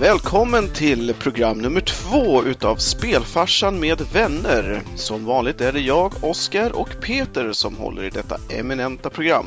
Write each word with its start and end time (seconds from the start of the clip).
Välkommen 0.00 0.72
till 0.72 1.14
program 1.14 1.58
nummer 1.58 1.80
två 1.80 2.44
utav 2.44 2.76
Spelfarsan 2.76 3.80
med 3.80 4.00
vänner. 4.00 4.82
Som 4.96 5.24
vanligt 5.24 5.60
är 5.60 5.72
det 5.72 5.80
jag, 5.80 6.12
Oskar 6.24 6.72
och 6.72 6.88
Peter 7.00 7.52
som 7.52 7.76
håller 7.76 8.04
i 8.04 8.10
detta 8.10 8.36
eminenta 8.50 9.10
program. 9.10 9.46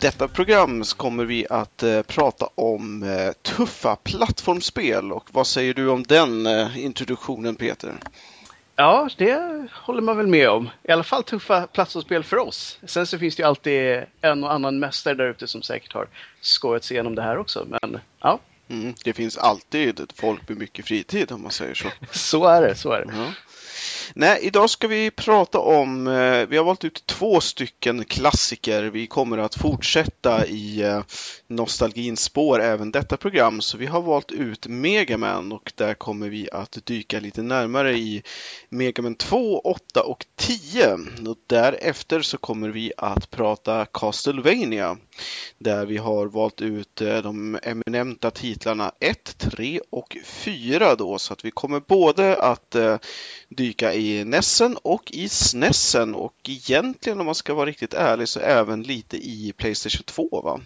Detta 0.00 0.28
program 0.28 0.82
kommer 0.82 1.24
vi 1.24 1.46
att 1.50 1.82
eh, 1.82 2.02
prata 2.02 2.48
om 2.54 3.02
eh, 3.02 3.32
tuffa 3.42 3.96
plattformsspel 3.96 5.12
och 5.12 5.28
vad 5.32 5.46
säger 5.46 5.74
du 5.74 5.88
om 5.88 6.02
den 6.02 6.46
eh, 6.46 6.84
introduktionen 6.84 7.56
Peter? 7.56 7.92
Ja, 8.76 9.08
det 9.16 9.66
håller 9.72 10.02
man 10.02 10.16
väl 10.16 10.26
med 10.26 10.50
om. 10.50 10.70
I 10.82 10.92
alla 10.92 11.04
fall 11.04 11.22
tuffa 11.22 11.66
plattformsspel 11.66 12.24
för 12.24 12.36
oss. 12.36 12.78
Sen 12.86 13.06
så 13.06 13.18
finns 13.18 13.36
det 13.36 13.42
ju 13.42 13.46
alltid 13.46 14.04
en 14.20 14.44
och 14.44 14.52
annan 14.52 14.78
mästare 14.78 15.14
där 15.14 15.30
ute 15.30 15.46
som 15.46 15.62
säkert 15.62 15.92
har 15.92 16.08
skojat 16.40 16.84
sig 16.84 16.94
igenom 16.94 17.14
det 17.14 17.22
här 17.22 17.38
också. 17.38 17.66
Men 17.68 17.98
ja, 18.20 18.38
Mm, 18.68 18.94
det 19.04 19.12
finns 19.12 19.36
alltid 19.36 20.12
folk 20.14 20.48
med 20.48 20.58
mycket 20.58 20.86
fritid 20.86 21.32
om 21.32 21.42
man 21.42 21.52
säger 21.52 21.74
så. 21.74 21.88
så 22.12 22.46
är 22.46 22.62
det. 22.62 22.74
Så 22.74 22.92
är 22.92 23.04
det. 23.04 23.12
Ja. 23.16 23.32
Nej, 24.14 24.38
idag 24.42 24.70
ska 24.70 24.88
vi 24.88 25.10
prata 25.10 25.58
om, 25.58 26.06
eh, 26.06 26.46
vi 26.46 26.56
har 26.56 26.64
valt 26.64 26.84
ut 26.84 27.06
två 27.06 27.40
stycken 27.40 28.04
klassiker. 28.04 28.82
Vi 28.82 29.06
kommer 29.06 29.38
att 29.38 29.54
fortsätta 29.54 30.46
i 30.46 30.82
eh, 30.82 31.02
nostalgins 31.46 32.20
spår 32.20 32.60
även 32.62 32.90
detta 32.90 33.16
program. 33.16 33.60
Så 33.60 33.78
vi 33.78 33.86
har 33.86 34.02
valt 34.02 34.32
ut 34.32 34.66
Megaman 34.66 35.52
och 35.52 35.72
där 35.74 35.94
kommer 35.94 36.28
vi 36.28 36.48
att 36.52 36.78
dyka 36.84 37.20
lite 37.20 37.42
närmare 37.42 37.92
i 37.98 38.22
Megaman 38.68 39.14
2, 39.14 39.60
8 39.60 40.02
och 40.02 40.26
10. 40.36 40.92
Och 41.28 41.38
därefter 41.46 42.20
så 42.20 42.38
kommer 42.38 42.68
vi 42.68 42.92
att 42.96 43.30
prata 43.30 43.86
Castlevania 43.86 44.96
där 45.58 45.86
vi 45.86 45.96
har 45.96 46.26
valt 46.26 46.60
ut 46.60 47.00
eh, 47.00 47.18
de 47.18 47.58
eminenta 47.62 48.30
titlarna 48.30 48.92
1, 49.00 49.38
3 49.38 49.80
och 49.90 50.16
4 50.24 50.94
då 50.94 51.18
så 51.18 51.32
att 51.32 51.44
vi 51.44 51.50
kommer 51.50 51.80
både 51.80 52.36
att 52.36 52.74
eh, 52.74 52.96
dyka 53.48 53.94
i 53.94 54.24
Nessen 54.24 54.76
och 54.82 55.10
i 55.12 55.28
Snessen 55.28 56.14
och 56.14 56.34
egentligen 56.48 57.20
om 57.20 57.26
man 57.26 57.34
ska 57.34 57.54
vara 57.54 57.66
riktigt 57.66 57.94
ärlig 57.94 58.28
så 58.28 58.40
även 58.40 58.82
lite 58.82 59.16
i 59.16 59.52
Playstation 59.56 60.02
2 60.04 60.40
va? 60.44 60.60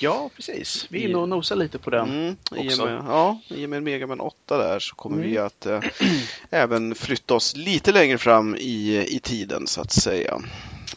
Ja, 0.00 0.30
precis. 0.36 0.86
Vi 0.90 1.04
är 1.04 1.08
inne 1.08 1.18
och 1.18 1.28
nosar 1.28 1.56
lite 1.56 1.78
på 1.78 1.90
den 1.90 2.08
Mm, 2.08 2.36
i 2.56 2.58
och 2.60 2.66
också. 2.66 2.84
med, 2.84 3.04
ja, 3.08 3.40
i 3.48 3.64
och 3.66 3.70
med 3.70 3.82
Mega 3.82 4.06
Man 4.06 4.20
8 4.20 4.58
där 4.58 4.78
så 4.78 4.94
kommer 4.94 5.16
Mm. 5.16 5.30
vi 5.30 5.38
att 5.38 5.66
eh, 5.66 5.80
även 6.50 6.94
flytta 6.94 7.34
oss 7.34 7.56
lite 7.56 7.92
längre 7.92 8.18
fram 8.18 8.56
i, 8.56 9.06
i 9.08 9.20
tiden 9.20 9.66
så 9.66 9.80
att 9.80 9.92
säga. 9.92 10.40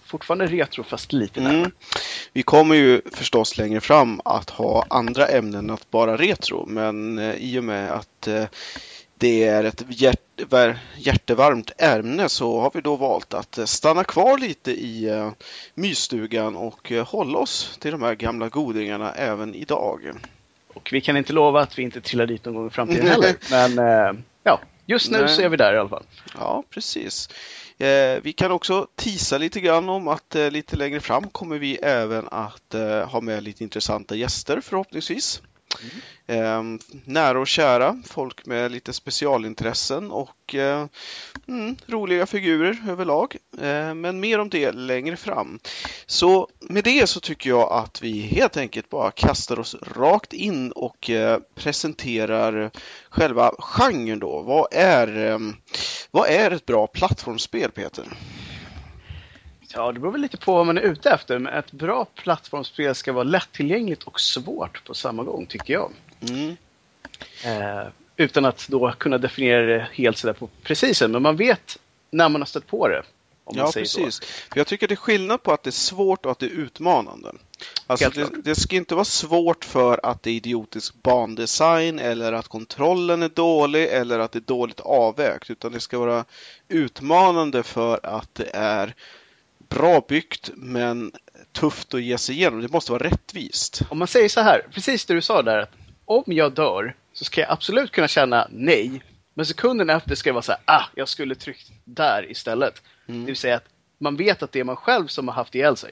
Fortfarande 0.10 0.48
retro 0.48 0.84
fast 0.84 1.14
lite 1.14 1.42
närmare. 1.42 1.60
Mm. 1.60 1.72
Vi 2.34 2.44
kommer 2.44 2.76
ju 2.76 3.02
förstås 3.12 3.58
längre 3.58 3.82
fram 3.82 4.22
att 4.26 4.50
ha 4.50 4.86
andra 4.90 5.28
ämnen 5.28 5.60
än 5.60 5.70
att 5.70 5.92
bara 5.92 6.18
retro, 6.18 6.66
men 6.68 7.20
eh, 7.20 7.36
i 7.36 7.60
och 7.60 7.64
med 7.64 7.92
att 7.92 8.28
eh, 8.28 8.44
det 9.18 9.44
är 9.44 9.64
ett 9.64 9.84
hjärt, 9.90 10.20
hjärtevarmt 10.98 11.72
ämne 11.78 12.30
så 12.30 12.60
har 12.60 12.72
vi 12.74 12.82
då 12.82 12.96
valt 12.96 13.34
att 13.34 13.58
eh, 13.58 13.66
stanna 13.66 14.04
kvar 14.04 14.38
lite 14.38 14.72
i 14.72 15.32
mysstugan 15.74 16.56
och 16.56 16.92
hålla 16.92 17.38
oss 17.40 17.78
till 17.80 17.92
de 17.92 18.02
här 18.02 18.16
gamla 18.16 18.50
godingarna 18.50 19.12
även 19.12 19.56
idag. 19.56 20.12
Och 20.74 20.90
vi 20.92 21.02
kan 21.02 21.18
inte 21.18 21.34
lova 21.34 21.62
att 21.62 21.80
vi 21.80 21.84
inte 21.84 22.02
trillar 22.02 22.26
dit 22.26 22.46
någon 22.46 22.56
gång 22.56 22.68
i 22.68 22.70
framtiden 22.70 23.08
heller. 23.12 23.36
Men 23.52 24.24
ja, 24.44 24.60
just 24.90 25.12
nu 25.12 25.18
Nej. 25.18 25.30
så 25.30 25.42
är 25.42 25.50
vi 25.50 25.58
där 25.58 25.74
i 25.74 25.78
alla 25.78 25.90
fall. 25.90 26.04
Ja, 26.34 26.64
precis. 26.70 27.30
Eh, 27.78 28.22
vi 28.24 28.34
kan 28.34 28.52
också 28.52 28.88
tisa 28.96 29.38
lite 29.38 29.60
grann 29.60 29.90
om 29.90 30.08
att 30.08 30.36
eh, 30.36 30.52
lite 30.52 30.76
längre 30.76 31.00
fram 31.00 31.30
kommer 31.30 31.58
vi 31.58 31.76
även 31.76 32.28
att 32.32 32.74
eh, 32.74 33.10
ha 33.10 33.22
med 33.22 33.44
lite 33.44 33.64
intressanta 33.64 34.16
gäster 34.16 34.62
förhoppningsvis. 34.62 35.42
Eh, 36.28 36.64
nära 37.06 37.40
och 37.40 37.48
kära, 37.48 38.02
folk 38.06 38.46
med 38.46 38.72
lite 38.72 38.94
specialintressen 38.94 40.12
och 40.12 40.56
eh, 40.56 40.86
mm, 41.48 41.76
roliga 41.86 42.26
figurer 42.26 42.84
överlag. 42.90 43.36
Eh, 43.62 43.94
men 43.94 44.20
mer 44.20 44.40
om 44.40 44.50
det 44.50 44.72
längre 44.72 45.18
fram. 45.18 45.60
Så 46.06 46.48
med 46.60 46.84
det 46.84 47.08
så 47.08 47.20
tycker 47.20 47.50
jag 47.50 47.72
att 47.72 48.02
vi 48.02 48.20
helt 48.20 48.58
enkelt 48.58 48.90
bara 48.90 49.12
kastar 49.12 49.60
oss 49.60 49.76
rakt 49.96 50.34
in 50.34 50.72
och 50.72 51.10
eh, 51.10 51.40
presenterar 51.56 52.72
själva 53.10 53.52
genren 53.60 54.20
då. 54.20 54.42
Vad 54.42 54.68
är, 54.72 55.32
eh, 55.32 55.40
vad 56.12 56.30
är 56.30 56.52
ett 56.52 56.66
bra 56.66 56.88
plattformsspel, 56.88 57.72
Peter? 57.72 58.08
Ja, 59.74 59.92
det 59.92 60.00
beror 60.00 60.12
väl 60.12 60.22
lite 60.22 60.38
på 60.38 60.54
vad 60.54 60.66
man 60.66 60.78
är 60.78 60.82
ute 60.82 61.10
efter. 61.10 61.40
Men 61.40 61.54
ett 61.54 61.72
bra 61.72 62.06
plattformsspel 62.06 62.96
ska 62.96 63.14
vara 63.14 63.24
lättillgängligt 63.24 64.04
och 64.04 64.20
svårt 64.20 64.86
på 64.86 64.94
samma 64.94 65.24
gång, 65.24 65.46
tycker 65.46 65.74
jag. 65.74 65.92
Mm. 66.30 66.58
Eh, 67.46 67.88
utan 68.16 68.46
att 68.46 68.68
då 68.68 68.92
kunna 68.92 69.18
definiera 69.18 69.66
det 69.66 69.88
helt 69.94 70.18
sådär 70.18 70.34
på 70.34 70.50
precisen. 70.64 71.12
Men 71.12 71.22
man 71.22 71.36
vet 71.36 71.78
när 72.12 72.30
man 72.30 72.42
har 72.42 72.46
stött 72.46 72.68
på 72.68 72.88
det. 72.88 73.04
Om 73.44 73.58
man 73.58 73.66
Ja, 73.66 73.72
säger 73.72 73.86
precis. 73.86 74.20
För 74.20 74.60
jag 74.60 74.68
tycker 74.68 74.88
det 74.88 74.94
är 74.94 74.96
skillnad 74.96 75.44
på 75.44 75.52
att 75.52 75.64
det 75.64 75.70
är 75.70 75.72
svårt 75.72 76.26
och 76.26 76.32
att 76.32 76.40
det 76.40 76.46
är 76.46 76.50
utmanande. 76.50 77.32
Alltså 77.88 78.10
det, 78.10 78.30
det 78.44 78.56
ska 78.56 78.76
inte 78.76 78.96
vara 78.96 79.06
svårt 79.06 79.66
för 79.66 80.00
att 80.06 80.24
det 80.24 80.30
är 80.30 80.34
idiotisk 80.34 80.94
bandesign 81.04 82.00
eller 82.00 82.34
att 82.34 82.48
kontrollen 82.48 83.24
är 83.24 83.30
dålig 83.30 83.88
eller 83.88 84.20
att 84.20 84.32
det 84.32 84.40
är 84.40 84.42
dåligt 84.42 84.80
avvägt. 84.80 85.50
Utan 85.50 85.72
det 85.72 85.80
ska 85.80 86.00
vara 86.00 86.26
utmanande 86.68 87.64
för 87.64 88.00
att 88.04 88.36
det 88.36 88.50
är 88.54 88.96
bra 89.70 90.06
byggt 90.08 90.50
men 90.56 91.12
tufft 91.52 91.94
att 91.94 92.02
ge 92.02 92.18
sig 92.18 92.36
igenom. 92.36 92.62
Det 92.62 92.72
måste 92.72 92.92
vara 92.92 93.04
rättvist. 93.04 93.82
Om 93.90 94.00
man 94.00 94.08
säger 94.08 94.30
så 94.30 94.42
här, 94.42 94.62
precis 94.74 95.06
det 95.06 95.14
du 95.14 95.22
sa 95.22 95.42
där. 95.42 95.60
Att 95.60 95.72
om 96.06 96.24
jag 96.26 96.52
dör 96.54 96.96
så 97.14 97.26
ska 97.26 97.42
jag 97.42 97.52
absolut 97.52 97.92
kunna 97.92 98.08
känna 98.08 98.48
nej. 98.52 99.02
Men 99.34 99.46
sekunden 99.46 99.90
efter 99.90 100.16
ska 100.16 100.30
jag 100.30 100.34
vara 100.34 100.42
så 100.42 100.52
här, 100.52 100.62
ah, 100.66 100.84
jag 100.96 101.08
skulle 101.08 101.36
tryckt 101.36 101.72
där 101.86 102.32
istället. 102.32 102.82
Mm. 103.08 103.22
Det 103.22 103.26
vill 103.26 103.36
säga 103.36 103.56
att 103.56 103.66
man 103.98 104.16
vet 104.16 104.44
att 104.44 104.52
det 104.52 104.60
är 104.60 104.64
man 104.64 104.76
själv 104.76 105.08
som 105.08 105.28
har 105.28 105.36
haft 105.36 105.56
ihjäl 105.56 105.78
sig. 105.78 105.92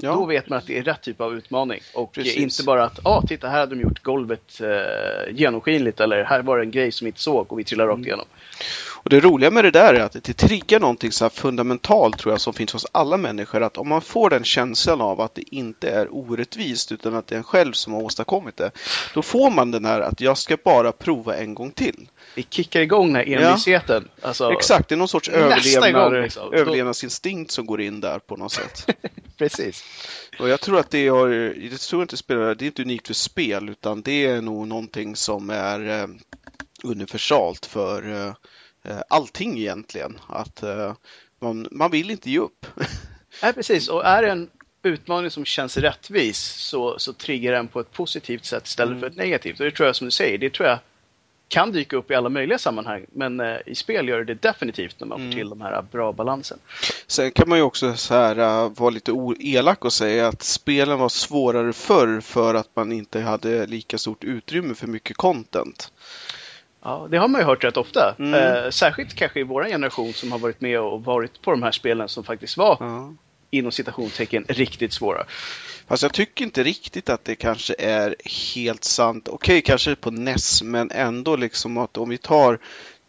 Ja. 0.00 0.12
Då 0.12 0.26
vet 0.26 0.48
man 0.48 0.58
att 0.58 0.66
det 0.66 0.78
är 0.78 0.82
rätt 0.82 1.02
typ 1.02 1.20
av 1.20 1.34
utmaning. 1.34 1.80
Och 1.94 2.12
Precis. 2.12 2.36
inte 2.36 2.62
bara 2.62 2.84
att, 2.84 3.06
ah, 3.06 3.22
titta 3.28 3.48
här 3.48 3.58
hade 3.58 3.74
de 3.74 3.80
gjort 3.82 4.02
golvet 4.02 4.60
eh, 4.60 5.34
genomskinligt 5.34 6.00
eller 6.00 6.24
här 6.24 6.42
var 6.42 6.58
det 6.58 6.64
en 6.64 6.70
grej 6.70 6.92
som 6.92 7.04
vi 7.04 7.08
inte 7.08 7.20
såg 7.20 7.52
och 7.52 7.58
vi 7.58 7.64
trillar 7.64 7.84
Mm. 7.84 7.96
rakt 7.96 8.06
igenom. 8.06 8.26
Och 9.08 9.14
det 9.14 9.20
roliga 9.20 9.50
med 9.50 9.64
det 9.64 9.70
där 9.70 9.94
är 9.94 10.00
att 10.00 10.12
det 10.12 10.32
triggar 10.32 10.80
någonting 10.80 11.12
så 11.12 11.30
fundamentalt 11.30 12.18
tror 12.18 12.32
jag 12.32 12.40
som 12.40 12.54
finns 12.54 12.72
hos 12.72 12.86
alla 12.92 13.16
människor. 13.16 13.62
Att 13.62 13.78
om 13.78 13.88
man 13.88 14.02
får 14.02 14.30
den 14.30 14.44
känslan 14.44 15.00
av 15.00 15.20
att 15.20 15.34
det 15.34 15.54
inte 15.54 15.90
är 15.90 16.14
orättvist 16.14 16.92
utan 16.92 17.14
att 17.14 17.26
det 17.26 17.34
är 17.34 17.36
en 17.36 17.44
själv 17.44 17.72
som 17.72 17.92
har 17.92 18.02
åstadkommit 18.02 18.56
det. 18.56 18.70
Då 19.14 19.22
får 19.22 19.50
man 19.50 19.70
den 19.70 19.84
här 19.84 20.00
att 20.00 20.20
jag 20.20 20.38
ska 20.38 20.56
bara 20.64 20.92
prova 20.92 21.36
en 21.36 21.54
gång 21.54 21.70
till. 21.70 22.08
Vi 22.34 22.46
kickar 22.50 22.80
igång 22.80 23.12
den 23.12 23.16
här 23.16 23.46
envisheten. 23.46 24.08
Alltså, 24.22 24.52
Exakt, 24.52 24.88
det 24.88 24.94
är 24.94 24.96
någon 24.96 25.08
sorts 25.08 25.28
överlevnad, 25.28 25.92
gång, 25.92 26.22
liksom. 26.22 26.52
Överlevnadsinstinkt 26.52 27.50
som 27.50 27.66
går 27.66 27.80
in 27.80 28.00
där 28.00 28.18
på 28.18 28.36
något 28.36 28.52
sätt. 28.52 28.90
Precis. 29.38 29.84
Och 30.38 30.48
jag 30.48 30.60
tror 30.60 30.78
att 30.78 30.90
det 30.90 31.08
har, 31.08 31.28
det 31.70 31.78
tror 31.78 32.02
inte 32.02 32.16
spelar, 32.16 32.54
det 32.54 32.64
är 32.64 32.66
inte 32.66 32.82
unikt 32.82 33.06
för 33.06 33.14
spel 33.14 33.68
utan 33.68 34.02
det 34.02 34.26
är 34.26 34.40
nog 34.40 34.68
någonting 34.68 35.16
som 35.16 35.50
är 35.50 36.00
eh, 36.00 36.08
universalt 36.84 37.66
för 37.66 38.26
eh, 38.26 38.32
allting 39.08 39.58
egentligen. 39.58 40.18
Att 40.28 40.62
eh, 40.62 40.94
man, 41.40 41.68
man 41.70 41.90
vill 41.90 42.10
inte 42.10 42.30
ge 42.30 42.38
upp. 42.38 42.66
Nej, 43.42 43.52
precis. 43.52 43.88
Och 43.88 44.04
är 44.06 44.22
det 44.22 44.30
en 44.30 44.50
utmaning 44.82 45.30
som 45.30 45.44
känns 45.44 45.76
rättvis 45.76 46.38
så, 46.38 46.98
så 46.98 47.12
triggar 47.12 47.52
den 47.52 47.68
på 47.68 47.80
ett 47.80 47.92
positivt 47.92 48.44
sätt 48.44 48.66
istället 48.66 48.90
Mm. 48.90 49.00
för 49.00 49.06
ett 49.06 49.16
negativt. 49.16 49.60
Och 49.60 49.64
det 49.66 49.72
tror 49.72 49.86
jag 49.86 49.96
som 49.96 50.04
du 50.04 50.10
säger, 50.10 50.38
det 50.38 50.52
tror 50.52 50.68
jag 50.68 50.78
kan 51.48 51.72
dyka 51.72 51.96
upp 51.96 52.10
i 52.10 52.14
alla 52.14 52.28
möjliga 52.28 52.58
sammanhang. 52.58 53.06
Men 53.12 53.40
eh, 53.40 53.56
i 53.66 53.74
spel 53.74 54.08
gör 54.08 54.24
det 54.24 54.34
definitivt 54.34 55.00
när 55.00 55.06
man 55.06 55.20
Mm. 55.20 55.32
får 55.32 55.38
till 55.38 55.48
de 55.48 55.60
här 55.60 55.82
bra 55.82 56.12
balansen. 56.12 56.58
Sen 57.06 57.30
kan 57.30 57.48
man 57.48 57.58
ju 57.58 57.64
också 57.64 57.96
så 57.96 58.14
här, 58.14 58.68
vara 58.68 58.90
lite 58.90 59.12
elak 59.40 59.84
och 59.84 59.92
säga 59.92 60.28
att 60.28 60.42
spelen 60.42 60.98
var 60.98 61.08
svårare 61.08 61.72
förr 61.72 62.20
för 62.20 62.54
att 62.54 62.68
man 62.76 62.92
inte 62.92 63.20
hade 63.20 63.66
lika 63.66 63.98
stort 63.98 64.24
utrymme 64.24 64.74
för 64.74 64.86
mycket 64.86 65.16
content. 65.16 65.92
Ja, 66.82 67.08
det 67.10 67.16
har 67.18 67.28
man 67.28 67.40
ju 67.40 67.44
hört 67.44 67.64
rätt 67.64 67.76
ofta. 67.76 68.14
Mm. 68.18 68.34
Eh, 68.64 68.70
särskilt 68.70 69.14
kanske 69.14 69.40
i 69.40 69.42
vår 69.42 69.64
generation 69.64 70.12
som 70.12 70.32
har 70.32 70.38
varit 70.38 70.60
med 70.60 70.80
och 70.80 71.04
varit 71.04 71.42
på 71.42 71.50
de 71.50 71.62
här 71.62 71.72
spelen 71.72 72.08
som 72.08 72.24
faktiskt 72.24 72.56
var 72.56 72.76
Ja. 72.80 73.14
inom 73.50 73.72
citationstecken 73.72 74.44
riktigt 74.48 74.92
svåra. 74.92 75.24
Fast 75.88 76.02
jag 76.02 76.12
tycker 76.12 76.44
inte 76.44 76.62
riktigt 76.62 77.08
att 77.08 77.24
det 77.24 77.34
kanske 77.34 77.74
är 77.78 78.16
helt 78.54 78.84
sant. 78.84 79.28
Okej, 79.28 79.62
kanske 79.62 79.94
på 79.96 80.10
NES, 80.10 80.62
men 80.62 80.90
ändå 80.90 81.36
liksom 81.36 81.78
att 81.78 81.96
om 81.96 82.08
vi 82.08 82.18
tar 82.18 82.58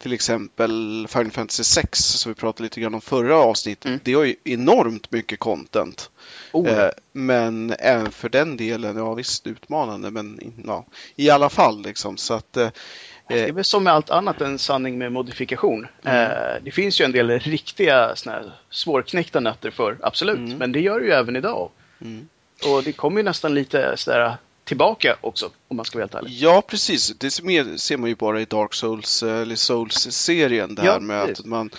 till 0.02 0.14
exempel 0.14 1.06
Final 1.10 1.32
Fantasy 1.32 1.64
6 1.64 2.00
som 2.00 2.32
vi 2.32 2.36
pratade 2.36 2.64
lite 2.64 2.82
grann 2.82 2.94
om 2.94 3.02
förra 3.02 3.36
avsnittet. 3.38 3.86
Mm. 3.86 4.00
Det 4.04 4.14
har 4.14 4.24
ju 4.24 4.36
enormt 4.44 5.12
mycket 5.12 5.40
content. 5.40 6.10
Oh, 6.52 6.70
Eh, 6.70 6.90
men 7.12 7.74
även 7.80 8.12
för 8.12 8.30
den 8.30 8.58
delen, 8.58 8.98
ja 8.98 9.14
visst 9.14 9.48
utmanande, 9.48 10.12
men 10.12 10.54
ja, 10.66 10.86
i 11.16 11.30
alla 11.30 11.50
fall 11.50 11.82
liksom. 11.82 12.18
Så 12.18 12.34
att 12.34 12.58
eh, 12.58 12.70
Det 13.30 13.44
är 13.44 13.52
väl 13.52 13.64
som 13.64 13.84
med 13.84 13.94
allt 13.94 14.10
annat 14.10 14.42
en 14.42 14.60
sanning 14.60 14.98
med 14.98 15.12
modifikation. 15.12 15.88
Mm. 16.04 16.32
Eh, 16.32 16.64
det 16.64 16.72
finns 16.72 17.02
ju 17.02 17.06
en 17.06 17.12
del 17.12 17.40
riktiga 17.40 18.16
såna 18.16 18.36
här 18.36 18.52
svårknäckta 18.70 19.40
nötter 19.40 19.72
för, 19.72 19.98
absolut. 20.02 20.38
Mm. 20.38 20.58
Men 20.58 20.72
det 20.72 20.80
gör 20.80 21.00
det 21.00 21.06
ju 21.06 21.12
även 21.12 21.36
idag. 21.36 21.70
Mm. 22.02 22.28
Och 22.66 22.84
det 22.84 22.92
kommer 22.92 23.18
ju 23.18 23.24
nästan 23.24 23.54
lite 23.54 23.98
sådär 23.98 24.38
tillbaka 24.64 25.16
också, 25.22 25.50
om 25.68 25.78
man 25.78 25.86
ska 25.86 25.98
vara 25.98 26.04
helt 26.04 26.16
ärlig. 26.16 26.32
Ja, 26.32 26.64
precis. 26.68 27.14
Det 27.18 27.32
ser 27.32 27.98
man 27.98 28.10
ju 28.10 28.16
bara 28.16 28.42
i 28.42 28.46
Dark 28.46 28.74
Souls, 28.74 29.24
eller 29.24 29.56
Souls-serien. 29.56 30.76
Det 30.76 30.82
här 30.82 30.94
ja, 30.94 31.00
med 31.00 31.22
att 31.22 31.46
man 31.46 31.70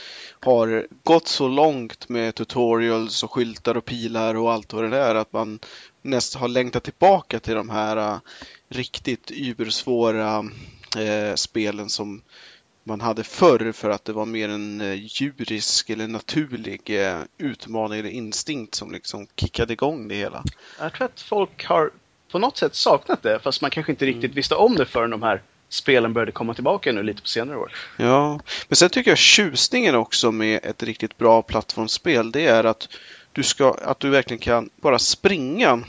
har 0.41 0.87
gått 1.02 1.29
så 1.29 1.49
långt 1.49 2.08
med 2.08 2.35
tutorials 2.35 3.23
och 3.23 3.32
skyltar 3.32 3.76
och 3.76 3.85
pilar 3.85 4.35
och 4.35 4.52
allt 4.52 4.73
vad 4.73 4.91
det 4.91 4.99
är 4.99 5.14
att 5.14 5.32
man 5.32 5.58
nästan 6.02 6.41
har 6.41 6.49
längtat 6.49 6.85
tillbaka 6.85 7.41
till 7.41 7.55
de 7.55 7.70
här 7.70 8.20
riktigt 8.69 9.31
ybersvåra 9.31 10.44
uh, 10.96 11.34
spelen 11.34 11.88
som 11.88 12.22
man 12.84 13.00
hade 13.00 13.25
förr 13.25 13.72
för 13.72 13.90
att 13.90 14.04
det 14.04 14.12
var 14.12 14.26
mer 14.26 14.48
en 14.48 14.81
uh, 14.81 14.94
djurisk 14.94 15.90
eller 15.90 16.08
naturlig 16.08 16.98
utmaning 17.38 18.00
eller 18.00 18.10
instinkt 18.10 18.75
som 18.75 18.92
liksom 18.92 19.26
kickade 19.37 19.72
igång 19.72 20.08
det 20.08 20.14
hela. 20.14 20.44
Jag 20.78 20.92
tror 20.92 21.04
att 21.04 21.20
folk 21.20 21.64
har 21.64 21.90
på 22.31 22.38
något 22.38 22.56
sätt 22.56 22.75
saknat 22.75 23.22
det, 23.22 23.38
fast 23.42 23.62
man 23.62 23.70
kanske 23.70 23.92
inte 23.92 24.06
riktigt 24.06 24.25
mm. 24.25 24.34
visste 24.34 24.54
om 24.54 24.75
det 24.75 24.87
förrän 24.87 25.10
de 25.10 25.22
här 25.22 25.42
spelen 25.69 26.12
började 26.12 26.32
komma 26.32 26.54
tillbaka 26.54 26.92
nu 26.92 27.02
lite 27.02 27.22
på 27.22 27.28
senare 27.28 27.58
år. 27.58 27.72
Ja, 27.96 28.40
men 28.69 28.76
sen 28.76 28.90
tycker 28.90 29.10
jag 29.10 29.19
tjusningen 29.19 29.94
också 29.94 30.32
med 30.32 30.60
ett 30.62 30.82
riktigt 30.82 31.19
bra 31.19 31.42
plattformsspel, 31.42 32.32
det 32.32 32.46
är 32.46 32.64
att 32.64 32.88
du, 33.32 33.42
ska, 33.42 33.76
att 33.82 34.00
du 34.00 34.10
verkligen 34.10 34.38
kan 34.38 34.70
bara 34.76 34.98
springa 34.98 35.84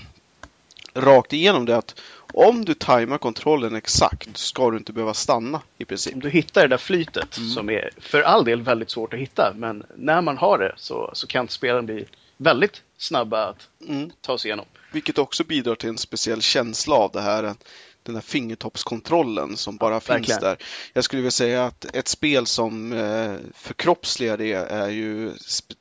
rakt 0.94 1.34
igenom 1.34 1.66
det. 1.66 1.78
Att 1.78 2.00
om 2.34 2.66
du 2.66 2.74
tajmar 2.74 3.18
kontrollen 3.18 3.76
exakt 3.76 4.38
ska 4.38 4.72
du 4.72 4.78
inte 4.78 4.94
behöva 4.94 5.14
stanna 5.14 5.62
i 5.78 5.86
princip. 5.86 6.14
Om 6.14 6.20
du 6.20 6.30
hittar 6.30 6.62
det 6.62 6.68
där 6.68 6.78
flytet 6.78 7.38
mm. 7.38 7.50
som 7.50 7.70
är 7.70 7.90
för 8.00 8.22
all 8.22 8.46
del 8.46 8.62
väldigt 8.62 8.90
svårt 8.90 9.14
att 9.14 9.20
hitta. 9.20 9.54
Men 9.56 9.84
när 9.96 10.22
man 10.22 10.38
har 10.38 10.58
det 10.58 10.74
så, 10.78 11.10
så 11.14 11.28
kan 11.28 11.48
spelen 11.48 11.86
bli 11.86 12.06
väldigt 12.38 12.82
snabba 12.98 13.46
att 13.46 13.68
mm. 13.88 14.12
ta 14.22 14.38
sig 14.38 14.50
igenom. 14.50 14.66
Vilket 14.92 15.18
också 15.18 15.44
bidrar 15.44 15.76
till 15.76 15.90
en 15.90 15.98
speciell 15.98 16.42
känsla 16.42 16.96
av 16.96 17.12
det 17.12 17.22
här 17.22 17.56
den 18.04 18.16
här 18.16 18.22
fingertoppskontrollen 18.22 19.58
som 19.58 19.78
bara 19.78 19.94
ja, 19.94 20.00
finns 20.00 20.10
verkligen. 20.10 20.42
där. 20.42 20.58
Jag 20.94 21.04
skulle 21.04 21.22
vilja 21.22 21.32
säga 21.32 21.66
att 21.66 21.96
ett 21.96 22.08
spel 22.08 22.46
som 22.46 22.94
eh, 22.94 23.36
förkroppsligar 23.54 24.38
det 24.38 24.54
är 24.54 24.90
ju 24.90 25.34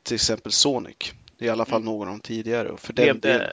till 0.02 0.14
exempel 0.14 0.52
Sonic. 0.52 1.12
I 1.42 1.48
alla 1.48 1.64
fall 1.64 1.82
mm. 1.82 1.84
någon 1.84 2.08
av 2.08 2.14
de 2.14 2.20
tidigare. 2.20 2.76
För 2.76 2.92
levde, 2.92 3.28
del... 3.28 3.50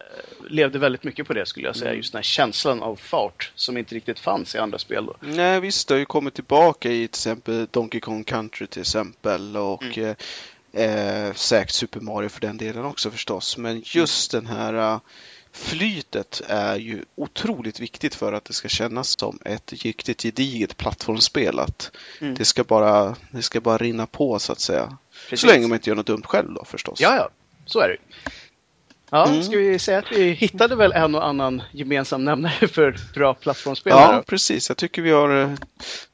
levde 0.50 0.80
väldigt 0.80 1.04
mycket 1.04 1.28
på 1.28 1.34
det 1.34 1.46
skulle 1.46 1.68
jag 1.68 1.76
säga. 1.76 1.90
Mm. 1.90 1.98
Just 1.98 2.12
den 2.12 2.18
här 2.18 2.24
känslan 2.24 2.82
av 2.82 2.96
fart 2.96 3.52
som 3.56 3.78
inte 3.78 3.96
riktigt 3.96 4.20
fanns 4.20 4.56
i 4.56 4.58
andra 4.58 4.78
spel. 4.78 5.06
Då. 5.06 5.16
Nej 5.22 5.60
visst, 5.60 5.88
det 5.88 5.94
har 5.94 6.00
ju 6.00 6.06
kommit 6.06 6.34
tillbaka 6.34 6.92
i 6.92 7.08
till 7.08 7.10
exempel 7.10 7.68
Donkey 7.72 8.02
Kong 8.02 8.24
Country 8.24 8.68
till 8.68 8.82
exempel. 8.82 9.58
Och 9.58 9.98
mm. 9.98 10.16
eh, 10.74 10.84
eh 10.84 11.34
säkert 11.34 11.74
Super 11.74 12.00
Mario 12.00 12.30
för 12.30 12.42
den 12.42 12.58
delen 12.58 12.86
också 12.86 13.12
förstås. 13.12 13.58
Men 13.58 13.82
just 13.86 14.34
mm. 14.34 14.46
den 14.46 14.56
här 14.56 14.94
uh, 14.94 15.00
flytet 15.58 16.42
är 16.48 16.76
ju 16.76 17.06
otroligt 17.16 17.80
viktigt 17.80 18.16
för 18.16 18.34
att 18.34 18.46
det 18.46 18.54
ska 18.54 18.68
kännas 18.68 19.20
som 19.20 19.40
ett 19.46 19.74
riktigt 19.74 20.22
gediget 20.24 20.78
plattformsspel. 20.78 21.60
Att 21.60 21.92
mm. 22.22 22.36
det, 22.36 22.46
ska 22.46 22.64
bara, 22.64 23.16
det 23.32 23.42
ska 23.42 23.62
bara 23.62 23.78
rinna 23.78 24.06
på 24.06 24.40
så 24.40 24.52
att 24.52 24.60
säga. 24.60 24.98
Precis. 25.30 25.42
Så 25.42 25.48
länge 25.48 25.68
man 25.68 25.76
inte 25.76 25.90
gör 25.90 25.96
något 25.96 26.08
dumt 26.08 26.24
själv 26.26 26.54
då 26.54 26.66
förstås. 26.66 27.02
Ja, 27.02 27.16
ja, 27.16 27.30
så 27.68 27.80
är 27.80 27.88
det. 27.88 27.98
Ja, 29.12 29.28
mm. 29.28 29.44
ska 29.44 29.58
vi 29.58 29.80
säga 29.80 29.98
att 29.98 30.12
vi 30.12 30.32
hittade 30.32 30.76
väl 30.76 30.92
en 30.92 31.16
och 31.16 31.26
annan 31.26 31.62
gemensam 31.72 32.26
nämnare 32.26 32.68
för 32.68 32.96
bra 33.14 33.34
plattformsspel? 33.34 33.94
Ja, 33.96 34.24
precis. 34.28 34.70
Jag 34.70 34.78
tycker 34.78 35.02
vi 35.02 35.12
har 35.12 35.42
eh, 35.42 35.52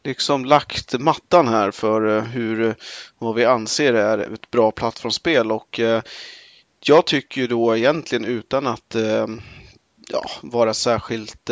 liksom 0.03 0.45
lagt 0.45 1.00
mattan 1.00 1.47
här 1.47 1.71
för 1.71 2.17
eh, 2.17 2.23
hur, 2.23 2.61
eh, 2.61 2.73
vad 3.17 3.35
vi 3.35 3.45
anser 3.45 3.94
är 3.94 4.33
ett 4.33 4.51
bra 4.51 4.71
plattformsspel 4.71 5.51
och 5.51 5.79
jag 6.85 7.05
tycker 7.05 7.47
då 7.47 7.77
egentligen 7.77 8.25
utan 8.25 8.67
att 8.67 8.95
ja, 10.09 10.29
vara 10.41 10.73
särskilt 10.73 11.50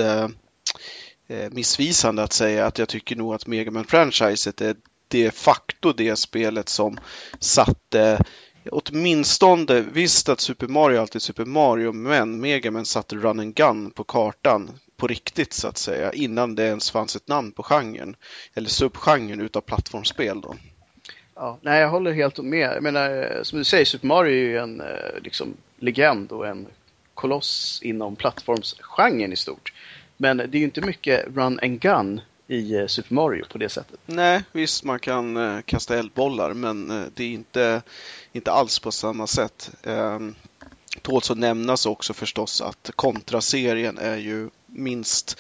missvisande 1.52 2.24
att 2.24 2.34
säga 2.34 2.66
att 2.66 2.80
jag 2.80 2.90
tycker 2.90 3.16
nog 3.16 3.34
att 3.34 3.48
Megaman-franchiset 3.48 4.62
är 4.62 4.76
de 5.08 5.32
facto 5.32 5.94
det 5.94 6.16
spelet 6.16 6.70
som 6.70 7.00
satte 7.40 8.24
åtminstone, 8.72 9.82
visst 9.82 10.30
att 10.30 10.40
Super 10.40 10.68
Mario 10.68 11.00
alltid 11.00 11.16
är 11.16 11.20
Super 11.20 11.46
Mario, 11.46 11.92
men 11.92 12.40
Megaman 12.40 12.86
satte 12.86 13.16
Run 13.16 13.40
and 13.40 13.56
Gun 13.56 13.92
på 13.92 14.04
kartan 14.04 14.72
på 14.98 15.08
riktigt 15.08 15.54
så 15.54 15.68
att 15.68 15.78
säga 15.78 16.14
innan 16.14 16.56
det 16.56 16.64
ens 16.64 16.92
fanns 16.92 17.16
ett 17.16 17.28
namn 17.28 17.52
på 17.52 17.64
genren 17.64 18.16
eller 18.54 18.70
subgenren 18.70 19.42
utav 19.42 19.62
plattformsspel 19.62 20.42
då. 20.42 20.56
Ja, 21.36 21.58
nej, 21.62 21.82
jag 21.82 21.90
håller 21.90 22.12
helt 22.12 22.38
med. 22.38 22.76
Jag 22.76 22.84
menar, 22.84 23.10
eh, 23.10 23.44
som 23.44 23.60
du 23.60 23.66
säger, 23.66 23.86
Super 23.86 24.08
Mario 24.08 24.32
är 24.32 24.50
ju 24.50 24.58
en 24.58 24.82
eh, 24.82 25.22
liksom, 25.22 25.54
legend 25.80 26.32
och 26.32 26.48
en 26.48 26.68
koloss 27.14 27.80
inom 27.84 28.16
plattformsgenren 28.16 29.34
i 29.34 29.36
stort. 29.36 29.74
Men 30.18 30.38
det 30.38 30.44
är 30.44 30.60
ju 30.60 30.64
inte 30.64 30.82
mycket 30.82 31.26
run 31.36 31.60
and 31.62 31.80
gun 31.80 32.22
i 32.52 32.76
eh, 32.76 32.88
Super 32.88 33.14
Mario 33.14 33.46
på 33.46 33.58
det 33.58 33.70
sättet. 33.70 34.00
Nej, 34.06 34.44
visst 34.52 34.84
man 34.84 35.00
kan 35.00 35.38
uh, 35.38 35.62
kasta 35.62 35.98
eldbollar 35.98 36.54
men 36.54 36.92
uh, 36.92 37.06
det 37.14 37.24
är 37.24 37.30
inte, 37.30 37.82
inte 38.32 38.52
alls 38.52 38.80
på 38.80 38.92
samma 38.92 39.28
sätt. 39.28 39.72
Um, 39.84 40.36
tåls 41.02 41.32
att 41.32 41.38
nämnas 41.38 41.86
också 41.86 42.14
förstås 42.14 42.62
att 42.62 42.92
kontraserien 42.96 43.98
är 43.98 44.18
ju 44.18 44.50
minst 44.66 45.40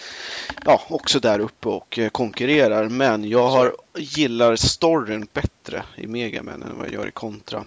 ja, 0.65 0.81
också 0.89 1.19
där 1.19 1.39
uppe 1.39 1.69
och 1.69 1.99
eh, 1.99 2.09
konkurrerar. 2.09 2.89
Men 2.89 3.29
jag 3.29 3.47
har, 3.47 3.75
gillar 3.97 4.55
storyn 4.55 5.27
bättre 5.33 5.83
i 5.95 6.07
Megaman 6.07 6.63
än 6.63 6.77
vad 6.77 6.87
jag 6.87 6.93
gör 6.93 7.07
i 7.07 7.11
Contra. 7.11 7.63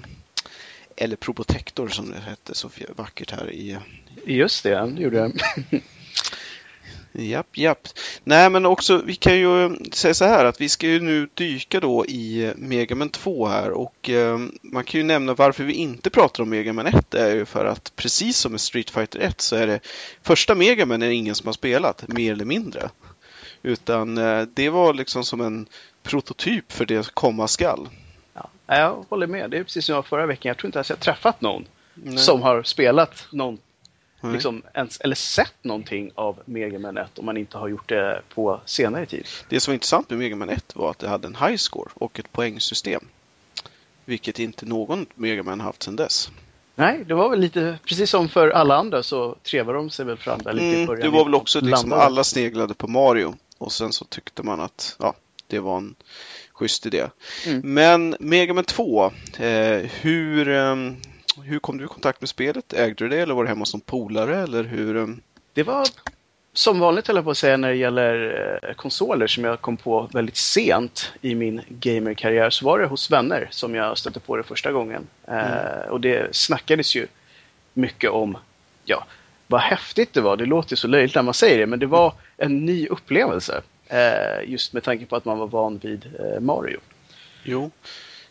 Eller 0.97 1.17
Probotector 1.17 1.89
som 1.89 2.11
det 2.11 2.21
hette 2.21 2.55
så 2.55 2.71
vackert 2.97 3.31
här 3.31 3.53
i... 3.53 3.79
Just 4.27 4.63
det, 4.63 4.91
det 4.97 5.03
gjorde 5.03 5.17
jag. 5.17 5.33
Japp, 7.19 7.59
japp. 7.59 7.89
Nej, 8.25 8.51
men 8.51 8.67
också 8.67 8.97
vi 8.97 9.15
kan 9.15 9.39
ju 9.39 9.77
säga 9.93 10.15
så 10.15 10.25
här 10.25 10.45
att 10.45 10.61
vi 10.61 10.69
ska 10.69 10.87
ju 10.87 11.01
nu 11.01 11.29
dyka 11.35 11.81
då 11.81 12.07
i 12.07 12.53
Megaman 12.57 13.09
2 13.09 13.47
här 13.47 13.71
och 13.71 14.11
eh, 14.11 14.39
man 14.63 14.85
kan 14.85 15.01
ju 15.01 15.07
nämna 15.07 15.35
varför 15.35 15.65
vi 15.65 15.73
inte 15.73 16.11
pratar 16.11 16.43
om 16.43 16.51
Megaman 16.51 16.87
1 16.87 17.15
är 17.15 17.35
ju 17.35 17.45
för 17.45 17.65
att 17.65 17.93
precis 17.97 18.39
som 18.39 18.53
med 18.53 18.61
Street 18.61 18.91
Fighter 18.91 19.21
1 19.21 19.41
så 19.41 19.57
är 19.57 19.67
det 19.67 19.81
första 20.23 20.55
Megaman 20.55 21.03
är 21.03 21.11
ingen 21.11 21.35
som 21.35 21.47
har 21.47 21.53
spelat, 21.53 22.09
mer 22.09 22.33
eller 22.33 22.45
mindre. 22.45 22.91
Utan 23.63 24.19
eh, 24.19 24.43
det 24.55 24.71
var 24.71 24.95
liksom 24.95 25.25
som 25.25 25.41
en 25.41 25.67
prototyp 26.03 26.73
för 26.73 26.87
det 26.87 27.15
komma 27.15 27.49
skall. 27.49 27.89
Ja, 28.35 28.51
jag 28.67 29.05
håller 29.09 29.27
med. 29.27 29.51
Det 29.51 29.59
är 29.59 29.65
precis 29.65 29.85
som 29.85 29.95
jag 29.95 30.07
förra 30.07 30.27
veckan. 30.27 30.49
Jag 30.49 30.57
tror 30.57 30.69
inte 30.69 30.79
ens 30.79 30.91
jag 30.91 31.01
träffat 31.01 31.41
någon 31.41 31.67
Nej. 31.95 32.19
som 32.19 32.43
har 32.43 32.63
spelat 32.63 33.27
någon 33.31 33.59
liksom 34.33 34.63
ens, 34.75 35.01
eller 35.01 35.15
sett 35.15 35.55
någonting 35.63 36.11
av 36.15 36.39
Mega 36.45 36.79
Man 36.79 36.97
1 36.97 37.19
om 37.19 37.27
man 37.27 37.37
inte 37.37 37.59
har 37.59 37.69
gjort 37.69 37.89
det 37.89 38.23
på 38.35 38.61
senare 38.65 39.07
tid. 39.07 39.27
Det 39.49 39.61
som 39.61 39.73
var 39.73 39.75
intressant 39.75 40.11
med 40.11 40.19
Mega 40.19 40.37
Man 40.37 40.51
1 40.51 40.77
var 40.77 40.91
att 40.91 40.99
det 40.99 41.09
hade 41.09 41.27
en 41.27 41.37
high 41.37 41.57
score 41.57 41.91
och 41.95 42.19
ett 42.19 42.33
poängsystem. 42.33 43.05
Vilket 44.05 44.39
inte 44.39 44.67
någon 44.67 45.07
Mega 45.15 45.43
Man 45.43 45.61
haft 45.61 45.83
sedan 45.83 45.97
dess. 45.97 46.31
Nej, 46.75 47.05
det 47.07 47.15
var 47.15 47.31
väl 47.31 47.41
lite, 47.41 47.79
precis 47.85 48.11
som 48.11 48.29
för 48.29 48.51
alla 48.51 48.77
andra 48.77 49.03
så 49.03 49.37
trevade 49.43 49.79
de 49.79 49.91
sig 49.91 50.05
väl 50.05 50.17
fram 50.17 50.43
där 50.43 50.53
lite 50.53 50.83
mm, 50.83 51.01
Det 51.01 51.09
var 51.09 51.25
väl 51.25 51.35
också 51.35 51.61
liksom 51.61 51.93
alla 51.93 52.25
sneglade 52.25 52.75
på 52.75 52.89
Mario 52.89 53.35
och 53.59 53.73
sen 53.73 53.93
så 53.93 54.05
tyckte 54.05 54.43
man 54.43 54.61
att 54.61 54.97
ja, 54.99 55.15
det 55.47 55.59
var 55.59 55.77
en 55.77 55.95
schysst 56.53 56.87
idé. 56.87 57.07
Mm. 57.47 57.75
Men 57.75 58.17
Mega 58.21 58.55
Man 58.55 58.65
2, 58.65 59.05
eh, 59.39 59.91
hur, 60.01 60.49
eh, 60.49 60.77
hur 61.43 61.59
kom 61.59 61.79
du 61.79 61.85
i 61.85 61.89
kontakt 61.89 62.21
med 62.21 62.29
spelet? 62.29 62.73
Ägde 62.73 62.95
du 62.95 63.09
det 63.09 63.19
eller 63.19 63.35
var 63.35 63.45
det 63.45 63.49
hemma 63.49 63.61
hos 63.61 63.75
någon 63.75 63.81
polare 63.81 64.37
eller 64.37 64.65
hur? 64.65 64.97
Um? 64.97 65.21
Det 65.53 65.63
var 65.63 65.87
som 66.57 66.81
vanligt 66.81 67.07
höll 67.07 67.17
jag 67.17 67.25
på 67.25 67.31
att 67.31 67.39
säga 67.39 67.57
när 67.57 67.69
det 67.69 67.77
gäller 67.77 68.59
eh, 68.63 68.75
konsoler 68.75 69.27
som 69.27 69.45
jag 69.45 69.61
kom 69.61 69.77
på 69.77 70.09
väldigt 70.13 70.37
sent 70.37 71.13
i 71.21 71.35
min 71.35 71.61
gamerkarriär 71.69 72.51
så 72.51 72.65
var 72.65 72.79
det 72.79 72.87
hos 72.87 73.11
vänner 73.11 73.49
som 73.51 73.75
jag 73.75 73.99
stötte 73.99 74.21
på 74.21 74.37
det 74.37 74.43
första 74.43 74.73
gången. 74.73 75.07
Eh, 75.29 75.73
mm. 75.73 75.91
och 75.91 76.01
det 76.01 76.37
snackades 76.37 76.97
ju 76.97 77.07
mycket 77.73 78.11
om, 78.11 78.37
ja, 78.85 79.07
vad 79.47 79.61
häftigt 79.61 80.13
det 80.13 80.21
var. 80.21 80.37
Det 80.37 80.47
låter 80.47 80.77
så 80.77 80.89
löjligt 80.89 81.15
när 81.15 81.23
man 81.23 81.35
säger 81.35 81.59
det, 81.59 81.67
men 81.67 81.79
det 81.79 81.87
var 81.87 82.13
en 82.37 82.65
ny 82.65 82.87
upplevelse. 82.87 83.63
Eh, 83.87 84.51
just 84.51 84.73
med 84.73 84.83
tanke 84.83 85.07
på 85.07 85.17
att 85.17 85.25
man 85.25 85.39
var 85.39 85.47
van 85.47 85.79
vid 85.79 86.07
Mario. 86.41 86.81
Jo, 87.43 87.71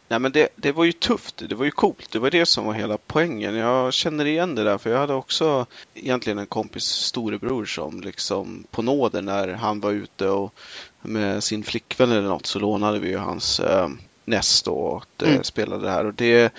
Nej 0.07 0.19
men 0.19 0.31
det, 0.31 0.50
det 0.55 0.72
var 0.72 0.83
ju 0.83 0.91
tufft, 0.91 1.43
det 1.50 1.55
var 1.55 1.65
ju 1.65 1.72
coolt, 1.72 2.12
det 2.12 2.19
var 2.19 2.31
det 2.31 2.45
som 2.45 2.65
var 2.65 2.74
hela 2.74 2.98
poängen. 2.98 3.55
Jag 3.55 3.93
känner 3.93 4.25
igen 4.25 4.55
det 4.55 4.63
där 4.63 4.77
för 4.77 4.89
jag 4.89 5.00
hade 5.00 5.13
också 5.13 5.65
egentligen 5.93 6.39
en 6.39 6.45
kompis 6.45 6.83
storebror 6.83 7.65
som 7.65 8.01
liksom 8.01 8.63
på 8.72 8.81
nåder 8.81 9.22
när 9.22 9.48
han 9.48 9.79
var 9.79 9.91
ute 9.91 10.29
och 10.29 10.53
med 11.01 11.43
sin 11.43 11.63
flickvän 11.63 12.12
eller 12.12 12.22
något 12.22 12.45
så 12.45 12.60
lånade 12.60 13.00
vi 13.00 13.10
ju 13.10 13.17
hans 13.17 13.60
äh, 13.60 13.89
Nest 14.25 14.67
och 14.67 15.05
det, 15.17 15.25
mm. 15.25 15.43
spelade 15.43 15.86
det 15.86 15.91
här. 15.91 16.05
Och 16.05 16.13
det 16.13 16.53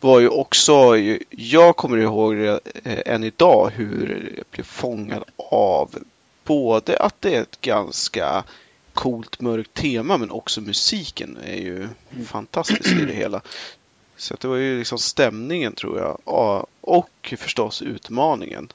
var 0.00 0.20
ju 0.20 0.28
också, 0.28 0.96
jag 1.30 1.76
kommer 1.76 1.98
ihåg 1.98 2.36
äh, 2.36 2.58
än 2.84 3.24
idag 3.24 3.70
hur 3.74 4.32
jag 4.36 4.44
blev 4.50 4.64
fångad 4.64 5.24
av 5.50 5.94
både 6.44 6.98
att 6.98 7.20
det 7.20 7.34
är 7.34 7.42
ett 7.42 7.60
ganska 7.60 8.44
coolt 8.96 9.40
mörkt 9.40 9.74
tema 9.74 10.16
men 10.16 10.30
också 10.30 10.60
musiken 10.60 11.38
är 11.44 11.56
ju 11.56 11.88
fantastisk 12.26 12.92
i 12.92 13.04
det 13.04 13.12
hela. 13.12 13.40
Så 14.16 14.36
det 14.40 14.48
var 14.48 14.56
ju 14.56 14.78
liksom 14.78 14.98
stämningen 14.98 15.72
tror 15.72 15.98
jag. 15.98 16.20
Och 16.80 17.34
förstås 17.38 17.82
utmaningen. 17.82 18.68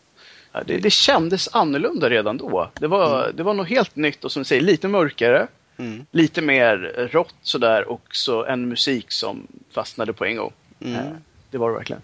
Ja, 0.51 0.63
det, 0.67 0.77
det 0.77 0.89
kändes 0.89 1.49
annorlunda 1.51 2.09
redan 2.09 2.37
då. 2.37 2.71
Det 2.79 2.87
var, 2.87 3.23
mm. 3.23 3.35
det 3.35 3.43
var 3.43 3.53
något 3.53 3.69
helt 3.69 3.95
nytt 3.95 4.23
och 4.23 4.31
som 4.31 4.39
du 4.39 4.45
säger, 4.45 4.61
lite 4.61 4.87
mörkare. 4.87 5.47
Mm. 5.77 6.05
Lite 6.11 6.41
mer 6.41 7.07
rått 7.11 7.35
sådär 7.41 7.87
och 7.87 8.07
så 8.11 8.45
en 8.45 8.67
musik 8.67 9.11
som 9.11 9.47
fastnade 9.71 10.13
på 10.13 10.25
en 10.25 10.37
gång. 10.37 10.53
Mm. 10.81 10.95
Eh, 10.95 11.11
det 11.51 11.57
var 11.57 11.69
det 11.69 11.77
verkligen. 11.77 12.01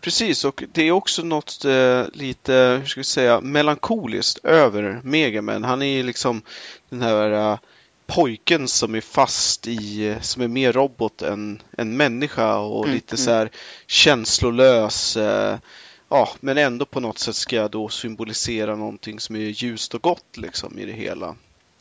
Precis, 0.00 0.44
och 0.44 0.64
det 0.72 0.82
är 0.82 0.92
också 0.92 1.22
något 1.22 1.64
eh, 1.64 2.04
lite, 2.12 2.78
hur 2.80 2.86
ska 2.86 3.00
vi 3.00 3.04
säga, 3.04 3.40
melankoliskt 3.40 4.44
över 4.44 5.00
Megaman. 5.02 5.64
Han 5.64 5.82
är 5.82 5.86
ju 5.96 6.02
liksom 6.02 6.42
den 6.92 7.02
här 7.02 7.52
uh, 7.52 7.58
pojken 8.06 8.68
som 8.68 8.94
är 8.94 9.00
fast 9.00 9.66
i, 9.68 10.16
som 10.20 10.42
är 10.42 10.48
mer 10.48 10.72
robot 10.72 11.22
än, 11.22 11.62
än 11.78 11.96
människa 11.96 12.58
och 12.58 12.84
mm, 12.84 12.94
lite 12.94 13.14
mm. 13.14 13.24
så 13.24 13.30
här 13.30 13.50
känslolös. 13.86 15.16
Uh, 15.16 15.56
ja, 16.08 16.28
men 16.40 16.58
ändå 16.58 16.84
på 16.84 17.00
något 17.00 17.18
sätt 17.18 17.34
ska 17.34 17.56
jag 17.56 17.70
då 17.70 17.88
symbolisera 17.88 18.76
någonting 18.76 19.20
som 19.20 19.36
är 19.36 19.40
ljust 19.40 19.94
och 19.94 20.02
gott 20.02 20.36
liksom 20.36 20.78
i 20.78 20.84
det 20.84 20.92
hela. 20.92 21.36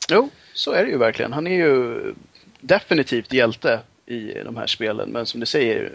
Jo, 0.09 0.29
så 0.53 0.71
är 0.71 0.85
det 0.85 0.91
ju 0.91 0.97
verkligen. 0.97 1.33
Han 1.33 1.47
är 1.47 1.55
ju 1.55 2.13
definitivt 2.61 3.33
hjälte 3.33 3.79
i 4.05 4.33
de 4.45 4.57
här 4.57 4.67
spelen, 4.67 5.09
men 5.09 5.25
som 5.25 5.39
du 5.39 5.45
säger, 5.45 5.91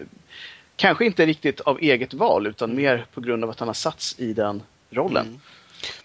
kanske 0.76 1.06
inte 1.06 1.26
riktigt 1.26 1.60
av 1.60 1.78
eget 1.80 2.14
val 2.14 2.46
utan 2.46 2.76
mer 2.76 3.06
på 3.14 3.20
grund 3.20 3.44
av 3.44 3.50
att 3.50 3.58
han 3.58 3.68
har 3.68 3.74
satts 3.74 4.14
i 4.18 4.32
den 4.32 4.62
rollen. 4.90 5.26
Mm. 5.26 5.40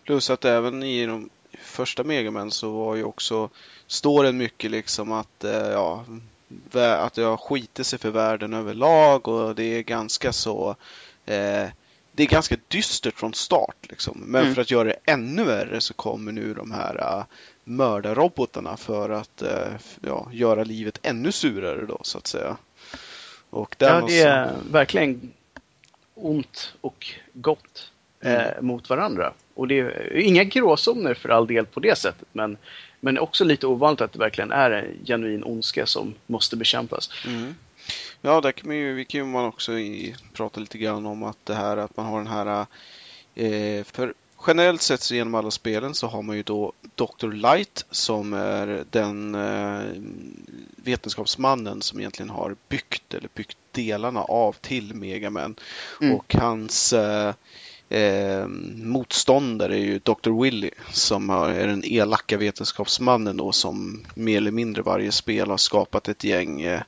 Plus 0.03 0.30
att 0.30 0.46
även 0.46 0.84
i 0.84 1.06
de 1.06 1.30
första 1.72 2.04
Megaman 2.04 2.51
så 2.51 2.72
var 2.72 2.96
ju 2.96 3.04
också 3.04 3.50
står 3.88 4.24
det 4.24 4.32
mycket 4.32 4.72
liksom 4.72 5.12
att 5.12 5.44
eh, 5.44 5.51
ja, 5.51 6.06
att 6.74 7.18
jag 7.18 7.40
skiter 7.40 7.84
sig 7.84 8.00
för 8.00 8.10
världen 8.10 8.54
överlag 8.54 9.28
och 9.28 9.56
det 9.56 9.63
är 9.63 9.82
ganska 9.82 10.34
så 10.34 10.75
eh, 11.25 11.68
det 12.13 12.24
är 12.24 12.28
ganska 12.28 12.58
dystert 12.68 13.20
från 13.20 13.34
start. 13.34 13.75
Liksom. 13.90 14.24
Men 14.25 14.42
mm. 14.42 14.56
för 14.56 14.62
att 14.62 14.72
göra 14.72 14.84
det 14.84 15.12
ännu 15.12 15.44
värre 15.44 15.82
så 15.82 15.94
kommer 15.94 16.32
nu 16.32 16.54
de 16.54 16.72
här 16.72 17.18
uh, 17.18 17.24
mördarrobotarna 17.63 18.78
för 18.78 19.10
att 19.10 19.44
uh, 19.44 19.78
ja, 20.01 20.30
göra 20.32 20.63
livet 20.63 21.00
ännu 21.01 21.32
surare 21.32 21.86
då 21.86 22.00
så 22.01 22.18
att 22.18 22.28
säga. 22.28 22.58
Och 23.50 23.75
ja, 23.78 24.06
det 24.08 24.22
är 24.22 24.56
verkligen 24.72 25.32
ont 26.16 26.74
och 26.82 27.08
gott. 27.34 27.90
Eh, 28.22 28.62
mot 28.62 28.90
varandra. 28.90 29.34
Och 29.54 29.68
det 29.68 29.80
är 29.80 30.18
inga 30.18 30.44
gråzoner 30.44 31.13
för 31.13 31.30
all 31.30 31.48
del 31.48 31.66
på 31.66 31.80
det 31.80 31.98
sättet, 31.98 32.28
men, 32.32 32.58
men 33.00 33.20
också 33.20 33.44
lite 33.44 33.68
ovanligt 33.68 34.01
att 34.01 34.13
det 34.13 34.20
verkligen 34.20 34.51
är 34.51 34.72
en 34.72 35.06
genuin 35.06 35.44
ondska 35.44 35.86
som 35.86 36.13
måste 36.28 36.56
bekämpas. 36.56 37.10
Mm. 37.28 37.56
Ja, 38.22 38.42
där 38.42 38.51
kan 38.51 38.68
man 38.68 38.78
ju, 38.78 38.94
vi 38.94 39.06
kan 39.06 39.32
man 39.32 39.46
också 39.46 39.80
i, 39.80 40.16
prata 40.34 40.60
lite 40.60 40.78
grann 40.78 41.06
om 41.06 41.24
att 41.24 41.46
det 41.46 41.54
här 41.54 41.78
att 41.78 41.98
man 41.98 42.06
har 42.06 42.18
den 42.18 42.28
här 42.28 42.66
eh, 43.36 43.84
för 43.84 44.13
generellt 44.48 44.82
sett 44.82 45.01
så 45.01 45.16
genom 45.16 45.36
alla 45.36 45.51
spelen 45.51 45.94
så 45.94 46.08
har 46.08 46.22
man 46.22 46.38
ju 46.38 46.44
då 46.44 46.74
Dr. 46.96 47.32
Light 47.32 47.86
som 47.92 48.34
är 48.34 48.86
den 48.90 49.36
eh, 49.36 49.82
vetenskapsmannen 50.75 51.82
som 51.82 52.00
egentligen 52.00 52.30
har 52.30 52.56
byggt 52.70 53.13
eller 53.13 53.30
byggt 53.34 53.58
delarna 53.72 54.22
av 54.22 54.54
till 54.54 54.94
Megaman. 54.96 55.56
Mm. 56.01 56.16
Och 56.16 56.36
hans 56.36 56.94
eh, 57.91 58.48
motståndare 58.75 59.75
är 59.75 59.79
ju 59.79 60.00
Dr. 60.00 60.41
Willy 60.43 60.71
som 60.91 61.29
är 61.29 61.67
den 61.67 61.86
elaka 61.86 62.38
vetenskapsmannen 62.38 63.38
då 63.38 63.51
som 63.51 64.05
mer 64.15 64.38
eller 64.38 64.51
mindre 64.51 64.81
varje 64.81 65.12
spel 65.12 65.50
har 65.50 65.57
skapat 65.57 66.07
ett 66.07 66.24
gäng 66.24 66.62
eh, 66.62 66.81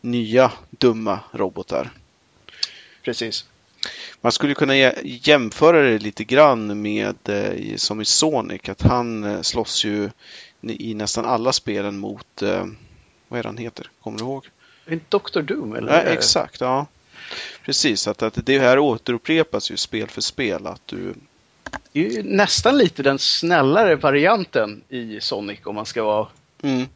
nya 0.00 0.52
dumma 0.70 1.20
robotar. 1.32 1.90
Precis. 3.02 3.44
Man 4.20 4.32
skulle 4.32 4.54
kunna 4.54 4.76
jämföra 5.04 5.82
det 5.82 5.98
lite 5.98 6.24
grann 6.24 6.82
med 6.82 7.16
eh, 7.28 7.76
som 7.76 8.00
i 8.00 8.04
Sonic 8.04 8.68
att 8.68 8.82
han 8.82 9.24
eh, 9.24 9.40
slåss 9.40 9.84
ju 9.84 10.10
i 10.62 10.94
nästan 10.94 11.24
alla 11.24 11.52
spelen 11.52 11.98
mot, 11.98 12.42
eh, 12.42 12.66
vad 13.28 13.38
är 13.38 13.42
det 13.42 13.48
han 13.48 13.56
heter? 13.56 13.90
Kommer 14.02 14.18
du 14.18 14.24
ihåg? 14.24 14.48
Dr. 15.08 15.40
Doom 15.40 15.74
eller? 15.74 15.92
Ja, 15.92 16.00
exakt, 16.00 16.60
ja. 16.60 16.86
Precis, 17.64 18.08
att, 18.08 18.22
att 18.22 18.46
det 18.46 18.58
här 18.58 18.78
återupprepas 18.78 19.70
ju 19.70 19.76
spel 19.76 20.08
för 20.08 20.20
spel. 20.20 20.66
Att 20.66 20.86
du... 20.86 21.14
Det 21.92 22.06
är 22.06 22.10
ju 22.10 22.22
nästan 22.22 22.78
lite 22.78 23.02
den 23.02 23.18
snällare 23.18 23.96
varianten 23.96 24.82
i 24.88 25.20
Sonic 25.20 25.58
om 25.64 25.74
man 25.74 25.86
ska 25.86 26.02
vara... 26.02 26.26
Mm. 26.62 26.86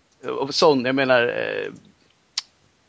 Sån, 0.50 0.84
jag 0.84 0.94
menar, 0.94 1.22
eh, 1.22 1.72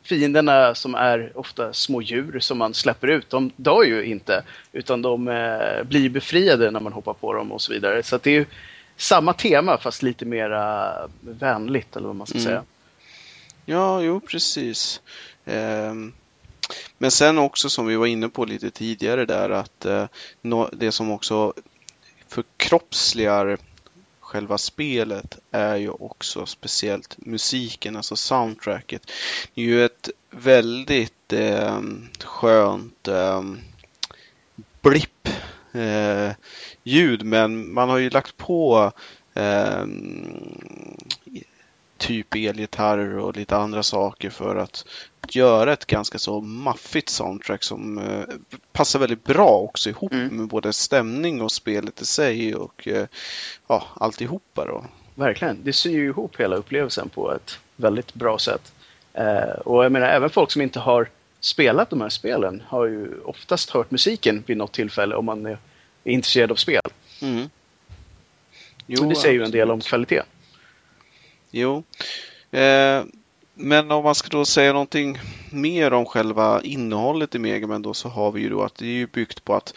fienderna 0.04 0.75
som 0.75 0.96
är 0.96 1.32
ofta 1.36 1.74
små 1.74 2.02
djur 2.02 2.40
som 2.40 2.58
man 2.58 2.74
släpper 2.74 3.08
ut, 3.08 3.30
de 3.30 3.52
dör 3.56 3.84
ju 3.84 4.06
inte. 4.06 4.44
Utan 4.72 5.02
de 5.02 5.28
eh, 5.28 5.84
blir 5.84 6.10
befriade 6.10 6.72
när 6.72 6.80
man 6.80 6.94
hoppar 6.94 7.14
på 7.14 7.34
dem 7.34 7.52
och 7.52 7.62
så 7.62 7.74
vidare. 7.74 8.04
Så 8.04 8.18
det 8.18 8.30
är 8.30 8.34
ju 8.34 8.46
samma 8.98 9.34
tema 9.34 9.78
fast 9.78 10.04
lite 10.04 10.25
mera 10.25 10.94
vänligt 11.20 11.96
eller 11.96 12.08
vad 12.08 12.16
man 12.16 12.28
ska 12.28 12.38
mm. 12.38 12.46
säga. 12.46 12.64
Ja, 13.66 14.02
jo 14.02 14.20
precis. 14.20 15.02
Um... 15.46 16.14
Men 16.98 17.12
sen 17.12 17.38
också 17.38 17.69
som 17.69 17.88
vi 17.88 17.95
var 17.95 18.05
inne 18.05 18.29
på 18.29 18.45
lite 18.45 18.72
tidigare 18.72 19.25
där 19.25 19.50
att 19.50 19.86
eh, 19.86 20.07
det 20.72 20.91
som 20.91 21.12
också 21.12 21.53
förkroppsligar 22.27 23.57
själva 24.19 24.57
spelet 24.57 25.38
är 25.51 25.75
ju 25.75 25.89
också 25.89 26.45
speciellt 26.45 27.15
musiken, 27.17 27.95
alltså 27.95 28.15
soundtracket. 28.15 29.12
Det 29.53 29.62
är 29.62 29.65
ju 29.65 29.86
ett 29.86 30.10
väldigt 30.29 31.34
eh, 31.34 31.81
skönt 32.24 33.07
eh, 33.07 33.43
blipp 34.81 35.29
eh, 35.74 36.31
ljud 36.84 37.25
men 37.25 37.74
man 37.74 37.89
har 37.89 37.98
ju 37.98 38.10
lagt 38.10 38.38
på 38.38 38.91
eh, 39.34 39.86
typ 41.98 42.36
elgitarrer 42.36 43.18
och 43.18 43.38
lite 43.38 43.58
andra 43.58 43.84
saker 43.84 44.30
för 44.30 44.56
att 44.56 44.86
göra 45.30 45.74
ett 45.74 45.86
ganska 45.86 46.18
så 46.18 46.42
maffigt 46.42 47.10
soundtrack 47.10 47.64
som 47.64 47.98
eh, 47.98 48.24
passar 48.72 49.00
väldigt 49.00 49.24
bra 49.24 49.50
också 49.50 49.90
ihop 49.90 50.14
mm. 50.14 50.28
med 50.28 50.48
både 50.48 50.74
stämning 50.74 51.42
och 51.42 51.52
spelet 51.52 52.02
i 52.02 52.06
sig 52.06 52.56
och 52.56 52.88
eh, 52.88 53.08
ja, 53.68 53.84
alltihopa 53.96 54.66
då. 54.66 54.86
Verkligen, 55.16 55.60
det 55.64 55.74
syr 55.74 55.92
ju 55.92 56.06
ihop 56.06 56.40
hela 56.40 56.56
upplevelsen 56.56 57.10
på 57.10 57.34
ett 57.34 57.60
väldigt 57.75 58.14
bra 58.14 58.40
sätt. 58.40 58.74
Eh, 59.14 59.60
och 59.66 59.86
jag 59.86 59.92
menar, 59.92 60.08
även 60.08 60.30
folk 60.30 60.52
som 60.52 60.62
inte 60.62 60.80
har 60.80 61.10
spelat 61.40 61.90
de 61.90 62.02
här 62.02 62.10
spelen 62.10 62.64
har 62.68 62.86
ju 62.86 63.20
oftast 63.24 63.70
hört 63.70 63.92
musiken 63.92 64.44
vid 64.48 64.58
något 64.58 64.72
tillfälle 64.72 65.16
om 65.16 65.25
man 65.25 65.46
är 65.46 65.58
intresserad 66.04 66.52
av 66.52 66.56
spel. 66.56 66.82
Mm. 67.22 67.50
Jo, 68.88 68.98
Så 68.98 69.06
det 69.06 69.16
säger 69.16 69.34
ju 69.34 69.44
en 69.44 69.52
del 69.52 69.72
om 69.72 69.82
kvalitet. 69.82 70.22
Jo. 71.58 71.84
Eh, 72.52 73.04
men 73.54 73.92
om 73.92 74.04
man 74.04 74.16
ska 74.16 74.30
då 74.30 74.46
säga 74.46 74.74
någonting 74.74 75.20
mer 75.50 75.94
om 75.94 76.06
själva 76.06 76.62
innehållet 76.62 77.36
i 77.36 77.40
Megaman 77.40 77.82
då 77.82 77.94
så 77.94 78.10
har 78.10 78.32
vi 78.32 78.42
ju 78.42 78.50
då 78.50 78.64
att 78.64 78.76
det 78.76 78.86
är 78.86 78.90
ju 78.90 79.08
byggt 79.08 79.46
på 79.46 79.56
att 79.56 79.74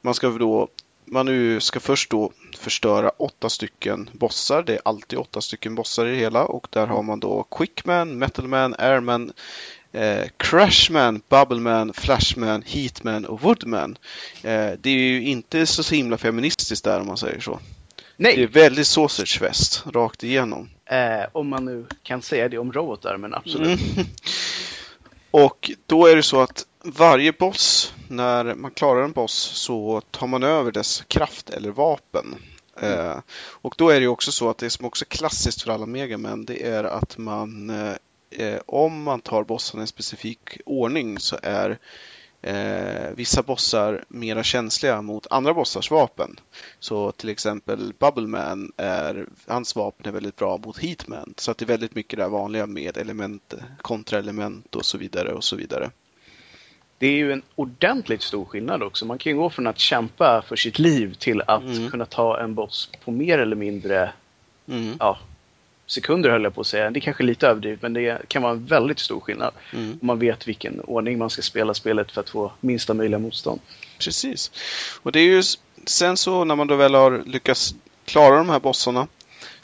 man 0.00 0.14
ska 0.14 0.28
då 0.28 0.68
man 1.04 1.26
nu 1.26 1.60
ska 1.60 1.80
först 1.80 2.10
då 2.10 2.32
förstöra 2.58 3.08
åtta 3.08 3.48
stycken 3.48 4.10
bossar. 4.12 4.62
Det 4.62 4.72
är 4.74 4.80
alltid 4.84 5.18
åtta 5.18 5.40
stycken 5.40 5.74
bossar 5.74 6.06
i 6.06 6.10
det 6.10 6.16
hela 6.16 6.44
och 6.44 6.66
där 6.70 6.86
har 6.86 7.02
man 7.02 7.20
då 7.20 7.42
Quickman, 7.42 8.18
Metalman, 8.18 8.74
Airman, 8.78 9.32
eh, 9.92 10.24
Crashman, 10.36 11.22
Bubbleman, 11.28 11.92
Flashman, 11.92 12.62
Heatman 12.66 13.24
och 13.24 13.40
Woodman. 13.40 13.98
Eh, 14.42 14.70
det 14.80 14.90
är 14.90 14.98
ju 14.98 15.22
inte 15.22 15.66
så 15.66 15.94
himla 15.94 16.18
feministiskt 16.18 16.84
där 16.84 17.00
om 17.00 17.06
man 17.06 17.16
säger 17.16 17.40
så. 17.40 17.60
Nej. 18.16 18.36
Det 18.36 18.42
är 18.42 18.46
väldigt 18.46 18.86
sausagefest 18.86 19.84
rakt 19.86 20.24
igenom. 20.24 20.68
Eh, 20.84 21.26
om 21.32 21.48
man 21.48 21.64
nu 21.64 21.86
kan 22.02 22.22
säga 22.22 22.48
det 22.48 22.58
om 22.58 22.72
robotar, 22.72 23.16
men 23.16 23.34
absolut. 23.34 23.80
Mm. 23.96 24.06
Och 25.30 25.70
då 25.86 26.06
är 26.06 26.16
det 26.16 26.22
så 26.22 26.40
att 26.40 26.66
varje 26.82 27.32
boss, 27.32 27.94
när 28.08 28.54
man 28.54 28.70
klarar 28.70 29.02
en 29.02 29.12
boss 29.12 29.34
så 29.34 30.00
tar 30.00 30.26
man 30.26 30.42
över 30.42 30.72
dess 30.72 31.04
kraft 31.08 31.50
eller 31.50 31.70
vapen. 31.70 32.34
Mm. 32.80 33.10
Eh, 33.10 33.16
och 33.36 33.74
då 33.78 33.90
är 33.90 34.00
det 34.00 34.08
också 34.08 34.32
så 34.32 34.50
att 34.50 34.58
det 34.58 34.70
som 34.70 34.86
också 34.86 35.04
är 35.04 35.08
klassiskt 35.08 35.62
för 35.62 35.72
alla 35.72 35.86
megamän 35.86 36.44
det 36.44 36.66
är 36.66 36.84
att 36.84 37.18
man 37.18 37.70
eh, 38.30 38.58
om 38.66 39.02
man 39.02 39.20
tar 39.20 39.44
bossen 39.44 39.80
i 39.80 39.82
en 39.82 39.86
specifik 39.86 40.58
ordning 40.66 41.18
så 41.18 41.38
är 41.42 41.78
eh, 42.42 43.10
vissa 43.14 43.42
bossar 43.42 44.04
mera 44.08 44.42
känsliga 44.42 45.02
mot 45.02 45.26
andra 45.30 45.54
bossars 45.54 45.90
vapen. 45.90 46.40
Så 46.78 47.12
till 47.12 47.28
exempel 47.28 47.92
Bubbleman, 47.98 48.72
är, 48.76 49.26
hans 49.46 49.76
vapen 49.76 50.06
är 50.06 50.12
väldigt 50.12 50.36
bra 50.36 50.58
mot 50.64 50.78
Heatman. 50.78 51.34
Så 51.36 51.50
att 51.50 51.58
det 51.58 51.64
är 51.64 51.66
väldigt 51.66 51.94
mycket 51.94 52.18
det 52.18 52.28
vanliga 52.28 52.66
med 52.66 52.96
element, 52.96 53.54
kontraelement 53.82 54.76
och 54.76 54.84
så 54.84 54.98
vidare 54.98 55.32
och 55.32 55.44
så 55.44 55.56
vidare. 55.56 55.90
Det 56.98 57.06
är 57.06 57.16
ju 57.16 57.32
en 57.32 57.42
ordentligt 57.54 58.22
stor 58.22 58.44
skillnad 58.44 58.82
också. 58.82 59.06
Man 59.06 59.18
kan 59.18 59.32
ju 59.32 59.38
gå 59.38 59.50
från 59.50 59.66
att 59.66 59.78
kämpa 59.78 60.42
för 60.48 60.56
sitt 60.56 60.78
liv 60.78 61.14
till 61.14 61.42
att 61.46 61.62
mm. 61.62 61.90
kunna 61.90 62.06
ta 62.06 62.40
en 62.40 62.54
boss 62.54 62.90
på 63.04 63.10
mer 63.10 63.38
eller 63.38 63.56
mindre 63.56 64.12
mm. 64.68 64.96
ja, 64.98 65.18
sekunder 65.86 66.30
höll 66.30 66.44
jag 66.44 66.54
på 66.54 66.60
att 66.60 66.66
säga. 66.66 66.90
Det 66.90 66.98
är 66.98 67.00
kanske 67.00 67.22
lite 67.22 67.46
överdrivet 67.46 67.82
men 67.82 67.92
det 67.92 68.28
kan 68.28 68.42
vara 68.42 68.52
en 68.52 68.66
väldigt 68.66 68.98
stor 68.98 69.20
skillnad. 69.20 69.54
Mm. 69.72 69.98
Om 70.00 70.06
man 70.06 70.18
vet 70.18 70.48
vilken 70.48 70.80
ordning 70.80 71.18
man 71.18 71.30
ska 71.30 71.42
spela 71.42 71.74
spelet 71.74 72.12
för 72.12 72.20
att 72.20 72.30
få 72.30 72.52
minsta 72.60 72.94
möjliga 72.94 73.18
motstånd. 73.18 73.60
Precis. 73.98 74.50
Och 75.02 75.12
det 75.12 75.20
är 75.20 75.24
ju 75.24 75.42
sen 75.84 76.16
så 76.16 76.44
när 76.44 76.56
man 76.56 76.66
då 76.66 76.76
väl 76.76 76.94
har 76.94 77.22
lyckats 77.26 77.74
klara 78.04 78.36
de 78.36 78.48
här 78.48 78.60
bossarna 78.60 79.06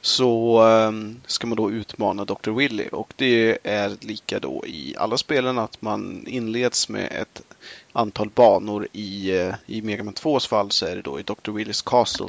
så 0.01 0.63
um, 0.63 1.21
ska 1.27 1.47
man 1.47 1.57
då 1.57 1.71
utmana 1.71 2.25
Dr. 2.25 2.51
Willy 2.51 2.89
och 2.93 3.13
det 3.17 3.59
är 3.63 3.97
lika 4.01 4.39
då 4.39 4.65
i 4.67 4.95
alla 4.99 5.19
spelen 5.19 5.59
att 5.59 5.83
man 5.83 6.25
inleds 6.27 6.89
med 6.89 7.13
ett 7.13 7.43
antal 7.93 8.31
banor 8.31 8.89
i, 8.93 9.33
uh, 9.33 9.55
i 9.67 9.83
Mega 9.83 10.05
Man 10.05 10.15
2s 10.15 10.49
fall 10.49 10.71
så 10.71 10.87
är 10.87 10.97
det 10.97 11.03
då 11.03 11.21
i 11.21 11.23
Dr. 11.23 11.51
Willys 11.53 11.83
Castle 11.83 12.29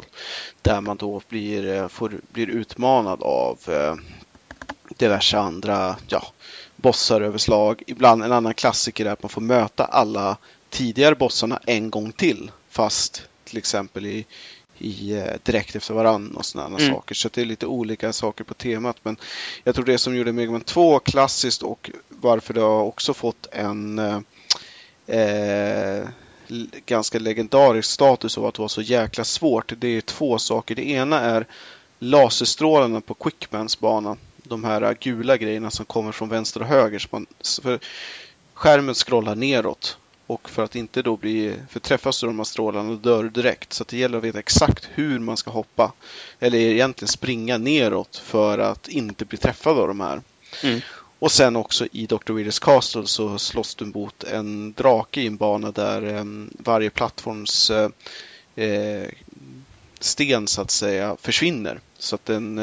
där 0.62 0.82
man 0.82 0.98
då 0.98 1.22
blir, 1.30 1.66
uh, 1.66 1.88
får, 1.88 2.12
blir 2.32 2.50
utmanad 2.50 3.24
av 3.24 3.60
uh, 3.70 3.96
diverse 4.98 5.38
andra 5.38 5.96
ja, 6.08 6.24
bossar 6.76 7.22
överslag. 7.22 7.84
Ibland 7.88 8.24
en 8.24 8.32
annan 8.32 8.54
klassiker 8.54 9.06
är 9.06 9.12
att 9.12 9.24
man 9.24 9.30
får 9.30 9.42
möta 9.42 9.86
alla 9.86 10.38
tidigare 10.70 11.16
bossarna 11.16 11.60
en 11.66 11.90
gång 11.90 12.12
till 12.12 12.52
fast 12.70 13.24
till 13.44 13.58
exempel 13.58 14.06
i 14.06 14.26
i, 14.78 15.12
eh, 15.12 15.34
direkt 15.44 15.76
efter 15.76 15.94
varann 15.94 16.36
och 16.36 16.46
sådana 16.46 16.78
mm. 16.78 16.94
saker. 16.94 17.16
Så 17.16 17.30
det 17.34 17.42
är 17.42 17.46
lite 17.46 17.66
olika 17.66 18.14
saker 18.14 18.44
på 18.44 18.54
temat. 18.54 18.98
Men 19.04 19.18
jag 19.64 19.76
tror 19.76 19.86
det 19.86 19.98
som 19.98 20.16
gjorde 20.16 20.34
Mega 20.34 20.52
Man 20.52 20.62
2 20.62 21.00
klassiskt 21.00 21.64
och 21.64 21.92
varför 22.10 22.54
det 22.54 22.62
har 22.62 22.84
också 22.84 23.14
fått 23.14 23.48
en 23.52 24.00
eh, 25.08 26.08
ganska 26.86 27.20
legendarisk 27.20 27.92
status 27.92 28.38
av 28.38 28.46
att 28.46 28.60
vara 28.60 28.70
så 28.70 28.82
jäkla 28.82 29.24
svårt. 29.24 29.74
Det 29.78 29.88
är 29.88 30.02
två 30.02 30.38
saker. 30.38 30.76
Det 30.76 30.90
ena 30.90 31.20
är 31.20 31.48
laserstrålarna 32.00 33.02
på 33.02 33.14
Quickmans 33.14 33.80
bana. 33.80 34.18
De 34.44 34.64
här 34.64 34.98
gula 35.00 35.38
grejerna 35.38 35.72
som 35.72 35.86
kommer 35.86 36.12
från 36.12 36.30
vänster 36.30 36.62
och 36.62 36.68
höger. 36.68 37.00
Så 37.00 37.08
man, 37.12 37.26
för 37.64 37.80
skärmen 38.54 38.96
scrollar 38.96 39.36
neråt 39.36 39.98
och 40.28 40.50
för 40.50 40.64
att 40.64 40.76
inte 40.76 41.02
då 41.02 41.18
bli, 41.18 41.56
för 41.70 41.80
träffas 41.80 42.24
av 42.24 42.28
de 42.28 42.38
här 42.40 42.44
strålarna 42.44 42.92
och 42.92 42.98
dör 42.98 43.24
direkt. 43.24 43.74
Så 43.74 43.84
det 43.84 43.98
gäller 43.98 44.18
att 44.18 44.24
veta 44.24 44.40
exakt 44.40 44.90
hur 44.94 45.20
man 45.20 45.38
ska 45.38 45.52
hoppa. 45.52 45.94
Eller 46.40 46.58
egentligen 46.58 47.08
springa 47.08 47.58
neråt 47.58 48.18
för 48.18 48.58
att 48.58 48.88
inte 48.88 49.26
bli 49.26 49.38
träffad 49.38 49.80
av 49.80 49.88
de 49.88 50.00
här. 50.00 50.22
Mm. 50.64 50.82
Och 51.24 51.32
sen 51.32 51.56
också 51.56 51.88
i 51.92 52.06
Dr. 52.06 52.34
Withers 52.34 52.60
Castle 52.60 53.08
så 53.08 53.38
slåss 53.38 53.76
du 53.76 53.86
mot 53.86 54.24
en 54.24 54.74
drake 54.74 55.22
i 55.22 55.28
en 55.28 55.38
bana 55.38 55.72
där 55.72 56.16
eh, 56.16 56.24
varje 56.60 56.90
plattforms 56.90 57.72
eh, 57.72 57.90
eh, 58.56 59.10
sten 60.00 60.48
så 60.48 60.62
att 60.62 60.72
säga 60.72 61.18
försvinner. 61.22 61.80
Så 61.98 62.16
att 62.16 62.26
den 62.26 62.58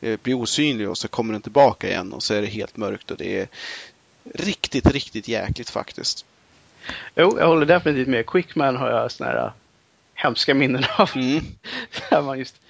eh, 0.00 0.18
blir 0.22 0.34
osynlig 0.34 0.90
och 0.90 0.98
så 0.98 1.08
kommer 1.08 1.32
den 1.32 1.42
tillbaka 1.42 1.88
igen 1.88 2.12
och 2.12 2.22
så 2.22 2.34
är 2.34 2.40
det 2.40 2.46
helt 2.46 2.76
mörkt 2.76 3.10
och 3.10 3.16
det 3.16 3.40
är 3.40 3.48
riktigt, 4.34 4.86
riktigt 4.86 5.28
jäkligt 5.28 5.70
faktiskt. 5.70 6.24
Jo, 7.14 7.36
jag 7.38 7.46
håller 7.46 7.66
definitivt 7.66 8.08
med. 8.08 8.26
Quickman 8.26 8.76
har 8.76 8.90
jag 8.90 9.12
såna 9.12 9.30
här 9.30 9.52
hemska 10.14 10.54
minnen 10.54 10.84
av. 10.98 11.10
Mm. 11.14 11.44
där 12.10 12.22
man 12.22 12.38
just 12.38 12.60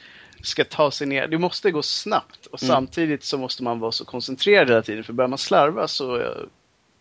ska 0.44 0.64
ta 0.64 0.90
sig 0.90 1.06
ner. 1.06 1.28
Det 1.28 1.38
måste 1.38 1.70
gå 1.70 1.82
snabbt 1.82 2.46
och 2.46 2.62
mm. 2.62 2.74
samtidigt 2.74 3.24
så 3.24 3.38
måste 3.38 3.62
man 3.62 3.78
vara 3.78 3.92
så 3.92 4.04
koncentrerad 4.04 4.68
hela 4.68 4.82
tiden. 4.82 5.04
För 5.04 5.12
börjar 5.12 5.28
man 5.28 5.38
slarva 5.38 5.88
så 5.88 6.20
eh, 6.20 6.28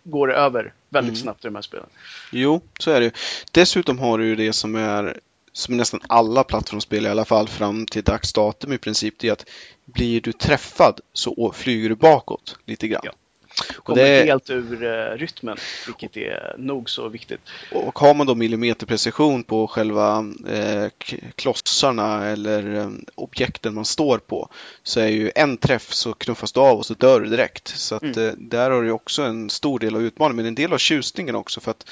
går 0.04 0.28
det 0.28 0.34
över 0.34 0.74
väldigt 0.90 1.14
mm. 1.14 1.22
snabbt 1.22 1.46
i 1.46 1.48
de 1.48 1.56
här 1.56 1.62
spelen. 1.62 1.86
Jo, 2.32 2.62
så 2.80 2.92
är 2.92 3.02
det 3.02 3.12
Dessutom 3.52 4.00
har 4.00 4.18
du 4.18 4.26
ju 4.26 4.36
det 4.36 4.54
som 4.54 4.76
är 4.76 5.20
som 5.54 5.78
nästan 5.78 6.00
alla 6.08 6.44
plattformsspel 6.44 7.06
i 7.06 7.10
alla 7.10 7.26
fall 7.26 7.48
fram 7.48 7.86
till 7.86 8.04
dags 8.04 8.34
datum 8.34 8.74
i 8.74 8.78
princip, 8.78 9.16
det 9.18 9.28
är 9.28 9.32
att 9.32 9.50
blir 9.86 10.22
du 10.22 10.32
träffad 10.32 11.00
så 11.14 11.52
flyger 11.56 11.90
du 11.90 11.96
bakåt 11.96 12.58
lite 12.66 12.88
grann. 12.88 13.02
Ja. 13.04 13.12
Kommer 13.84 14.04
det... 14.04 14.26
helt 14.26 14.50
ur 14.50 14.84
uh, 14.84 15.18
rytmen, 15.18 15.58
vilket 15.86 16.18
är 16.18 16.56
nog 16.58 16.90
så 16.90 17.10
viktigt. 17.10 17.40
Och 17.72 18.00
har 18.00 18.14
man 18.14 18.28
då 18.28 18.36
millimeterprecision 18.36 19.44
på 19.44 19.68
själva 19.68 20.26
eh, 20.48 20.88
klossarna 21.36 22.26
eller 22.26 22.76
eh, 22.76 22.90
objekten 23.16 23.74
man 23.74 23.86
står 23.86 24.18
på 24.18 24.50
så 24.84 25.00
är 25.00 25.08
ju 25.08 25.32
en 25.36 25.58
träff 25.58 25.94
så 25.94 26.14
knuffas 26.14 26.52
du 26.52 26.60
av 26.60 26.78
och 26.78 26.86
så 26.86 26.94
dör 26.94 27.22
du 27.22 27.30
direkt. 27.30 27.68
Så 27.68 27.96
att, 27.96 28.04
mm. 28.04 28.28
eh, 28.28 28.34
där 28.38 28.72
har 28.72 28.82
du 28.82 28.92
också 28.92 29.22
en 29.22 29.50
stor 29.50 29.80
del 29.80 29.96
av 29.96 30.02
utmaningen, 30.02 30.36
men 30.36 30.46
en 30.46 30.56
del 30.56 30.74
av 30.74 30.78
tjusningen 30.78 31.36
också 31.36 31.62
för 31.62 31.72
att 31.72 31.90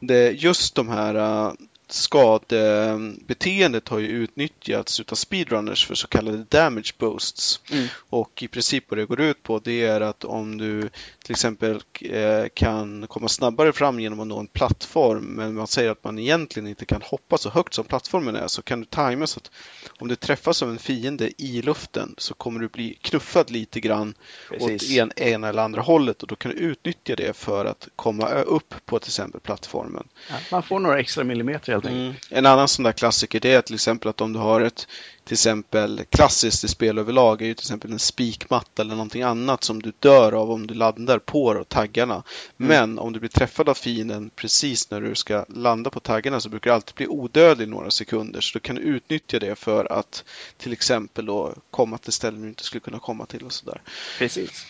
det, 0.00 0.30
just 0.30 0.74
de 0.74 0.88
här 0.88 1.16
uh, 1.16 1.52
skadebeteendet 1.92 3.88
har 3.88 3.98
ju 3.98 4.06
utnyttjats 4.06 5.00
utav 5.00 5.16
speedrunners 5.16 5.86
för 5.86 5.94
så 5.94 6.08
kallade 6.08 6.44
damage 6.48 6.94
boosts. 6.98 7.60
Mm. 7.70 7.86
Och 8.10 8.42
i 8.42 8.48
princip 8.48 8.84
vad 8.88 8.98
det 8.98 9.04
går 9.04 9.20
ut 9.20 9.42
på 9.42 9.58
det 9.58 9.82
är 9.84 10.00
att 10.00 10.24
om 10.24 10.58
du 10.58 10.90
till 11.22 11.32
exempel 11.32 11.82
eh, 12.00 12.44
kan 12.54 13.06
komma 13.06 13.28
snabbare 13.28 13.72
fram 13.72 14.00
genom 14.00 14.20
att 14.20 14.26
nå 14.26 14.38
en 14.38 14.46
plattform 14.46 15.24
men 15.24 15.54
man 15.54 15.66
säger 15.66 15.90
att 15.90 16.04
man 16.04 16.18
egentligen 16.18 16.68
inte 16.68 16.84
kan 16.84 17.02
hoppa 17.02 17.38
så 17.38 17.50
högt 17.50 17.74
som 17.74 17.84
plattformen 17.84 18.36
är 18.36 18.46
så 18.46 18.62
kan 18.62 18.80
du 18.80 18.86
tajma 18.86 19.26
så 19.26 19.40
att 19.40 19.50
om 19.98 20.08
du 20.08 20.16
träffas 20.16 20.62
av 20.62 20.70
en 20.70 20.78
fiende 20.78 21.42
i 21.42 21.62
luften 21.62 22.14
så 22.18 22.34
kommer 22.34 22.60
du 22.60 22.68
bli 22.68 22.98
knuffad 23.02 23.50
lite 23.50 23.80
grann 23.80 24.14
Precis. 24.48 24.82
åt 24.82 24.98
en, 24.98 25.12
ena 25.16 25.48
eller 25.48 25.62
andra 25.62 25.82
hållet 25.82 26.22
och 26.22 26.28
då 26.28 26.36
kan 26.36 26.50
du 26.50 26.56
utnyttja 26.56 27.16
det 27.16 27.36
för 27.36 27.64
att 27.64 27.88
komma 27.96 28.28
upp 28.28 28.74
på 28.84 28.98
till 28.98 29.08
exempel 29.08 29.40
plattformen. 29.40 30.08
Ja, 30.30 30.36
man 30.50 30.62
får 30.62 30.80
några 30.80 31.00
extra 31.00 31.24
millimeter 31.24 31.77
helt 31.84 31.96
enkelt. 31.96 32.30
Mm. 32.32 32.38
En 32.38 32.46
annan 32.46 32.68
sån 32.68 32.82
där 32.82 32.92
klassiker 32.92 33.40
det 33.40 33.52
är 33.52 33.62
till 33.62 33.74
exempel 33.74 34.08
att 34.08 34.20
om 34.20 34.32
du 34.32 34.38
har 34.38 34.60
ett 34.60 34.86
till 35.24 35.34
exempel 35.34 36.04
klassiskt 36.10 36.64
i 36.64 36.68
spel 36.68 36.98
överlag 36.98 37.42
är 37.42 37.46
ju 37.46 37.54
till 37.54 37.62
exempel 37.62 37.92
en 37.92 37.98
spikmatta 37.98 38.82
eller 38.82 38.94
någonting 38.94 39.22
annat 39.22 39.64
som 39.64 39.82
du 39.82 39.92
dör 39.98 40.32
av 40.32 40.50
om 40.50 40.66
du 40.66 40.74
landar 40.74 41.18
på 41.18 41.64
taggarna. 41.68 42.14
Mm. 42.14 42.22
Men 42.56 42.98
om 42.98 43.12
du 43.12 43.20
blir 43.20 43.30
träffad 43.30 43.68
av 43.68 43.74
fienden 43.74 44.30
precis 44.36 44.90
när 44.90 45.00
du 45.00 45.14
ska 45.14 45.44
landa 45.48 45.90
på 45.90 46.00
taggarna 46.00 46.40
så 46.40 46.48
brukar 46.48 46.70
du 46.70 46.74
alltid 46.74 46.94
bli 46.94 47.06
odödlig 47.06 47.68
några 47.68 47.90
sekunder. 47.90 48.40
Så 48.40 48.58
då 48.58 48.62
kan 48.62 48.76
du 48.76 48.82
utnyttja 48.82 49.38
det 49.38 49.56
för 49.56 49.92
att 49.92 50.24
till 50.56 50.72
exempel 50.72 51.26
då 51.26 51.54
komma 51.70 51.98
till 51.98 52.12
ställen 52.12 52.42
du 52.42 52.48
inte 52.48 52.64
skulle 52.64 52.80
kunna 52.80 52.98
komma 52.98 53.26
till 53.26 53.44
och 53.44 53.52
sådär. 53.52 53.82
Precis. 54.18 54.66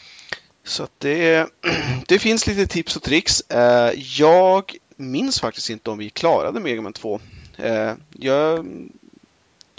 Så 0.64 0.88
det, 0.98 1.46
det 2.08 2.18
finns 2.18 2.46
lite 2.46 2.66
tips 2.66 2.96
och 2.96 3.02
tricks. 3.02 3.40
Eh, 3.40 3.92
jag 3.96 4.76
minns 4.98 5.40
faktiskt 5.40 5.70
inte 5.70 5.90
om 5.90 5.98
vi 5.98 6.10
klarade 6.10 6.60
Mega 6.60 6.82
Man 6.82 6.92
2. 6.92 7.20
Eh, 7.56 7.92
jag 8.12 8.66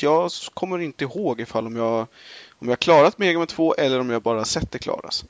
jag 0.01 0.31
kommer 0.53 0.79
inte 0.79 1.03
ihåg 1.03 1.41
ifall 1.41 1.67
om 1.67 1.75
jag, 1.75 2.07
om 2.59 2.69
jag 2.69 2.79
klarat 2.79 3.17
Mega 3.17 3.37
Man 3.37 3.47
2 3.47 3.75
eller 3.75 3.99
om 3.99 4.09
jag 4.09 4.21
bara 4.21 4.45
sett 4.45 4.71
det 4.71 4.79
klaras. 4.79 5.25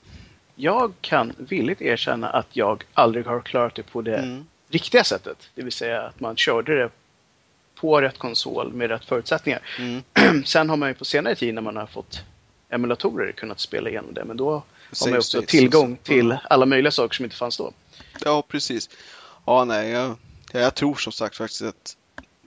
Jag 0.56 0.93
kan 1.02 1.34
villigt 1.38 1.82
erkänna 1.82 2.30
att 2.30 2.47
jag 2.52 2.84
aldrig 2.93 3.25
har 3.25 3.41
klarat 3.41 3.75
det 3.75 3.84
på 3.84 4.02
det 4.02 4.17
mm. 4.17 4.45
riktiga 4.69 5.04
sättet. 5.04 5.49
Det 5.56 5.63
vill 5.63 5.71
säga 5.71 6.02
att 6.02 6.19
man 6.19 6.36
körde 6.36 6.75
det 6.75 6.89
på 7.75 8.02
rätt 8.02 8.17
konsol 8.17 8.73
med 8.73 8.89
rätt 8.89 9.06
förutsättningar. 9.06 9.62
Mm. 9.80 10.43
Sen 10.45 10.69
har 10.69 10.78
man 10.78 10.89
ju 10.89 10.95
på 10.95 11.06
senare 11.06 11.36
tid 11.36 11.54
när 11.54 11.62
man 11.62 11.75
har 11.75 11.86
fått 11.86 12.21
emulatorer 12.69 13.32
kunnat 13.32 13.60
spela 13.60 13.89
igenom 13.89 14.13
det. 14.13 14.25
Men 14.25 14.38
då 14.38 14.52
har 15.02 15.10
man 15.10 15.19
också 15.19 15.41
tillgång 15.41 15.97
till 16.04 16.38
alla 16.49 16.65
möjliga 16.65 16.91
saker 16.91 17.15
som 17.15 17.25
inte 17.25 17.38
fanns 17.38 17.58
då. 17.58 17.71
Ja, 18.25 18.43
precis. 18.47 18.89
Ja, 19.45 19.65
nej, 19.65 19.89
jag, 19.89 20.15
jag 20.52 20.75
tror 20.75 20.95
som 20.95 21.13
sagt 21.13 21.38
faktiskt 21.38 21.62
att 21.62 21.95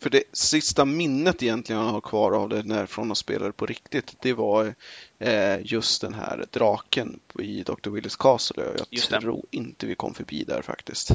för 0.02 0.10
det 0.10 0.22
sista 0.32 0.84
minnet 0.84 1.42
egentligen 1.42 1.82
jag 1.82 1.88
har 1.88 2.00
kvar 2.00 2.32
av 2.32 2.48
det 2.48 2.62
när 2.62 2.86
från 2.86 3.10
att 3.10 3.18
spela 3.18 3.52
på 3.52 3.66
riktigt, 3.66 4.16
det 4.20 4.32
var 4.32 4.74
eh, 5.18 5.56
just 5.62 6.00
den 6.00 6.14
här 6.14 6.44
draken 6.50 7.20
i 7.38 7.62
Dr. 7.62 7.90
Willis 7.90 8.16
Castle. 8.16 8.64
Jag 8.90 9.20
tror 9.20 9.44
inte 9.50 9.86
vi 9.86 9.94
kom 9.94 10.14
förbi 10.14 10.44
där 10.44 10.62
faktiskt. 10.62 11.10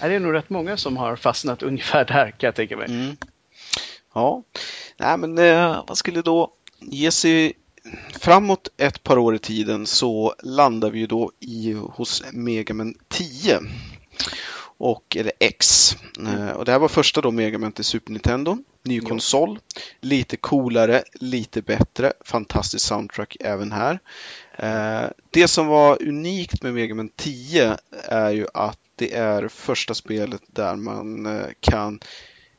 Det 0.00 0.06
är 0.06 0.20
nog 0.20 0.34
rätt 0.34 0.50
många 0.50 0.76
som 0.76 0.96
har 0.96 1.16
fastnat 1.16 1.62
ungefär 1.72 2.04
där 2.04 2.30
kan 2.30 2.46
jag 2.46 2.54
tänka 2.54 2.76
mig. 2.76 2.86
Mm. 2.88 3.16
Ja, 4.14 4.42
nej 4.96 5.18
men 5.18 5.38
eh, 5.38 5.84
vad 5.86 5.98
skulle 5.98 6.22
då 6.22 6.52
ge 6.80 7.10
sig 7.10 7.52
framåt 8.20 8.68
ett 8.76 9.02
par 9.02 9.18
år 9.18 9.34
i 9.34 9.38
tiden 9.38 9.86
så 9.86 10.34
landar 10.42 10.90
vi 10.90 10.98
ju 10.98 11.06
då 11.06 11.32
i 11.40 11.72
hos 11.72 12.22
Megaman 12.32 12.94
10 13.08 13.60
och, 14.78 15.16
eller 15.16 15.32
X. 15.38 15.92
Mm. 16.18 16.48
Och 16.48 16.64
det 16.64 16.72
här 16.72 16.78
var 16.78 16.88
första 16.88 17.20
då 17.20 17.30
Megaman 17.30 17.72
till 17.72 17.84
Super 17.84 18.12
Nintendo. 18.12 18.58
Ny 18.82 19.00
konsol, 19.00 19.58
lite 20.00 20.36
coolare, 20.36 21.02
lite 21.14 21.62
bättre, 21.62 22.12
fantastisk 22.24 22.86
soundtrack 22.86 23.36
även 23.40 23.72
här. 23.72 23.98
Eh, 24.56 25.10
det 25.30 25.48
som 25.48 25.66
var 25.66 26.02
unikt 26.02 26.62
med 26.62 26.74
Megaman 26.74 27.08
10 27.16 27.76
är 28.04 28.30
ju 28.30 28.46
att 28.54 28.78
det 28.96 29.14
är 29.14 29.48
första 29.48 29.94
spelet 29.94 30.42
där 30.46 30.76
man 30.76 31.26
eh, 31.26 31.46
kan 31.60 32.00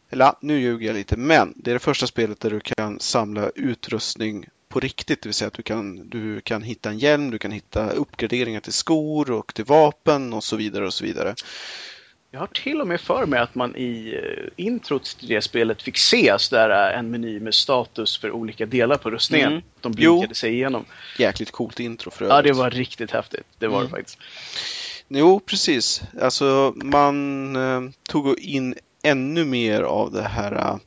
eller 0.09 0.33
nu 0.41 0.59
ljuger 0.59 0.87
jag 0.87 0.93
lite, 0.93 1.17
men 1.17 1.53
det 1.55 1.71
är 1.71 1.73
det 1.73 1.79
första 1.79 2.07
spelet 2.07 2.39
där 2.39 2.49
du 2.49 2.59
kan 2.59 2.99
samla 2.99 3.49
utrustning 3.49 4.45
på 4.69 4.79
riktigt, 4.79 5.21
det 5.21 5.29
vill 5.29 5.33
säga 5.33 5.47
att 5.47 5.53
du 5.53 5.63
kan, 5.63 6.09
du 6.09 6.41
kan 6.41 6.63
hitta 6.63 6.89
en 6.89 6.99
hjälm, 6.99 7.31
du 7.31 7.37
kan 7.37 7.51
hitta 7.51 7.89
uppgraderingar 7.89 8.59
till 8.59 8.73
skor 8.73 9.31
och 9.31 9.53
till 9.53 9.65
vapen 9.65 10.33
och 10.33 10.43
så 10.43 10.55
vidare 10.55 10.85
och 10.85 10.93
så 10.93 11.05
vidare. 11.05 11.35
Jag 12.31 12.39
har 12.39 12.47
till 12.47 12.81
och 12.81 12.87
med 12.87 13.01
för 13.01 13.25
mig 13.25 13.39
att 13.39 13.55
man 13.55 13.75
i 13.75 14.19
eh, 14.23 14.65
introt 14.65 15.17
till 15.19 15.27
det 15.27 15.41
spelet 15.41 15.81
fick 15.81 15.97
se 15.97 16.37
där 16.51 16.69
en 16.69 17.11
meny 17.11 17.39
med 17.39 17.53
status 17.53 18.17
för 18.17 18.31
olika 18.31 18.65
delar 18.65 18.97
på 18.97 19.11
rustningen. 19.11 19.51
Mm. 19.51 19.63
De 19.81 19.91
blinkade 19.91 20.27
jo. 20.29 20.35
sig 20.35 20.53
igenom. 20.53 20.85
Jäkligt 21.17 21.51
coolt 21.51 21.79
intro 21.79 22.11
för 22.11 22.25
övrigt. 22.25 22.35
Ja, 22.35 22.41
det 22.41 22.59
var 22.59 22.69
riktigt 22.69 23.11
häftigt. 23.11 23.45
Det 23.57 23.67
var 23.67 23.77
mm. 23.77 23.91
det 23.91 23.97
faktiskt. 23.97 24.17
Jo, 25.07 25.39
precis. 25.39 26.01
Alltså 26.21 26.73
man 26.75 27.55
eh, 27.55 27.91
tog 28.09 28.39
in 28.39 28.75
ännu 29.03 29.45
mer 29.45 29.81
av 29.81 30.11
det 30.11 30.21
här 30.21 30.79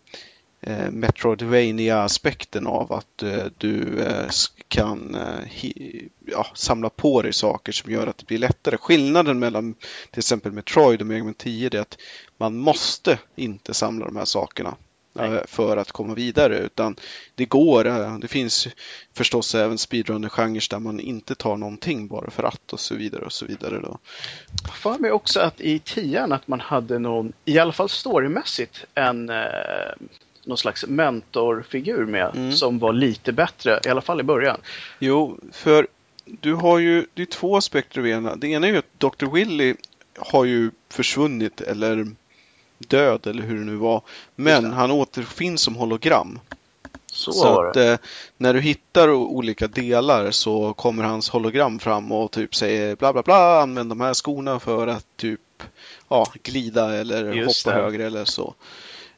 eh, 0.60 0.90
Metroidvania-aspekten 0.90 2.66
av 2.66 2.92
att 2.92 3.22
eh, 3.22 3.44
du 3.58 4.02
eh, 4.02 4.28
kan 4.72 5.14
eh, 5.14 5.68
ja, 6.26 6.46
samla 6.54 6.90
på 6.90 7.22
dig 7.22 7.32
saker 7.32 7.72
som 7.72 7.92
gör 7.92 8.06
att 8.06 8.18
det 8.18 8.26
blir 8.26 8.38
lättare. 8.38 8.76
Skillnaden 8.76 9.38
mellan 9.38 9.74
till 10.10 10.18
exempel 10.18 10.52
Metroid 10.52 11.00
och 11.00 11.06
Mega 11.06 11.24
Man 11.24 11.34
10 11.34 11.70
är 11.72 11.80
att 11.80 11.98
man 12.38 12.56
måste 12.56 13.18
inte 13.36 13.74
samla 13.74 14.06
de 14.06 14.16
här 14.16 14.24
sakerna 14.24 14.76
Nej. 15.12 15.42
för 15.46 15.76
att 15.76 15.92
komma 15.92 16.14
vidare 16.14 16.58
utan 16.58 16.96
det 17.34 17.44
går. 17.44 18.18
Det 18.18 18.28
finns 18.28 18.68
förstås 19.14 19.54
även 19.54 19.78
speedrunner-genrer 19.78 20.70
där 20.70 20.78
man 20.78 21.00
inte 21.00 21.34
tar 21.34 21.56
någonting 21.56 22.08
bara 22.08 22.30
för 22.30 22.42
att 22.42 22.72
och 22.72 22.80
så 22.80 22.94
vidare 22.94 23.24
och 23.24 23.32
så 23.32 23.46
vidare. 23.46 23.80
Då. 23.80 23.98
För 24.72 24.98
mig 24.98 25.10
också 25.10 25.40
att 25.40 25.60
i 25.60 25.78
tian 25.78 26.32
att 26.32 26.48
man 26.48 26.60
hade 26.60 26.98
någon, 26.98 27.32
i 27.44 27.58
alla 27.58 27.72
fall 27.72 27.88
storymässigt, 27.88 28.84
en 28.94 29.28
eh, 29.28 29.36
någon 30.44 30.58
slags 30.58 30.84
mentorfigur 30.88 32.06
med 32.06 32.30
Mm. 32.36 32.52
som 32.52 32.78
var 32.78 32.92
lite 32.92 33.32
bättre, 33.32 33.80
i 33.84 33.88
alla 33.88 34.00
fall 34.00 34.20
i 34.20 34.22
början. 34.22 34.60
Jo, 34.98 35.38
för 35.52 35.86
du 36.24 36.54
har 36.54 36.78
ju, 36.78 37.06
det 37.14 37.22
är 37.22 37.26
två 37.26 37.56
aspekter 37.56 38.00
av 38.00 38.06
ena. 38.08 38.36
Det 38.36 38.46
ena 38.48 38.66
är 38.66 38.70
ju 38.72 38.78
att 38.78 38.98
Dr. 38.98 39.26
Willy 39.26 39.74
har 40.18 40.44
ju 40.44 40.70
försvunnit 40.88 41.60
eller 41.60 42.06
död 42.78 43.26
eller 43.26 43.42
hur 43.42 43.54
det 43.58 43.64
nu 43.64 43.76
var. 43.76 44.02
Men 44.36 44.72
han 44.72 44.90
återfinns 44.90 45.62
som 45.62 45.74
hologram. 45.76 46.38
Så, 47.12 47.32
Så 47.32 47.60
att 47.60 47.76
eh, 47.76 47.96
när 48.36 48.54
du 48.54 48.60
hittar 48.60 49.10
olika 49.10 49.66
delar 49.68 50.30
så 50.30 50.72
kommer 50.74 51.04
hans 51.04 51.28
hologram 51.30 51.78
fram 51.78 52.12
och 52.12 52.30
typ 52.30 52.54
säger 52.54 52.96
bla 52.96 53.12
bla 53.12 53.22
bla, 53.22 53.60
använd 53.62 53.90
de 53.90 54.00
här 54.00 54.14
skorna 54.14 54.60
för 54.60 54.86
att 54.86 55.06
typ 55.16 55.40
ja, 56.08 56.26
glida 56.42 56.94
eller 56.94 57.32
Just 57.32 57.66
hoppa 57.66 57.76
det. 57.76 57.82
högre 57.82 58.06
eller 58.06 58.24
så. 58.24 58.54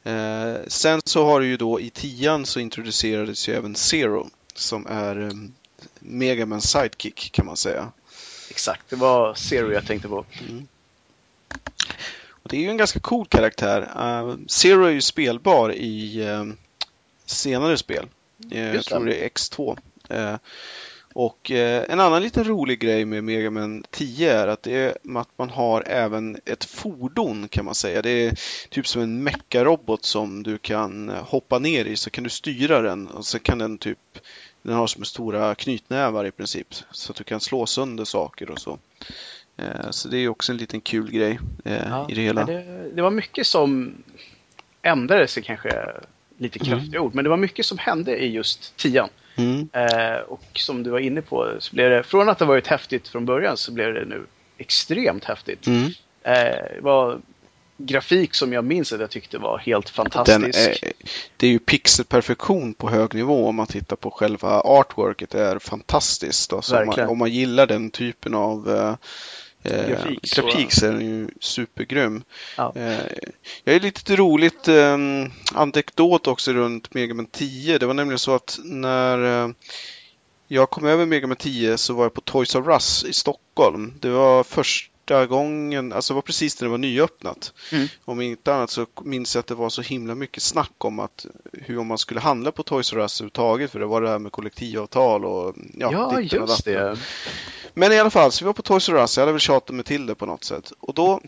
Eh, 0.05 0.55
sen 0.67 1.01
så 1.05 1.25
har 1.25 1.39
du 1.39 1.47
ju 1.47 1.57
då 1.57 1.79
i 1.79 1.89
tian 1.89 2.45
så 2.45 2.59
introducerades 2.59 3.49
ju 3.49 3.53
även 3.53 3.75
Zero 3.75 4.29
som 4.53 4.87
är 4.87 5.21
eh, 5.21 5.31
Megamans 5.99 6.71
sidekick 6.71 7.31
kan 7.31 7.45
man 7.45 7.57
säga. 7.57 7.91
Exakt, 8.49 8.89
det 8.89 8.95
var 8.95 9.33
Zero 9.33 9.71
jag 9.71 9.85
tänkte 9.85 10.07
på. 10.07 10.25
Och 12.29 12.49
det 12.49 12.57
är 12.57 12.61
ju 12.61 12.69
en 12.69 12.77
ganska 12.77 12.99
cool 12.99 13.25
karaktär. 13.25 13.81
Uh, 13.81 14.37
Zero 14.47 14.85
är 14.85 14.91
ju 14.91 15.01
spelbar 15.01 15.73
i 15.73 16.27
eh, 16.27 16.45
senare 17.25 17.77
spel. 17.77 18.05
Eh, 18.51 18.75
jag 18.75 18.85
tror 18.85 19.05
det 19.05 19.25
är 19.25 19.29
X2. 19.29 19.77
Och 21.17 21.51
eh, 21.51 21.83
en 21.89 21.99
annan 21.99 22.21
liten 22.21 22.43
rolig 22.43 22.79
grej 22.79 23.05
med 23.05 23.23
Mega 23.23 23.51
Man 23.51 23.83
10 23.91 24.31
är 24.33 24.47
att, 24.47 24.63
det 24.63 24.75
är 24.75 25.17
att 25.17 25.29
man 25.37 25.49
har 25.49 25.83
även 25.87 26.37
ett 26.45 26.65
fordon 26.65 27.47
kan 27.47 27.65
man 27.65 27.75
säga. 27.75 28.01
Det 28.01 28.09
är 28.09 28.39
typ 28.69 28.87
som 28.87 29.01
en 29.01 29.23
meckarobot 29.23 30.05
som 30.05 30.43
du 30.43 30.57
kan 30.57 31.09
hoppa 31.09 31.59
ner 31.59 31.85
i 31.85 31.95
så 31.95 32.09
kan 32.09 32.23
du 32.23 32.29
styra 32.29 32.81
den 32.81 33.07
och 33.07 33.25
så 33.25 33.39
kan 33.39 33.57
den 33.57 33.77
typ 33.77 33.97
den 34.61 34.75
har 34.75 34.87
som 34.87 35.05
stora 35.05 35.55
knytnävar 35.55 36.25
i 36.25 36.31
princip 36.31 36.67
så 36.91 37.11
att 37.11 37.17
du 37.17 37.23
kan 37.23 37.39
slå 37.39 37.65
sönder 37.65 38.03
saker 38.05 38.51
och 38.51 38.59
så. 38.59 38.79
Eh, 39.57 39.89
Så 39.89 40.07
det 40.07 40.17
är 40.17 40.27
också 40.27 40.51
en 40.51 40.57
liten 40.57 40.81
kul 40.81 41.11
grej 41.11 41.39
eh, 41.65 42.05
i 42.09 42.13
det 42.13 42.21
hela. 42.21 42.45
Det, 42.45 42.91
det 42.95 43.01
var 43.01 43.11
mycket 43.11 43.47
som 43.47 43.95
ändrade 44.81 45.27
sig 45.27 45.43
kanske 45.43 45.85
lite 46.37 46.59
kraftiga 46.59 47.01
ord, 47.01 47.15
men 47.15 47.23
det 47.23 47.29
var 47.29 47.37
mycket 47.37 47.65
som 47.65 47.77
hände 47.77 48.17
i 48.17 48.31
just 48.31 48.77
tian. 48.77 49.09
Mm. 49.35 49.69
Eh, 49.73 50.17
och 50.27 50.43
som 50.53 50.83
du 50.83 50.89
var 50.89 50.99
inne 50.99 51.21
på, 51.21 51.55
så 51.59 51.75
blev 51.75 51.89
det, 51.89 52.03
från 52.03 52.29
att 52.29 52.39
det 52.39 52.45
varit 52.45 52.67
häftigt 52.67 53.07
från 53.07 53.25
början 53.25 53.57
så 53.57 53.71
blev 53.71 53.93
det 53.93 54.05
nu 54.05 54.25
extremt 54.57 55.23
häftigt. 55.23 55.67
Mm. 55.67 55.85
Eh, 56.23 56.33
det 56.75 56.81
var 56.81 57.19
grafik 57.77 58.35
som 58.35 58.53
jag 58.53 58.63
minns 58.63 58.93
att 58.93 58.99
jag 58.99 59.09
tyckte 59.09 59.37
var 59.37 59.57
helt 59.57 59.85
Den 59.85 59.93
fantastisk. 59.93 60.83
är, 60.83 60.91
det 61.37 61.47
är 61.47 61.51
ju 61.51 61.59
pixelperfektion 61.59 62.73
på 62.73 62.89
hög 62.89 63.13
nivå 63.13 63.47
om 63.47 63.55
man 63.55 63.67
tittar 63.67 63.95
på 63.95 64.11
själva 64.11 64.61
artworket. 64.61 65.29
Det 65.29 65.41
är 65.41 65.59
fantastiskt. 65.59 66.53
Alltså, 66.53 66.79
om, 66.79 66.85
man, 66.85 66.99
om 66.99 67.17
man 67.17 67.31
gillar 67.31 67.67
den 67.67 67.89
typen 67.89 68.33
av 68.33 68.69
eh, 69.65 69.89
Grafik, 69.89 70.19
så- 70.27 70.41
grafik 70.41 70.71
så 70.71 70.85
är 70.85 70.91
den 70.91 71.05
ju 71.05 71.27
supergrym. 71.39 72.23
Ja. 72.57 72.73
Eh, 72.75 72.97
jag 73.63 73.75
är 73.75 73.79
lite 73.79 74.15
roligt 74.15 74.67
eh, 74.67 74.97
anekdot 75.53 76.27
också 76.27 76.53
runt 76.53 76.93
Mega 76.93 77.13
Man 77.13 77.25
10. 77.25 77.77
Det 77.77 77.85
var 77.85 77.93
nämligen 77.93 78.19
så 78.19 78.35
att 78.35 78.59
när 78.63 79.43
eh, 79.45 79.49
jag 80.47 80.69
kom 80.69 80.85
över 80.85 81.05
Mega 81.05 81.27
Man 81.27 81.37
10 81.37 81.77
så 81.77 81.93
var 81.93 82.03
jag 82.05 82.13
på 82.13 82.21
Toys 82.21 82.55
R 82.55 82.71
Us 82.71 83.03
i 83.03 83.13
Stockholm. 83.13 83.93
Det 83.99 84.09
var 84.09 84.43
första 84.43 85.25
gången, 85.25 85.93
alltså 85.93 86.13
det 86.13 86.15
var 86.15 86.21
precis 86.21 86.61
när 86.61 86.65
det 86.67 86.71
var 86.71 86.77
nyöppnat. 86.77 87.53
Mm. 87.71 87.87
Om 88.05 88.21
inte 88.21 88.53
annat 88.53 88.69
så 88.69 88.85
minns 89.03 89.35
jag 89.35 89.39
att 89.39 89.47
det 89.47 89.55
var 89.55 89.69
så 89.69 89.81
himla 89.81 90.15
mycket 90.15 90.43
snack 90.43 90.71
om 90.77 90.99
att 90.99 91.25
hur 91.53 91.77
om 91.79 91.87
man 91.87 91.97
skulle 91.97 92.19
handla 92.19 92.51
på 92.51 92.63
Toys 92.63 92.93
R 92.93 92.97
Us 92.99 93.21
överhuvudtaget 93.21 93.71
för 93.71 93.79
det 93.79 93.85
var 93.85 94.01
det 94.01 94.09
här 94.09 94.19
med 94.19 94.31
kollektivavtal 94.31 95.25
och 95.25 95.55
ja, 95.73 95.89
Ja, 95.91 96.21
just 96.21 96.65
det. 96.65 96.97
Men 97.77 97.91
i 97.91 97.99
alla 97.99 98.09
fall, 98.09 98.31
så 98.31 98.43
vi 98.43 98.45
var 98.45 98.53
på 98.53 98.61
Toys 98.61 98.89
R 98.89 98.95
Us. 98.95 99.17
Jag 99.17 99.21
hade 99.21 99.31
väl 99.31 99.39
tjatat 99.39 99.75
mig 99.75 99.85
till 99.85 100.05
det 100.05 100.15
på 100.15 100.25
något 100.25 100.43
sätt. 100.43 100.71
Och 100.79 100.93
då 100.93 101.21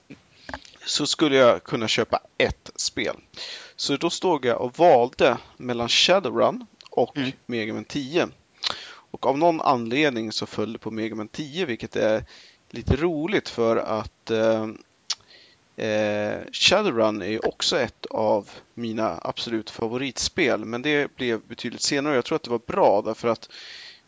så 0.85 1.07
skulle 1.07 1.35
jag 1.35 1.63
kunna 1.63 1.87
köpa 1.87 2.19
ett 2.37 2.71
spel. 2.75 3.15
Så 3.75 3.97
då 3.97 4.09
stod 4.09 4.45
jag 4.45 4.61
och 4.61 4.77
valde 4.77 5.37
mellan 5.57 5.89
Shadowrun 5.89 6.65
och 6.89 7.17
Mm. 7.17 7.31
Mega 7.45 7.73
Man 7.73 7.85
10. 7.85 8.27
Och 8.87 9.25
av 9.25 9.37
någon 9.37 9.61
anledning 9.61 10.31
så 10.31 10.45
föll 10.45 10.73
det 10.73 10.79
på 10.79 10.91
Mega 10.91 11.15
Man 11.15 11.27
10, 11.27 11.65
vilket 11.65 11.95
är 11.95 12.23
lite 12.69 12.95
roligt 12.95 13.49
för 13.49 13.77
att 13.77 14.31
eh, 14.31 14.67
eh, 15.87 16.39
Shadowrun 16.51 17.21
är 17.21 17.29
ju 17.29 17.39
också 17.39 17.79
ett 17.79 18.05
av 18.05 18.49
mina 18.73 19.19
absolut 19.21 19.69
favoritspel. 19.69 20.65
Men 20.65 20.81
det 20.81 21.15
blev 21.15 21.41
betydligt 21.41 21.81
senare. 21.81 22.15
Jag 22.15 22.25
tror 22.25 22.35
att 22.35 22.43
det 22.43 22.49
var 22.49 22.61
bra 22.67 23.01
därför 23.01 23.27
att 23.27 23.49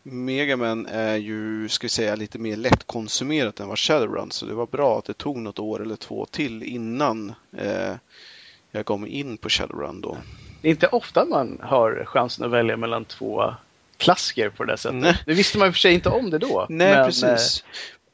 Megaman 0.02 0.86
är 0.86 1.16
ju, 1.16 1.68
ska 1.68 1.84
vi 1.84 1.88
säga, 1.88 2.16
lite 2.16 2.38
mer 2.38 2.56
lättkonsumerat 2.56 3.60
än 3.60 3.68
vad 3.68 3.78
Shadowrun. 3.78 4.30
Så 4.30 4.46
det 4.46 4.54
var 4.54 4.66
bra 4.66 4.98
att 4.98 5.04
det 5.04 5.14
tog 5.14 5.38
något 5.38 5.58
år 5.58 5.82
eller 5.82 5.96
två 5.96 6.26
till 6.26 6.62
innan 6.62 7.34
eh, 7.56 7.94
jag 8.70 9.00
mig 9.00 9.10
in 9.10 9.36
på 9.36 9.48
Shadowrun 9.48 10.00
då. 10.00 10.16
Det 10.62 10.68
är 10.68 10.70
inte 10.70 10.86
ofta 10.86 11.24
man 11.24 11.58
har 11.62 12.04
chansen 12.06 12.44
att 12.44 12.50
välja 12.50 12.76
mellan 12.76 13.04
två 13.04 13.54
klassiker 13.96 14.50
på 14.50 14.64
det 14.64 14.76
sättet. 14.76 14.98
Nej. 14.98 15.16
Det 15.26 15.34
visste 15.34 15.58
man 15.58 15.68
i 15.68 15.70
och 15.70 15.74
för 15.74 15.78
sig 15.80 15.94
inte 15.94 16.08
om 16.08 16.30
det 16.30 16.38
då. 16.38 16.66
Nej, 16.68 16.94
men, 16.94 17.04
precis. 17.04 17.24
eh, 17.60 17.66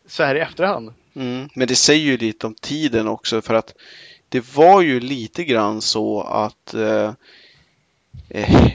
Så 0.08 0.22
här 0.22 0.34
i 0.34 0.40
efterhand. 0.40 0.92
Mm. 1.14 1.48
Men 1.54 1.68
det 1.68 1.76
säger 1.76 2.04
ju 2.04 2.16
lite 2.16 2.46
om 2.46 2.54
tiden 2.54 3.08
också 3.08 3.42
för 3.42 3.54
att 3.54 3.74
det 4.28 4.56
var 4.56 4.80
ju 4.82 5.00
lite 5.00 5.44
grann 5.44 5.82
så 5.82 6.20
att 6.22 6.74
eh, 6.74 7.12
eh, 8.28 8.70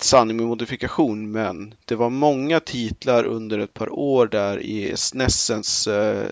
sanning 0.00 0.36
med 0.36 0.46
modifikation, 0.46 1.30
men 1.30 1.74
det 1.84 1.94
var 1.94 2.10
många 2.10 2.60
titlar 2.60 3.24
under 3.24 3.58
ett 3.58 3.74
par 3.74 3.92
år 3.92 4.26
där 4.26 4.58
i 4.58 4.92
SNESens 4.96 5.86
eh, 5.86 6.26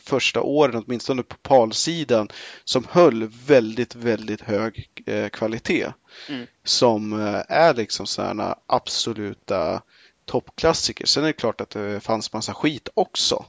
första 0.00 0.40
åren, 0.42 0.82
åtminstone 0.86 1.22
på 1.22 1.36
PAL-sidan, 1.36 2.28
som 2.64 2.86
höll 2.90 3.28
väldigt, 3.46 3.94
väldigt 3.94 4.40
hög 4.40 4.88
eh, 5.06 5.28
kvalitet. 5.28 5.86
Mm. 6.28 6.46
Som 6.64 7.12
eh, 7.26 7.42
är 7.48 7.74
liksom 7.74 8.06
sådana 8.06 8.58
absoluta 8.66 9.82
toppklassiker. 10.24 11.06
Sen 11.06 11.22
är 11.22 11.26
det 11.26 11.32
klart 11.32 11.60
att 11.60 11.70
det 11.70 12.00
fanns 12.00 12.32
massa 12.32 12.54
skit 12.54 12.88
också. 12.94 13.44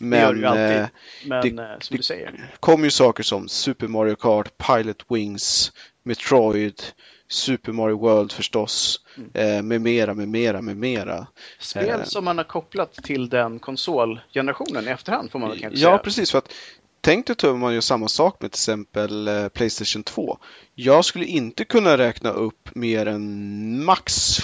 det 0.00 0.18
gör 0.18 0.34
det 0.34 0.40
Men 0.40 0.40
ju 0.40 0.46
alltid. 0.46 0.88
Men 1.26 1.56
det- 1.90 2.02
säger. 2.02 2.54
kom 2.60 2.84
ju 2.84 2.90
saker 2.90 3.22
som 3.22 3.48
Super 3.48 3.88
Mario 3.88 4.14
Kart, 4.14 4.58
Pilot 4.58 5.04
Wings, 5.08 5.72
Metroid, 6.02 6.82
Super 7.28 7.72
Mario 7.72 7.98
World 7.98 8.32
förstås, 8.32 9.00
Mm. 9.16 9.30
eh, 9.56 9.62
med 9.62 9.80
mera, 9.80 10.14
med 10.14 10.28
mera, 10.28 10.62
med 10.62 10.76
mera. 10.76 11.26
Spel 11.60 11.88
eh, 11.88 12.04
som 12.04 12.24
man 12.24 12.38
har 12.38 12.44
kopplat 12.44 12.94
till 12.94 13.28
den 13.28 13.58
konsolgenerationen 13.58 14.88
i 14.88 14.90
efterhand 14.90 15.30
får 15.30 15.38
man 15.38 15.48
väl 15.50 15.58
kanske 15.60 15.80
Ja, 15.80 15.88
säga. 15.88 15.98
precis. 15.98 16.30
För 16.30 16.38
att 16.38 16.52
Tänk 17.00 17.26
dig 17.40 17.50
om 17.50 17.60
man 17.60 17.74
gör 17.74 17.80
samma 17.80 18.08
sak 18.08 18.36
med 18.42 18.52
till 18.52 18.58
exempel 18.58 19.28
eh, 19.28 19.48
Playstation 19.48 20.02
2. 20.02 20.38
Jag 20.74 21.04
skulle 21.04 21.24
inte 21.24 21.64
kunna 21.64 21.98
räkna 21.98 22.30
upp 22.30 22.68
mer 22.74 23.06
än 23.06 23.84
max 23.84 24.38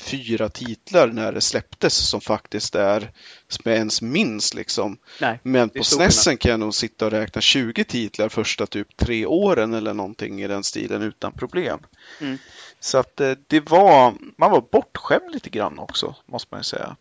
fyra 0.00 0.48
titlar 0.48 1.08
när 1.08 1.32
det 1.32 1.40
släpptes 1.40 1.94
som 2.08 2.20
faktiskt 2.20 2.74
är, 2.74 3.10
som 3.48 3.62
jag 3.64 3.74
ens 3.76 4.02
minns 4.02 4.54
liksom. 4.54 4.98
Nej, 5.20 5.40
Men 5.42 5.68
på 5.68 5.84
SNESen 5.84 6.36
kan 6.36 6.50
jag 6.50 6.60
nog 6.60 6.74
sitta 6.74 7.06
och 7.06 7.10
räkna 7.12 7.40
20 7.40 7.84
titlar 7.84 8.28
första 8.28 8.66
typ 8.66 8.96
tre 8.96 9.26
åren 9.26 9.74
eller 9.74 9.94
någonting 9.94 10.42
i 10.42 10.48
den 10.48 10.64
stilen 10.64 11.02
utan 11.02 11.32
problem. 11.32 11.78
Mm. 12.20 12.38
Så 12.80 12.98
att 12.98 13.20
eh, 13.20 13.32
det 13.46 13.70
var, 13.70 14.14
man 14.36 14.50
var 14.50 14.60
bortskämd 14.72 15.32
lite 15.32 15.50
grann 15.50 15.78
också, 15.78 16.14
måste 16.26 16.48
man 16.50 16.60
ju 16.60 16.64
säga. 16.64 16.96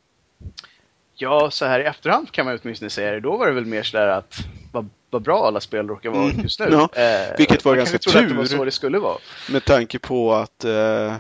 Ja, 1.15 1.51
så 1.51 1.65
här 1.65 1.79
i 1.79 1.83
efterhand 1.83 2.31
kan 2.31 2.45
man 2.45 2.59
åtminstone 2.63 2.89
säga 2.89 3.12
det. 3.12 3.19
Då 3.19 3.38
var 3.38 3.47
det 3.47 3.53
väl 3.53 3.65
mer 3.65 3.83
sådär 3.83 4.07
att 4.07 4.36
vad, 4.71 4.89
vad 5.09 5.21
bra 5.21 5.47
alla 5.47 5.59
spel 5.62 5.88
råkar 5.88 6.09
vara 6.09 6.23
Mm, 6.29 6.41
just 6.43 6.59
nu. 6.59 6.67
ja. 6.71 6.89
Eh, 6.95 7.38
Vilket 7.38 7.65
var 7.65 7.71
man 7.71 7.77
ganska 7.77 7.97
trodde 7.97 8.19
att 8.19 8.29
det 8.29 8.36
var 8.36 8.45
tur. 8.45 8.57
så 8.57 8.65
det 8.65 8.71
skulle 8.71 8.99
vara. 8.99 9.17
Med 9.51 9.65
tanke 9.65 9.99
på 9.99 10.33
att 10.33 10.63
eh, 10.65 11.15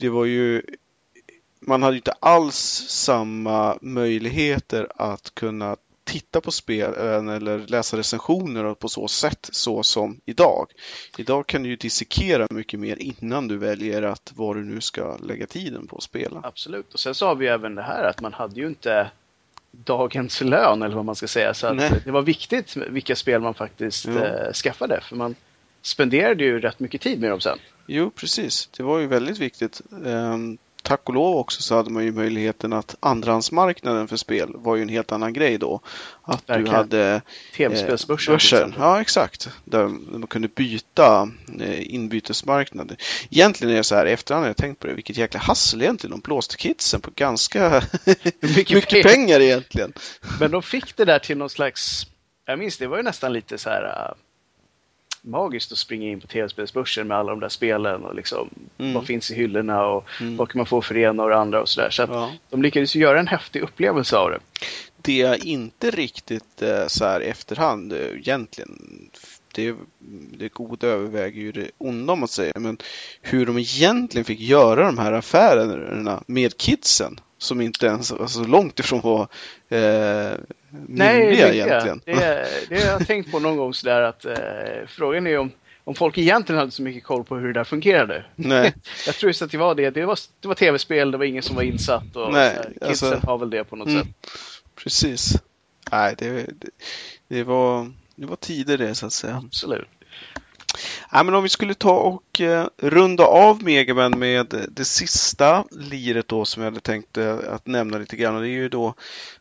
det 0.00 0.08
var 0.08 0.24
ju 0.24 0.62
man 1.60 1.82
hade 1.82 1.94
ju 1.94 1.98
inte 1.98 2.14
alls 2.20 2.56
samma 2.88 3.78
möjligheter 3.80 4.88
att 4.96 5.34
kunna 5.34 5.76
titta 6.04 6.40
på 6.40 6.50
spelen 6.50 7.28
eller 7.28 7.58
läsa 7.58 7.96
recensioner 7.96 8.74
på 8.74 8.88
så 8.88 9.08
sätt 9.08 9.48
så 9.52 9.82
som 9.82 10.20
idag. 10.24 10.66
Idag 11.18 11.46
kan 11.46 11.62
du 11.62 11.68
ju 11.68 11.76
dissekera 11.76 12.46
mycket 12.50 12.80
mer 12.80 12.96
innan 12.96 13.48
du 13.48 13.56
väljer 13.56 14.02
att 14.02 14.32
vad 14.36 14.56
du 14.56 14.64
nu 14.64 14.80
ska 14.80 15.16
lägga 15.16 15.46
tiden 15.46 15.86
på 15.86 15.96
att 15.96 16.02
spela. 16.02 16.40
Absolut. 16.44 16.94
Och 16.94 17.00
sen 17.00 17.14
så 17.14 17.26
har 17.26 17.34
vi 17.34 17.46
även 17.46 17.74
det 17.74 17.82
här 17.82 18.04
att 18.04 18.20
man 18.20 18.32
hade 18.32 18.60
ju 18.60 18.66
inte 18.66 19.10
dagens 19.70 20.40
lön 20.40 20.82
eller 20.82 20.96
vad 20.96 21.04
man 21.04 21.16
ska 21.16 21.28
säga. 21.28 21.54
Så 21.54 21.72
det 22.04 22.10
var 22.10 22.22
viktigt 22.22 22.76
vilka 22.76 23.16
spel 23.16 23.40
man 23.40 23.54
faktiskt 23.54 24.04
ja. 24.04 24.24
eh, 24.24 24.52
skaffade. 24.52 25.00
För 25.00 25.16
man 25.16 25.34
spenderade 25.82 26.44
ju 26.44 26.60
rätt 26.60 26.80
mycket 26.80 27.00
tid 27.00 27.20
med 27.20 27.30
dem 27.30 27.40
sen. 27.40 27.58
Jo, 27.92 28.10
precis. 28.10 28.68
Det 28.76 28.82
var 28.82 28.98
ju 28.98 29.06
väldigt 29.06 29.38
viktigt. 29.38 29.80
Um, 29.90 30.58
tack 30.82 31.08
och 31.08 31.14
lov 31.14 31.36
också 31.36 31.62
så 31.62 31.74
hade 31.76 31.90
man 31.90 32.04
ju 32.04 32.12
möjligheten 32.12 32.72
att 32.72 32.96
andrahandsmarknaden 33.00 34.08
för 34.08 34.16
spel 34.16 34.52
var 34.54 34.76
ju 34.76 34.82
en 34.82 34.88
helt 34.88 35.12
annan 35.12 35.32
grej 35.32 35.58
då. 35.58 35.80
Att 36.22 36.48
Verkligen. 36.48 36.64
du 36.64 36.70
hade 36.70 37.22
tv-spelsbörsen. 37.56 38.70
Eh, 38.70 38.76
ja, 38.78 39.00
exakt. 39.00 39.48
Där 39.64 39.88
man 39.88 40.26
kunde 40.26 40.48
byta 40.48 41.28
eh, 41.60 41.94
inbytesmarknader. 41.94 42.96
Egentligen 43.30 43.72
är 43.72 43.76
det 43.76 43.84
så 43.84 43.94
här, 43.94 44.06
i 44.06 44.12
efterhand 44.12 44.44
har 44.44 44.48
jag 44.48 44.56
tänkt 44.56 44.78
på 44.78 44.86
det, 44.86 44.94
vilket 44.94 45.16
jäkla 45.16 45.40
hassel 45.40 45.82
egentligen. 45.82 46.10
De 46.10 46.20
blåste 46.20 46.56
kidsen 46.56 47.00
på 47.00 47.10
ganska 47.14 47.82
mycket, 48.40 48.74
mycket 48.76 49.02
pengar 49.02 49.40
egentligen. 49.40 49.92
Men 50.40 50.50
de 50.50 50.62
fick 50.62 50.96
det 50.96 51.04
där 51.04 51.18
till 51.18 51.38
någon 51.38 51.50
slags, 51.50 52.06
jag 52.46 52.58
minns 52.58 52.78
det 52.78 52.86
var 52.86 52.96
ju 52.96 53.02
nästan 53.02 53.32
lite 53.32 53.58
så 53.58 53.70
här 53.70 54.14
magiskt 55.22 55.72
att 55.72 55.78
springa 55.78 56.08
in 56.08 56.20
på 56.20 56.26
tv-spelsbörsen 56.26 57.08
med 57.08 57.16
alla 57.16 57.30
de 57.30 57.40
där 57.40 57.48
spelen 57.48 58.04
och 58.04 58.14
liksom 58.14 58.50
mm. 58.78 58.94
vad 58.94 59.06
finns 59.06 59.30
i 59.30 59.34
hyllorna 59.34 59.86
och 59.86 60.04
mm. 60.20 60.36
vad 60.36 60.48
kan 60.48 60.58
man 60.58 60.66
få 60.66 60.82
för 60.82 60.94
det 60.94 61.00
ena 61.00 61.22
och 61.22 61.28
det 61.28 61.36
andra 61.36 61.60
och 61.62 61.68
sådär. 61.68 61.90
Så, 61.90 62.06
så 62.06 62.12
ja. 62.12 62.32
de 62.50 62.62
lyckades 62.62 62.96
ju 62.96 63.00
göra 63.00 63.20
en 63.20 63.26
häftig 63.26 63.62
upplevelse 63.62 64.16
av 64.16 64.30
det. 64.30 64.38
Det 65.02 65.22
är 65.22 65.46
inte 65.46 65.90
riktigt 65.90 66.62
eh, 66.62 66.86
så 66.86 67.04
här 67.04 67.20
efterhand 67.20 67.92
eh, 67.92 67.98
egentligen 67.98 68.78
det, 69.54 69.76
det 70.38 70.48
goda 70.48 70.86
överväger 70.86 71.40
ju 71.40 71.52
det 71.52 71.70
onda 71.78 72.12
om 72.12 72.18
man 72.18 72.28
säger, 72.28 72.58
men 72.58 72.78
hur 73.20 73.46
de 73.46 73.58
egentligen 73.58 74.24
fick 74.24 74.40
göra 74.40 74.86
de 74.86 74.98
här 74.98 75.12
affärerna 75.12 76.22
med 76.26 76.56
kidsen 76.56 77.20
som 77.42 77.60
inte 77.60 77.86
ens 77.86 78.10
var 78.10 78.26
så 78.26 78.44
långt 78.44 78.80
ifrån 78.80 79.00
var 79.00 79.22
eh, 79.68 80.38
Nej, 80.88 81.40
egentligen. 81.40 82.00
Det, 82.04 82.48
det 82.68 82.80
har 82.80 82.92
jag 82.92 83.06
tänkt 83.06 83.30
på 83.30 83.38
någon 83.38 83.56
gång 83.56 83.74
sådär 83.74 84.02
att 84.02 84.24
eh, 84.24 84.32
frågan 84.86 85.26
är 85.26 85.38
om, 85.38 85.50
om 85.84 85.94
folk 85.94 86.18
egentligen 86.18 86.58
hade 86.58 86.70
så 86.70 86.82
mycket 86.82 87.04
koll 87.04 87.24
på 87.24 87.36
hur 87.36 87.46
det 87.46 87.52
där 87.60 87.64
fungerade. 87.64 88.24
Nej. 88.36 88.74
jag 89.06 89.14
tror 89.14 89.28
just 89.28 89.42
att 89.42 89.50
det 89.50 89.58
var 89.58 89.74
det. 89.74 89.90
Det 89.90 90.04
var, 90.04 90.18
det 90.40 90.48
var 90.48 90.54
tv-spel, 90.54 91.10
det 91.10 91.18
var 91.18 91.24
ingen 91.24 91.42
som 91.42 91.56
var 91.56 91.62
insatt 91.62 92.16
och 92.16 92.32
Nej, 92.32 92.56
kidsen 92.88 93.12
alltså, 93.12 93.26
har 93.26 93.38
väl 93.38 93.50
det 93.50 93.64
på 93.64 93.76
något 93.76 93.88
mm, 93.88 94.02
sätt. 94.02 94.30
Precis. 94.74 95.34
Nej, 95.92 96.14
det, 96.18 96.30
det, 96.30 96.70
det, 97.28 97.42
var, 97.42 97.92
det 98.14 98.26
var 98.26 98.36
tider 98.36 98.78
det 98.78 98.94
så 98.94 99.06
att 99.06 99.12
säga. 99.12 99.42
Absolut. 99.46 99.88
Ja, 101.12 101.22
men 101.22 101.34
om 101.34 101.42
vi 101.42 101.48
skulle 101.48 101.74
ta 101.74 101.92
och 101.92 102.40
eh, 102.40 102.66
runda 102.76 103.24
av 103.24 103.62
Megaman 103.62 104.18
med 104.18 104.68
det 104.68 104.84
sista 104.84 105.64
liret 105.70 106.28
då 106.28 106.44
som 106.44 106.62
jag 106.62 106.70
hade 106.70 106.80
tänkt 106.80 107.18
eh, 107.18 107.38
att 107.48 107.66
nämna 107.66 107.98
lite 107.98 108.16
grann. 108.16 108.34
Och 108.34 108.42
det 108.42 108.48
är 108.48 108.50
ju 108.50 108.68
då 108.68 108.94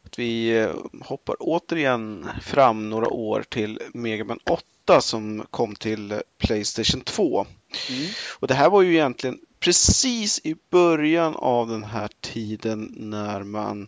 att 0.04 0.20
vi 0.20 0.60
eh, 0.60 0.70
hoppar 1.02 1.36
återigen 1.40 2.28
fram 2.42 2.90
några 2.90 3.08
år 3.08 3.44
till 3.50 3.80
Megaman 3.94 4.40
8 4.46 5.02
som 5.02 5.46
kom 5.52 5.76
till 5.76 6.22
Playstation 6.38 7.02
2. 7.02 7.46
Mm. 7.90 8.08
Och 8.40 8.48
det 8.48 8.54
här 8.54 8.70
var 8.70 8.82
ju 8.82 8.94
egentligen 8.94 9.40
precis 9.60 10.40
i 10.44 10.56
början 10.72 11.36
av 11.36 11.70
den 11.70 11.84
här 11.84 12.10
tiden 12.22 12.94
när 12.98 13.44
man 13.44 13.88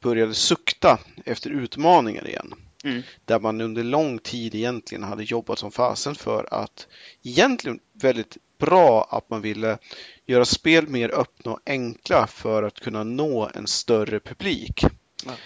började 0.00 0.34
sukta 0.34 0.98
efter 1.24 1.50
utmaningar 1.50 2.28
igen. 2.28 2.54
Mm. 2.84 3.02
Där 3.24 3.40
man 3.40 3.60
under 3.60 3.84
lång 3.84 4.18
tid 4.18 4.54
egentligen 4.54 5.04
hade 5.04 5.24
jobbat 5.24 5.58
som 5.58 5.70
fasen 5.70 6.14
för 6.14 6.48
att 6.54 6.88
egentligen 7.22 7.80
väldigt 7.92 8.36
bra 8.58 9.08
att 9.10 9.30
man 9.30 9.42
ville 9.42 9.78
göra 10.26 10.44
spel 10.44 10.88
mer 10.88 11.08
öppna 11.08 11.52
och 11.52 11.60
enkla 11.66 12.26
för 12.26 12.62
att 12.62 12.80
kunna 12.80 13.04
nå 13.04 13.50
en 13.54 13.66
större 13.66 14.20
publik. 14.20 14.84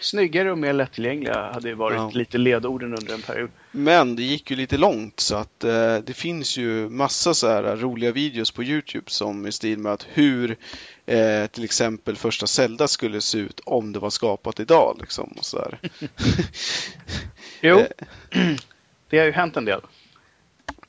Snyggare 0.01 0.51
och 0.51 0.59
mer 0.59 0.73
lättillgängliga 0.73 1.53
hade 1.53 1.69
ju 1.69 1.75
varit 1.75 1.97
ja. 1.97 2.11
lite 2.15 2.39
ledorden 2.39 2.95
under 2.95 3.15
en 3.15 3.23
period. 3.23 3.51
Men 3.71 4.17
det 4.17 4.23
gick 4.23 4.51
ju 4.51 4.57
lite 4.57 4.77
långt 4.77 5.21
så 5.21 5.37
att 5.37 5.65
eh, 5.65 5.97
det 5.97 6.17
finns 6.17 6.57
ju 6.57 6.89
massa 6.89 7.35
så 7.35 7.49
här 7.49 7.77
roliga 7.77 8.13
videos 8.13 8.51
på 8.51 8.63
Youtube 8.63 9.11
som 9.11 9.47
i 9.47 9.53
stil 9.53 9.79
med 9.79 9.93
att 9.93 10.07
hur 10.13 10.57
eh, 11.07 11.47
till 11.47 11.65
exempel 11.65 12.17
första 12.17 12.47
Zelda 12.47 12.89
skulle 12.89 13.21
se 13.21 13.39
ut 13.39 13.61
om 13.65 13.93
det 13.93 13.99
var 13.99 14.11
skapat 14.11 14.61
idag. 14.61 14.97
Liksom, 15.01 15.35
och 15.39 15.45
så 15.45 15.57
där. 15.59 15.79
jo, 17.61 17.79
eh. 17.79 17.87
det 19.11 19.19
har 19.19 19.27
ju 19.27 19.33
hänt 19.33 19.57
en 19.57 19.65
del. 19.65 19.81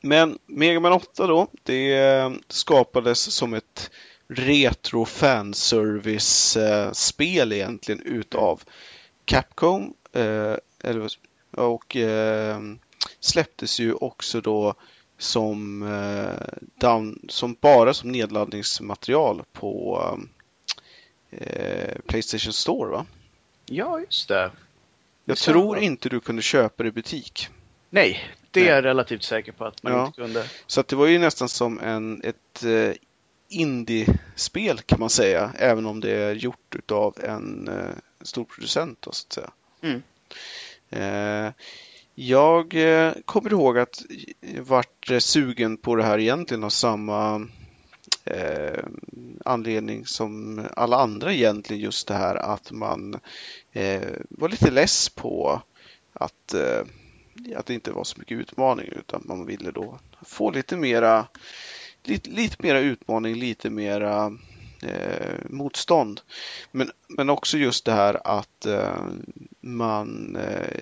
Men 0.01 0.39
Mega 0.45 0.79
Man 0.79 0.93
8 0.93 1.27
då, 1.27 1.47
det 1.63 1.95
eh, 1.95 2.31
skapades 2.47 3.19
som 3.19 3.53
ett 3.53 3.91
retro 4.27 5.05
fanservice-spel 5.05 7.53
egentligen 7.53 8.01
utav 8.01 8.63
Capcom. 9.25 9.93
Eh, 10.13 10.55
och 11.51 11.95
eh, 11.95 12.59
släpptes 13.19 13.79
ju 13.79 13.93
också 13.93 14.41
då 14.41 14.73
som, 15.17 15.83
eh, 15.83 16.47
down, 16.75 17.19
som 17.29 17.57
bara 17.61 17.93
som 17.93 18.11
nedladdningsmaterial 18.11 19.43
på 19.53 20.19
Playstation 22.07 22.53
Store 22.53 22.91
va? 22.91 23.05
Ja, 23.65 23.99
just 23.99 24.27
det. 24.27 24.51
Jag 25.25 25.37
tror 25.37 25.77
inte 25.77 26.09
du 26.09 26.19
kunde 26.19 26.41
köpa 26.41 26.83
det 26.83 26.89
i 26.89 26.91
butik. 26.91 27.49
Nej, 27.89 28.29
det 28.51 28.59
Nej. 28.59 28.69
är 28.69 28.75
jag 28.75 28.85
relativt 28.85 29.23
säker 29.23 29.51
på 29.51 29.65
att 29.65 29.83
man 29.83 29.93
ja. 29.93 30.05
inte 30.05 30.21
kunde. 30.21 30.45
Så 30.67 30.79
att 30.79 30.87
det 30.87 30.95
var 30.95 31.07
ju 31.07 31.19
nästan 31.19 31.49
som 31.49 31.79
en, 31.79 32.23
ett 32.23 32.63
indie-spel 33.49 34.79
kan 34.79 34.99
man 34.99 35.09
säga, 35.09 35.51
även 35.59 35.85
om 35.85 35.99
det 35.99 36.11
är 36.11 36.35
gjort 36.35 36.91
av 36.91 37.17
en 37.23 37.67
eh, 37.67 37.95
stor 38.21 38.45
producent. 38.45 39.01
Då, 39.01 39.11
så 39.11 39.25
att 39.27 39.33
säga. 39.33 39.51
Mm. 39.81 40.01
Eh, 40.89 41.53
jag 42.15 42.75
eh, 42.75 43.13
kommer 43.25 43.51
ihåg 43.51 43.77
att 43.77 44.03
jag 44.39 44.63
vart 44.63 45.11
sugen 45.19 45.77
på 45.77 45.95
det 45.95 46.03
här 46.03 46.19
egentligen 46.19 46.63
av 46.63 46.69
samma 46.69 47.47
eh, 48.25 48.83
anledning 49.45 50.05
som 50.05 50.61
alla 50.75 50.97
andra 50.97 51.33
egentligen. 51.33 51.83
Just 51.83 52.07
det 52.07 52.13
här 52.13 52.35
att 52.35 52.71
man 52.71 53.19
eh, 53.71 54.09
var 54.29 54.49
lite 54.49 54.71
less 54.71 55.09
på 55.09 55.61
att, 56.13 56.53
eh, 56.53 56.81
att 57.55 57.65
det 57.65 57.73
inte 57.73 57.91
var 57.91 58.03
så 58.03 58.19
mycket 58.19 58.37
utmaning 58.37 58.87
utan 58.87 59.23
man 59.25 59.45
ville 59.45 59.71
då 59.71 59.99
få 60.21 60.51
lite 60.51 60.77
mera 60.77 61.27
lite, 62.07 62.29
lite 62.29 62.55
mera 62.59 62.79
utmaning, 62.79 63.35
lite 63.35 63.69
mera 63.69 64.37
eh, 64.83 65.33
motstånd. 65.49 66.21
Men, 66.71 66.91
men 67.07 67.29
också 67.29 67.57
just 67.57 67.85
det 67.85 67.91
här 67.91 68.21
att 68.23 68.65
eh, 68.65 69.03
man 69.61 70.35
eh, 70.35 70.81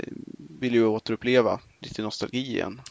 vill 0.59 0.73
ju 0.73 0.85
återuppleva 0.85 1.59
lite 1.79 2.01
nostalgi 2.01 2.39
igen. 2.39 2.81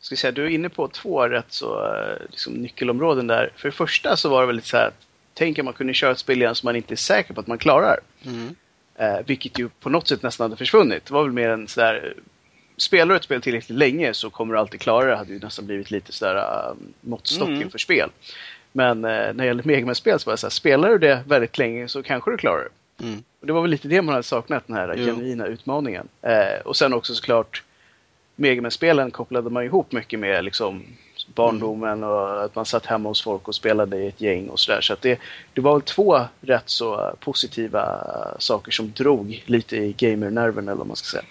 Ska 0.00 0.16
säga, 0.16 0.32
du 0.32 0.44
är 0.44 0.48
inne 0.48 0.68
på 0.68 0.88
två 0.88 1.28
rätt 1.28 1.52
så 1.52 1.94
eh, 1.94 2.22
liksom, 2.30 2.52
nyckelområden 2.52 3.26
där. 3.26 3.52
För 3.56 3.68
det 3.68 3.74
första 3.74 4.16
så 4.16 4.28
var 4.28 4.40
det 4.40 4.46
väl 4.46 4.62
så 4.62 4.76
här 4.76 4.86
att 4.86 5.06
tänk 5.34 5.58
om 5.58 5.64
man 5.64 5.74
kunde 5.74 5.94
köra 5.94 6.12
ett 6.12 6.18
spel 6.18 6.42
igen 6.42 6.54
som 6.54 6.66
man 6.66 6.76
inte 6.76 6.94
är 6.94 6.96
säker 6.96 7.34
på 7.34 7.40
att 7.40 7.46
man 7.46 7.58
klarar. 7.58 8.00
Mm. 8.22 8.54
Eh, 8.94 9.18
vilket 9.26 9.58
ju 9.58 9.68
på 9.68 9.90
något 9.90 10.08
sätt 10.08 10.22
nästan 10.22 10.44
hade 10.44 10.56
försvunnit. 10.56 11.04
Det 11.04 11.14
var 11.14 11.22
väl 11.22 11.32
mer 11.32 11.48
en 11.48 11.68
sådär 11.68 12.14
spelar 12.78 13.14
du 13.14 13.16
ett 13.16 13.24
spel 13.24 13.42
tillräckligt 13.42 13.78
länge 13.78 14.14
så 14.14 14.30
kommer 14.30 14.54
du 14.54 14.60
alltid 14.60 14.80
klara 14.80 15.04
det. 15.04 15.10
Det 15.10 15.16
hade 15.16 15.32
ju 15.32 15.38
nästan 15.38 15.66
blivit 15.66 15.90
lite 15.90 16.12
sådär 16.12 16.70
um, 16.70 16.94
måttstock 17.00 17.48
mm. 17.48 17.70
för 17.70 17.78
spel. 17.78 18.10
Men 18.72 19.04
eh, 19.04 19.10
när 19.10 19.32
det 19.32 19.46
gäller 19.46 19.64
Megaman-spel 19.64 20.18
så 20.18 20.30
var 20.30 20.32
det 20.32 20.38
så 20.38 20.46
här, 20.46 20.50
spelar 20.50 20.88
du 20.88 20.98
det 20.98 21.22
väldigt 21.26 21.58
länge 21.58 21.88
så 21.88 22.02
kanske 22.02 22.30
du 22.30 22.36
klarar 22.36 22.68
det. 22.68 23.04
Mm. 23.04 23.22
Och 23.40 23.46
det 23.46 23.52
var 23.52 23.62
väl 23.62 23.70
lite 23.70 23.88
det 23.88 24.02
man 24.02 24.12
hade 24.12 24.22
saknat, 24.22 24.66
den 24.66 24.76
här 24.76 24.94
jo. 24.96 25.04
genuina 25.04 25.46
utmaningen. 25.46 26.08
Eh, 26.22 26.60
och 26.64 26.76
sen 26.76 26.92
också 26.92 27.14
såklart 27.14 27.62
Megaman-spelen 28.36 29.10
kopplade 29.10 29.50
man 29.50 29.64
ihop 29.64 29.92
mycket 29.92 30.20
med 30.20 30.44
liksom 30.44 30.82
barndomen 31.34 32.04
och 32.04 32.44
att 32.44 32.54
man 32.54 32.66
satt 32.66 32.86
hemma 32.86 33.08
hos 33.08 33.22
folk 33.22 33.48
och 33.48 33.54
spelade 33.54 33.96
i 33.96 34.08
ett 34.08 34.20
gäng 34.20 34.48
och 34.48 34.60
sådär. 34.60 34.80
Så 34.80 34.92
att 34.92 35.02
det, 35.02 35.18
det 35.52 35.60
var 35.60 35.72
väl 35.72 35.82
två 35.82 36.20
rätt 36.40 36.62
så 36.70 37.16
positiva 37.20 38.04
saker 38.38 38.72
som 38.72 38.92
drog 38.92 39.44
lite 39.46 39.76
i 39.76 39.92
gamer-nerven 39.92 40.68
eller 40.68 40.78
vad 40.78 40.86
man 40.86 40.96
ska 40.96 41.06
säga. 41.06 41.24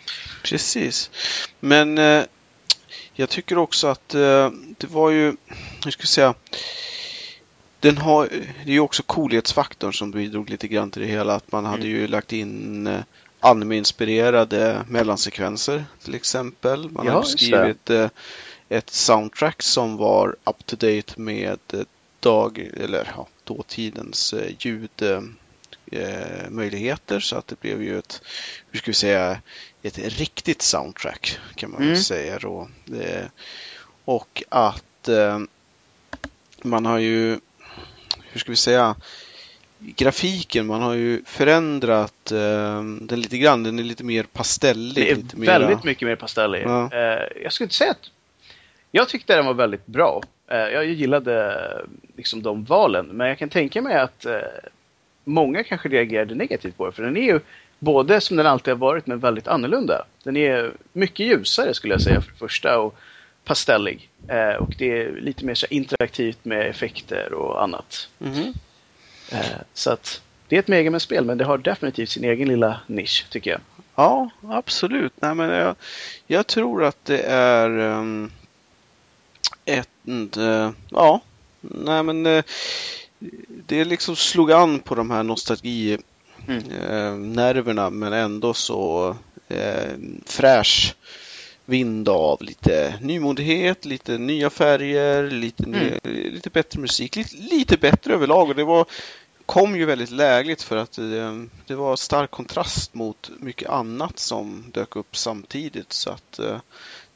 Precis. 0.44 1.10
Men 1.60 1.98
eh, 1.98 2.24
jag 3.14 3.30
tycker 3.30 3.58
också 3.58 3.88
att 3.88 4.16
eh, 4.16 4.52
det 4.78 4.88
var 4.90 5.10
ju, 5.10 5.36
hur 5.84 5.92
ska 5.92 6.02
jag 6.02 6.10
säga, 6.10 6.34
den 7.80 7.98
har, 7.98 8.28
det 8.66 8.72
är 8.72 8.74
ju 8.74 8.80
också 8.80 9.04
coolhetsfaktorn 9.04 9.94
som 9.94 10.12
bidrog 10.12 10.50
lite 10.50 10.68
grann 10.68 10.92
till 10.92 11.02
det 11.02 11.08
hela. 11.08 11.36
Att 11.36 11.52
man 11.52 11.66
hade 11.66 11.88
mm. 11.88 11.96
ju 11.96 12.08
lagt 12.08 12.34
in 12.34 12.88
eh, 12.88 13.00
anime-inspirerade 13.40 14.84
mellansekvenser 14.88 15.86
till 16.04 16.16
exempel. 16.16 16.90
Man 16.90 17.06
ja, 17.06 17.14
hade 17.14 17.26
skrivit 17.26 17.90
eh, 17.90 18.08
ett 18.70 18.90
soundtrack 18.90 19.64
som 19.64 19.98
var 19.98 20.36
up 20.44 20.66
to 20.66 20.76
date 20.76 21.22
med 21.22 21.60
eh, 21.74 21.80
dag, 22.20 22.70
eller 22.78 23.12
ja, 23.16 23.28
dåtidens 23.44 24.34
eh, 24.34 24.54
ljud 24.60 24.90
eh, 25.92 26.50
möjligheter 26.50 27.20
så 27.20 27.36
att 27.36 27.48
det 27.48 27.60
blev 27.60 27.84
ju 27.84 28.00
ett, 28.00 28.22
hur 28.72 28.80
ska 28.80 28.92
vi 28.92 28.96
säga, 28.96 29.42
ett 29.82 29.98
riktigt 29.98 30.62
soundtrack 30.62 31.40
kan 31.56 31.72
man 31.72 31.82
mm. 31.82 31.98
säga 31.98 32.40
då. 32.40 32.68
Och 34.06 34.44
att 34.50 35.08
eh, 35.08 35.40
man 36.62 36.86
har 36.86 36.98
ju, 36.98 37.40
hur 38.32 38.40
ska 38.40 38.52
vi 38.52 38.56
säga, 38.56 38.96
grafiken, 39.80 40.66
man 40.66 40.82
har 40.82 40.94
ju 40.94 41.24
förändrat 41.26 42.32
eh, 42.32 42.84
den 43.02 43.22
lite 43.22 43.38
grann. 43.38 43.64
Den 43.64 43.80
är 43.80 43.84
lite 43.84 44.04
mer 44.04 44.24
pastellig. 44.24 44.96
Det 44.96 45.12
är 45.12 45.16
väldigt 45.16 45.38
mera... 45.38 45.80
mycket 45.84 46.08
mer 46.08 46.16
pastellig. 46.16 46.64
Ja. 46.66 46.90
Eh, 46.94 47.42
jag 47.44 47.54
skulle 47.54 47.66
inte 47.66 47.76
säga 47.76 47.92
att... 47.92 48.12
Jag 48.92 49.10
tyckte 49.10 49.36
den 49.36 49.46
var 49.46 49.54
väldigt 49.54 49.86
bra. 49.86 50.22
Eh, 50.48 50.58
jag 50.58 50.86
gillade 50.86 51.58
liksom 52.16 52.42
de 52.42 52.64
valen, 52.64 53.06
men 53.06 53.28
jag 53.28 53.38
kan 53.38 53.50
tänka 53.50 53.82
mig 53.82 53.96
att 53.96 54.26
eh, 54.26 54.40
många 55.24 55.64
kanske 55.64 55.90
reagerade 55.90 56.36
negativt 56.36 56.78
på 56.78 56.86
det, 56.86 56.92
för 56.92 57.04
den 57.04 57.18
är 57.18 57.22
ju 57.22 57.40
både 57.80 58.22
som 58.22 58.38
den 58.38 58.46
alltid 58.46 58.74
har 58.74 58.80
varit, 58.80 59.08
men 59.08 59.20
väldigt 59.20 59.48
annorlunda. 59.48 60.06
Den 60.24 60.38
är 60.38 60.72
mycket 60.94 61.26
ljusare 61.26 61.74
skulle 61.74 61.94
jag 61.94 62.02
säga 62.02 62.22
för 62.22 62.32
det 62.32 62.38
första 62.38 62.80
och 62.80 62.96
pastellig. 63.46 64.10
Eh, 64.28 64.56
och 64.56 64.74
det 64.78 65.02
är 65.02 65.12
lite 65.12 65.46
mer 65.46 65.56
så 65.56 65.66
interaktivt 65.70 66.46
med 66.46 66.68
effekter 66.68 67.34
och 67.34 67.64
annat. 67.64 68.10
Mm. 68.20 68.54
Så 69.74 69.92
att 69.92 70.22
det 70.48 70.56
är 70.56 70.60
ett 70.60 70.68
Megaman-spel, 70.68 71.26
men 71.26 71.38
det 71.38 71.46
har 71.46 71.58
definitivt 71.58 72.10
sin 72.10 72.24
egen 72.24 72.48
lilla 72.48 72.80
nisch, 72.88 73.26
tycker 73.30 73.52
jag. 73.52 73.60
Ja, 73.96 74.30
absolut. 74.42 75.14
Nej, 75.16 75.36
men 75.36 75.50
jag, 75.50 75.76
jag 76.28 76.48
tror 76.48 76.84
att 76.84 77.06
det 77.06 77.20
är 77.22 77.70
um, 77.70 78.32
ett... 79.68 79.90
Uh, 80.38 80.70
ja, 80.90 81.22
nej 81.62 82.04
men 82.04 82.26
uh, 82.26 82.44
det 83.68 83.86
liksom 83.86 84.16
slog 84.16 84.52
an 84.52 84.80
på 84.80 84.96
de 84.96 85.12
här 85.12 85.24
nostalginerverna 85.24 87.88
mm. 87.88 87.94
uh, 87.94 88.00
men 88.00 88.14
ändå 88.14 88.54
så 88.54 89.16
fräsch 90.26 90.96
vind 91.68 92.10
av 92.10 92.42
lite 92.42 93.00
nymodighet, 93.02 93.86
lite 93.86 94.18
nya 94.18 94.50
färger, 94.50 95.30
lite, 95.30 95.64
mm. 95.64 96.00
ny, 96.04 96.32
lite 96.32 96.50
bättre 96.50 96.80
musik, 96.80 97.16
lite, 97.16 97.38
lite 97.38 97.78
bättre 97.78 98.14
överlag. 98.14 98.50
Och 98.50 98.56
det 98.56 98.64
var, 98.64 98.86
kom 99.46 99.76
ju 99.76 99.86
väldigt 99.86 100.12
lägligt 100.12 100.62
för 100.62 100.78
att 100.78 100.92
det, 100.92 101.48
det 101.66 101.76
var 101.76 101.96
stark 101.96 102.32
kontrast 102.32 102.94
mot 102.94 103.32
mycket 103.40 103.70
annat 103.70 104.20
som 104.20 104.64
dök 104.74 104.96
upp 104.96 105.18
samtidigt. 105.18 105.94
Så 105.94 106.10
att 106.10 106.40
eh, 106.40 106.60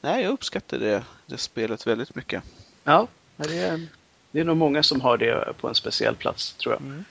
nej, 0.02 0.22
jag 0.22 0.32
uppskattar 0.32 0.78
det, 0.78 1.02
det 1.26 1.38
spelet 1.38 1.86
väldigt 1.86 2.14
mycket. 2.14 2.42
Ja, 2.84 3.08
det 3.36 3.58
är, 3.58 3.86
det 4.30 4.40
är 4.40 4.44
nog 4.44 4.56
många 4.56 4.82
som 4.82 5.00
har 5.00 5.16
det 5.16 5.52
på 5.60 5.68
en 5.68 5.74
speciell 5.74 6.14
plats 6.14 6.52
tror 6.52 6.74
jag. 6.74 6.82
Mm. 6.82 7.04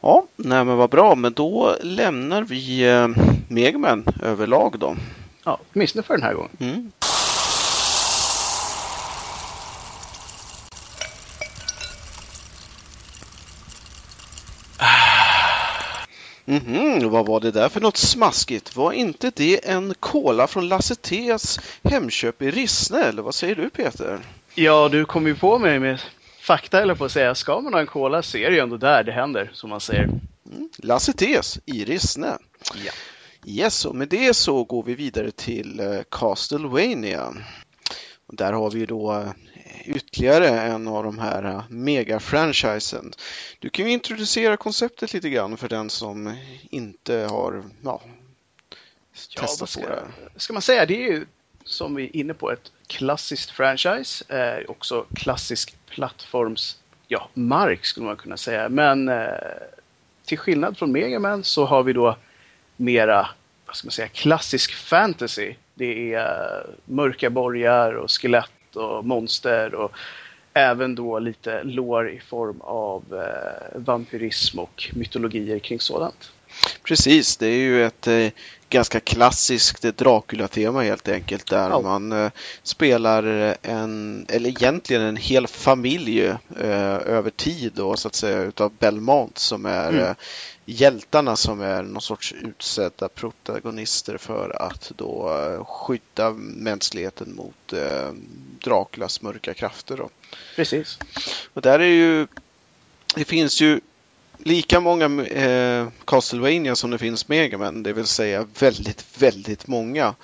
Ja, 0.00 0.26
nej 0.36 0.64
men 0.64 0.76
vad 0.76 0.90
bra, 0.90 1.14
men 1.14 1.32
då 1.32 1.76
lämnar 1.82 2.42
vi 2.42 2.88
eh, 2.88 3.08
Megaman 3.48 4.04
överlag 4.22 4.78
då. 4.78 4.96
Ja, 5.44 5.58
åtminstone 5.72 6.02
för 6.02 6.14
den 6.14 6.22
här 6.22 6.34
gången. 6.34 6.50
Mm. 6.58 6.92
-hmm, 16.46 17.08
vad 17.08 17.26
var 17.26 17.40
det 17.40 17.50
där 17.50 17.68
för 17.68 17.80
något 17.80 17.96
smaskigt? 17.96 18.76
Var 18.76 18.92
inte 18.92 19.32
det 19.36 19.68
en 19.68 19.94
kola 20.00 20.46
från 20.46 20.68
Lasse 20.68 20.94
T's 20.94 21.60
Hemköp 21.82 22.42
i 22.42 22.50
Rissne? 22.50 23.02
Eller 23.02 23.22
vad 23.22 23.34
säger 23.34 23.54
du 23.54 23.70
Peter? 23.70 24.18
Ja, 24.54 24.88
du 24.88 25.04
kom 25.04 25.26
ju 25.26 25.34
på 25.34 25.58
mig 25.58 25.78
med 25.78 26.00
fakta 26.40 26.82
eller 26.82 26.94
på 26.94 27.04
att 27.04 27.12
säga. 27.12 27.34
Ska 27.34 27.60
man 27.60 27.72
ha 27.72 27.80
en 27.80 27.86
kola 27.86 28.22
så 28.22 28.38
är 28.38 28.50
det 28.50 28.56
ju 28.56 28.62
ändå 28.62 28.76
där 28.76 29.04
det 29.04 29.12
händer, 29.12 29.50
som 29.52 29.70
man 29.70 29.80
säger. 29.80 30.04
Mm, 30.04 30.68
Lasse 30.76 31.12
T's 31.12 31.60
i 31.66 31.84
Rissne. 31.84 32.38
Ja. 32.84 32.92
Yes, 33.46 33.84
och 33.84 33.96
med 33.96 34.08
det 34.08 34.34
så 34.34 34.64
går 34.64 34.82
vi 34.82 34.94
vidare 34.94 35.30
till 35.30 35.80
uh, 35.80 36.00
Castlevania. 36.10 37.34
Och 38.26 38.36
där 38.36 38.52
har 38.52 38.70
vi 38.70 38.86
då 38.86 39.12
uh, 39.12 39.30
ytterligare 39.84 40.48
en 40.48 40.88
av 40.88 41.04
de 41.04 41.18
här 41.18 41.46
uh, 41.46 41.62
mega-franchisen. 41.68 43.12
Du 43.58 43.70
kan 43.70 43.86
ju 43.86 43.92
introducera 43.92 44.56
konceptet 44.56 45.12
lite 45.12 45.30
grann 45.30 45.56
för 45.56 45.68
den 45.68 45.90
som 45.90 46.36
inte 46.70 47.14
har 47.14 47.62
ja, 47.82 48.00
testat 49.36 49.70
ska, 49.70 49.80
på 49.80 49.88
det. 49.88 50.04
Ska 50.36 50.52
man 50.52 50.62
säga, 50.62 50.86
det 50.86 50.94
är 50.94 51.12
ju 51.12 51.26
som 51.64 51.94
vi 51.94 52.04
är 52.04 52.16
inne 52.16 52.34
på 52.34 52.50
ett 52.50 52.72
klassiskt 52.86 53.50
franchise, 53.50 54.24
eh, 54.28 54.70
också 54.70 55.06
klassisk 55.14 55.76
plattforms, 55.86 56.78
ja, 57.08 57.28
mark 57.34 57.84
skulle 57.84 58.06
man 58.06 58.16
kunna 58.16 58.36
säga. 58.36 58.68
Men 58.68 59.08
eh, 59.08 59.28
till 60.24 60.38
skillnad 60.38 60.78
från 60.78 60.92
Megaman 60.92 61.44
så 61.44 61.64
har 61.64 61.82
vi 61.82 61.92
då 61.92 62.16
mera, 62.76 63.28
vad 63.66 63.76
ska 63.76 63.86
man 63.86 63.92
säga, 63.92 64.08
klassisk 64.08 64.74
fantasy. 64.74 65.54
Det 65.74 66.14
är 66.14 66.66
mörka 66.84 67.30
borgar 67.30 67.92
och 67.92 68.10
skelett 68.10 68.50
och 68.76 69.04
monster 69.04 69.74
och 69.74 69.92
även 70.52 70.94
då 70.94 71.18
lite 71.18 71.62
lår 71.62 72.10
i 72.10 72.20
form 72.20 72.60
av 72.60 73.04
eh, 73.12 73.80
vampyrism 73.80 74.58
och 74.58 74.90
mytologier 74.94 75.58
kring 75.58 75.80
sådant. 75.80 76.32
Precis, 76.82 77.36
det 77.36 77.46
är 77.46 77.58
ju 77.58 77.84
ett 77.84 78.06
eh, 78.06 78.28
ganska 78.70 79.00
klassiskt 79.00 79.82
Dracula-tema 79.82 80.82
helt 80.82 81.08
enkelt 81.08 81.50
där 81.50 81.70
ja. 81.70 81.80
man 81.80 82.12
eh, 82.12 82.30
spelar 82.62 83.56
en, 83.62 84.26
eller 84.28 84.50
egentligen 84.50 85.02
en 85.02 85.16
hel 85.16 85.46
familj 85.46 86.26
eh, 86.60 86.96
över 87.06 87.30
tid 87.30 87.72
då 87.74 87.96
så 87.96 88.08
att 88.08 88.14
säga 88.14 88.42
utav 88.42 88.72
Belmont 88.78 89.38
som 89.38 89.66
är 89.66 89.88
mm. 89.88 90.04
Eh, 90.04 90.14
hjältarna 90.64 91.36
som 91.36 91.60
är 91.60 91.82
någon 91.82 92.02
sorts 92.02 92.32
utsedda 92.32 93.08
protagonister 93.08 94.18
för 94.18 94.62
att 94.62 94.92
då 94.96 95.38
eh, 95.38 95.64
skydda 95.64 96.30
mänskligheten 96.40 97.34
mot 97.34 97.72
eh, 97.72 98.12
Draculas 98.64 99.22
mörka 99.22 99.54
krafter. 99.54 99.96
Då. 99.96 100.10
Precis. 100.56 100.98
Och 101.54 101.62
där 101.62 101.78
är 101.78 101.84
ju, 101.84 102.26
det 103.14 103.24
finns 103.24 103.60
ju 103.60 103.80
lika 104.44 104.80
många 104.80 105.24
eh, 105.24 105.88
Castlevania 106.04 106.76
som 106.76 106.90
det 106.90 106.98
finns 106.98 107.28
Megaman, 107.28 107.82
det 107.82 107.92
vill 107.92 108.06
säga 108.06 108.46
väldigt, 108.58 109.04
väldigt 109.18 109.66
många. 109.66 110.14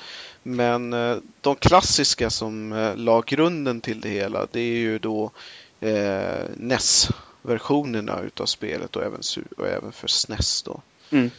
Men 0.43 0.93
eh, 0.93 1.17
de 1.41 1.57
klassiska 1.57 2.31
som 2.31 2.73
eh, 2.73 2.97
la 2.97 3.21
grunden 3.21 3.81
till 3.81 4.01
det 4.01 4.09
hela, 4.09 4.47
det 4.51 4.61
är 4.61 4.77
ju 4.77 4.99
då 4.99 5.31
eh, 5.81 6.45
NES 6.57 7.09
versionerna 7.43 8.21
utav 8.21 8.47
spelet 8.47 8.97
och 8.97 9.03
även, 9.03 9.21
och 9.57 9.67
även 9.67 9.93
för 9.93 10.09
SNES. 10.09 10.63
Då. 10.63 10.81
Mm. 11.11 11.31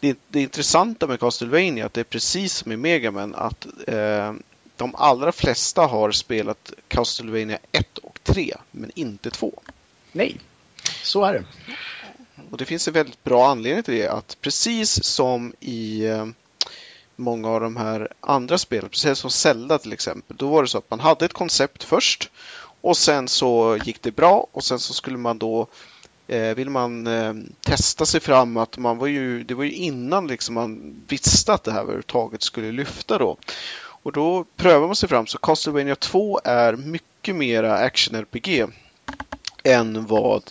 Det, 0.00 0.18
det 0.28 0.40
intressanta 0.40 1.06
med 1.06 1.20
Castlevania 1.20 1.84
är 1.84 1.86
att 1.86 1.94
det 1.94 2.00
är 2.00 2.04
precis 2.04 2.54
som 2.54 2.72
i 2.72 2.76
Megaman 2.76 3.34
att 3.34 3.66
eh, 3.86 4.32
de 4.76 4.94
allra 4.94 5.32
flesta 5.32 5.82
har 5.82 6.10
spelat 6.10 6.72
Castlevania 6.88 7.58
1 7.72 7.98
och 7.98 8.18
3 8.22 8.54
men 8.70 8.90
inte 8.94 9.30
2. 9.30 9.62
Nej, 10.12 10.40
så 11.02 11.24
är 11.24 11.32
det. 11.32 11.44
Och 12.50 12.56
det 12.56 12.64
finns 12.64 12.88
en 12.88 12.94
väldigt 12.94 13.24
bra 13.24 13.48
anledning 13.48 13.82
till 13.82 13.94
det. 13.94 14.08
Att 14.08 14.36
precis 14.40 15.04
som 15.04 15.52
i 15.60 16.06
eh, 16.06 16.26
många 17.16 17.48
av 17.48 17.60
de 17.60 17.76
här 17.76 18.08
andra 18.20 18.58
spelen, 18.58 18.90
precis 18.90 19.18
som 19.18 19.30
Zelda 19.30 19.78
till 19.78 19.92
exempel, 19.92 20.36
då 20.36 20.48
var 20.48 20.62
det 20.62 20.68
så 20.68 20.78
att 20.78 20.90
man 20.90 21.00
hade 21.00 21.24
ett 21.24 21.32
koncept 21.32 21.84
först 21.84 22.30
och 22.80 22.96
sen 22.96 23.28
så 23.28 23.78
gick 23.84 24.02
det 24.02 24.16
bra 24.16 24.46
och 24.52 24.64
sen 24.64 24.78
så 24.78 24.92
skulle 24.92 25.18
man 25.18 25.38
då 25.38 25.66
eh, 26.28 26.54
vill 26.54 26.70
man 26.70 27.06
eh, 27.06 27.34
testa 27.60 28.06
sig 28.06 28.20
fram 28.20 28.56
att 28.56 28.78
man 28.78 28.98
var 28.98 29.06
ju, 29.06 29.44
det 29.44 29.54
var 29.54 29.64
ju 29.64 29.72
innan 29.72 30.26
liksom 30.26 30.54
man 30.54 31.02
visste 31.08 31.52
att 31.52 31.64
det 31.64 31.72
här 31.72 31.80
överhuvudtaget 31.80 32.42
skulle 32.42 32.72
lyfta 32.72 33.18
då. 33.18 33.36
Och 34.02 34.12
då 34.12 34.44
prövar 34.56 34.86
man 34.86 34.96
sig 34.96 35.08
fram 35.08 35.26
så 35.26 35.38
Castlevania 35.38 35.96
2 35.96 36.40
är 36.44 36.76
mycket 36.76 37.36
mera 37.36 37.78
action-RPG 37.78 38.66
än 39.64 40.06
vad 40.06 40.42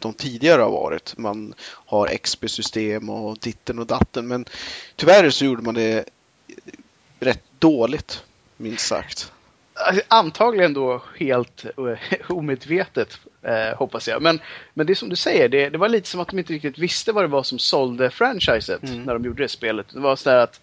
de 0.00 0.14
tidigare 0.14 0.62
har 0.62 0.70
varit. 0.70 1.18
Man 1.18 1.54
har 1.64 2.06
XP-system 2.06 3.10
och 3.10 3.38
ditten 3.38 3.78
och 3.78 3.86
datten 3.86 4.28
men 4.28 4.44
tyvärr 4.96 5.30
så 5.30 5.44
gjorde 5.44 5.62
man 5.62 5.74
det 5.74 6.04
rätt 7.20 7.42
dåligt 7.58 8.24
minst 8.56 8.86
sagt. 8.86 9.32
Alltså, 9.74 10.02
antagligen 10.08 10.74
då 10.74 11.02
helt 11.18 11.64
eh, 11.64 12.30
omedvetet, 12.30 13.18
eh, 13.42 13.76
hoppas 13.78 14.08
jag. 14.08 14.22
Men, 14.22 14.40
men 14.74 14.86
det 14.86 14.94
som 14.94 15.08
du 15.08 15.16
säger, 15.16 15.48
det, 15.48 15.68
det, 15.68 15.78
var 15.78 15.88
lite 15.88 16.08
som 16.08 16.20
att 16.20 16.28
de 16.28 16.38
inte 16.38 16.52
riktigt 16.52 16.78
visste 16.78 17.12
vad 17.12 17.24
det 17.24 17.28
var 17.28 17.42
som 17.42 17.58
sålde 17.58 18.10
franchiset 18.10 18.82
mm. 18.82 19.02
när 19.02 19.12
de 19.12 19.24
gjorde 19.24 19.42
det 19.42 19.48
spelet. 19.48 19.86
Det 19.92 20.00
var 20.00 20.16
sådär 20.16 20.36
att 20.36 20.60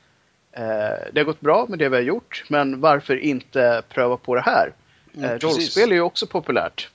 eh, 0.51 1.11
det 1.13 1.19
har 1.19 1.23
gått 1.23 1.41
bra 1.41 1.65
med 1.69 1.79
det 1.79 1.89
vi 1.89 1.95
har 1.95 2.03
gjort, 2.03 2.43
men 2.47 2.81
varför 2.81 3.15
inte 3.15 3.81
pröva 3.89 4.17
på 4.17 4.35
det 4.35 4.41
här? 4.41 4.73
Mm, 5.15 5.29
eh, 5.29 5.37
rollspel 5.37 5.91
är 5.91 5.95
ju 5.95 6.01
också 6.01 6.27
populärt. 6.27 6.89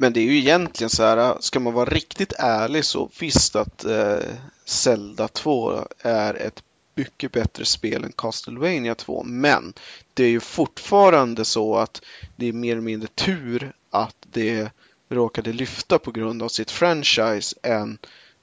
Men 0.00 0.12
det 0.12 0.20
är 0.20 0.24
ju 0.24 0.38
egentligen 0.38 0.90
så 0.90 1.02
här, 1.02 1.36
ska 1.40 1.60
man 1.60 1.72
vara 1.72 1.90
riktigt 1.90 2.32
ärlig 2.38 2.84
så 2.84 3.10
visst 3.20 3.56
att 3.56 3.84
eh, 3.84 4.18
Zelda 4.64 5.28
2 5.28 5.84
är 6.02 6.34
ett 6.34 6.62
mycket 6.94 7.32
bättre 7.32 7.64
spel 7.64 8.04
än 8.04 8.12
Castlevania 8.12 8.94
2. 8.94 9.22
Men 9.24 9.74
det 10.14 10.24
är 10.24 10.28
ju 10.28 10.40
fortfarande 10.40 11.44
så 11.44 11.76
att 11.76 12.02
det 12.36 12.46
är 12.46 12.52
mer 12.52 12.72
eller 12.72 12.82
mindre 12.82 13.08
tur 13.08 13.72
att 13.90 14.16
det 14.32 14.70
råkade 15.08 15.52
lyfta 15.52 15.98
på 15.98 16.10
grund 16.10 16.42
av 16.42 16.48
sitt 16.48 16.70
franchise 16.70 17.56
än 17.62 17.98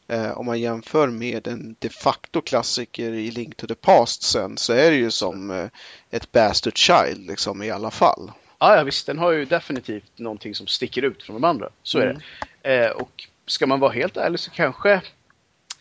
Eh, 0.08 0.38
om 0.38 0.46
man 0.46 0.60
jämför 0.60 1.08
med 1.08 1.48
en 1.48 1.76
de 1.80 1.90
facto 1.90 2.42
klassiker 2.42 3.12
i 3.12 3.32
Link 3.32 3.58
to 3.58 3.68
the 3.68 3.76
Past 3.76 4.24
sen 4.24 4.58
så 4.58 4.74
är 4.74 4.92
det 4.92 4.98
ju 4.98 5.12
som 5.12 5.52
eh, 5.52 5.68
ett 6.10 6.32
Bastard 6.32 6.78
Child 6.78 7.28
liksom 7.28 7.64
i 7.64 7.72
alla 7.72 7.92
fall. 7.92 8.32
Ja, 8.60 8.76
ja, 8.76 8.84
visst, 8.84 9.08
den 9.08 9.20
har 9.20 9.32
ju 9.32 9.46
definitivt 9.46 10.20
någonting 10.20 10.56
som 10.56 10.68
sticker 10.68 11.02
ut 11.02 11.24
från 11.24 11.34
de 11.34 11.44
andra. 11.44 11.70
Så 11.84 12.00
är 12.00 12.20
det. 12.62 12.86
Eh, 12.86 12.92
och 12.92 13.28
ska 13.46 13.68
man 13.68 13.80
vara 13.80 13.92
helt 13.92 14.18
ärlig 14.18 14.40
så 14.40 14.52
kanske 14.52 15.02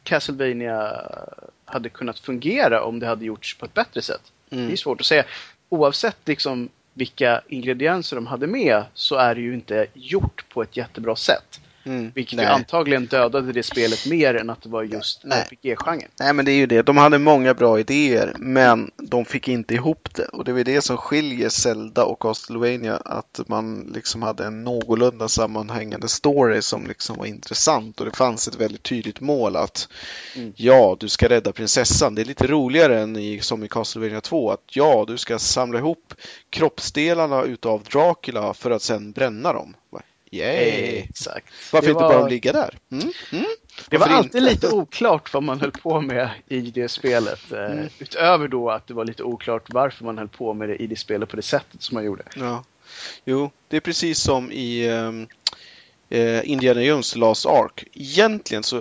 Castlevania 0.03 1.01
hade 1.64 1.89
kunnat 1.89 2.18
fungera 2.18 2.83
om 2.83 2.99
det 2.99 3.07
hade 3.07 3.25
gjorts 3.25 3.59
på 3.59 3.64
ett 3.64 3.75
bättre 3.75 4.03
sätt. 4.03 4.33
Mm. 4.51 4.66
Det 4.66 4.72
är 4.72 4.77
svårt 4.77 5.01
att 5.01 5.07
säga. 5.07 5.25
Oavsett 5.68 6.18
liksom 6.25 6.68
vilka 6.95 7.43
ingredienser 7.49 8.16
de 8.16 8.27
hade 8.27 8.47
med 8.47 8.85
så 8.95 9.16
är 9.16 9.35
det 9.35 9.41
ju 9.41 9.55
inte 9.55 9.87
gjort 9.95 10.45
på 10.49 10.62
ett 10.62 10.77
jättebra 10.77 11.16
sätt. 11.16 11.61
Mm. 11.87 12.12
Vilket 12.14 12.37
Nej. 12.37 12.47
antagligen 12.47 13.07
dödade 13.07 13.53
det 13.53 13.62
spelet 13.62 14.07
mer 14.07 14.35
än 14.35 14.51
att 14.51 14.62
det 14.62 14.68
var 14.68 14.82
just. 14.82 15.24
RPG-genren. 15.24 16.09
Nej 16.20 16.32
men 16.32 16.45
det 16.45 16.53
är 16.53 16.57
ju 16.57 16.66
det, 16.66 16.82
de 16.82 16.97
hade 16.97 17.18
många 17.18 17.55
bra 17.55 17.80
idéer 17.80 18.32
men 18.39 18.91
de 18.97 19.24
fick 19.24 19.49
inte 19.49 19.74
ihop 19.74 20.09
det 20.14 20.24
och 20.24 20.45
det 20.45 20.61
är 20.61 20.64
det 20.64 20.82
som 20.82 20.97
skiljer 20.97 21.49
Zelda 21.49 22.05
och 22.05 22.20
Castlevania 22.20 22.97
att 22.97 23.41
man 23.47 23.91
liksom 23.95 24.22
hade 24.22 24.45
en 24.47 24.64
någorlunda 24.64 25.28
sammanhängande 25.28 26.09
story 26.09 26.62
som 26.62 26.87
liksom 26.87 27.16
var 27.16 27.26
intressant 27.26 28.01
och 28.01 28.07
det 28.07 28.16
fanns 28.16 28.49
ett 28.49 28.61
väldigt 28.61 28.82
tydligt 28.82 29.20
mål 29.20 29.57
att 29.57 29.89
Mm. 30.37 30.53
ja, 30.57 30.97
du 31.01 31.09
ska 31.09 31.28
rädda 31.28 31.53
prinsessan. 31.53 32.14
Det 32.14 32.22
är 32.22 32.24
lite 32.24 32.47
roligare 32.47 33.01
än 33.01 33.16
i, 33.16 33.41
som 33.41 33.64
i 33.64 33.68
Castlevania 33.68 34.20
2 34.20 34.51
att 34.51 34.64
ja, 34.72 35.05
du 35.09 35.18
ska 35.18 35.39
samla 35.39 35.78
ihop 35.78 36.14
kroppsdelarna 36.51 37.43
utav 37.43 37.82
Dracula 37.93 38.55
för 38.55 38.70
att 38.70 38.82
sen 38.82 39.12
bränna 39.12 39.53
dem. 39.53 39.74
Yay! 40.39 40.99
Exakt. 41.09 41.47
Varför 41.72 41.87
Det 41.87 41.91
inte 41.91 42.03
var- 42.03 42.14
bara 42.14 42.28
ligga 42.28 42.53
där? 42.53 42.78
Mm? 42.91 43.12
Mm? 43.32 43.45
Det 43.89 43.99
var 43.99 44.07
alltid 44.09 44.35
inte? 44.43 44.51
lite 44.51 44.68
oklart 44.70 45.32
vad 45.35 45.43
man 45.43 45.61
höll 45.61 45.70
på 45.70 46.01
med 46.01 46.30
i 46.49 46.61
det 46.61 46.89
spelet. 46.89 47.53
Eh, 47.53 47.64
Mm. 47.64 47.89
Utöver 47.99 48.49
då 48.49 48.70
att 48.70 48.87
det 48.87 48.95
var 48.95 49.05
lite 49.05 49.22
oklart 49.22 49.62
varför 49.68 50.05
man 50.05 50.18
höll 50.18 50.28
på 50.28 50.55
med 50.55 50.68
det 50.68 50.76
i 50.76 50.87
det 50.87 50.97
spelet 50.97 51.28
på 51.28 51.37
det 51.37 51.43
sättet 51.43 51.82
som 51.82 51.95
man 51.95 52.05
gjorde. 52.05 52.22
Ja. 52.37 52.64
Jo, 53.24 53.51
det 53.68 53.76
är 53.76 53.80
precis 53.80 54.18
som 54.18 54.53
i 54.53 54.89
ehm, 54.89 55.26
eh, 56.11 56.51
Indiana 56.51 56.82
Jones 56.82 57.16
Last 57.16 57.47
Ark. 57.47 57.85
Egentligen 57.93 58.62
så 58.62 58.76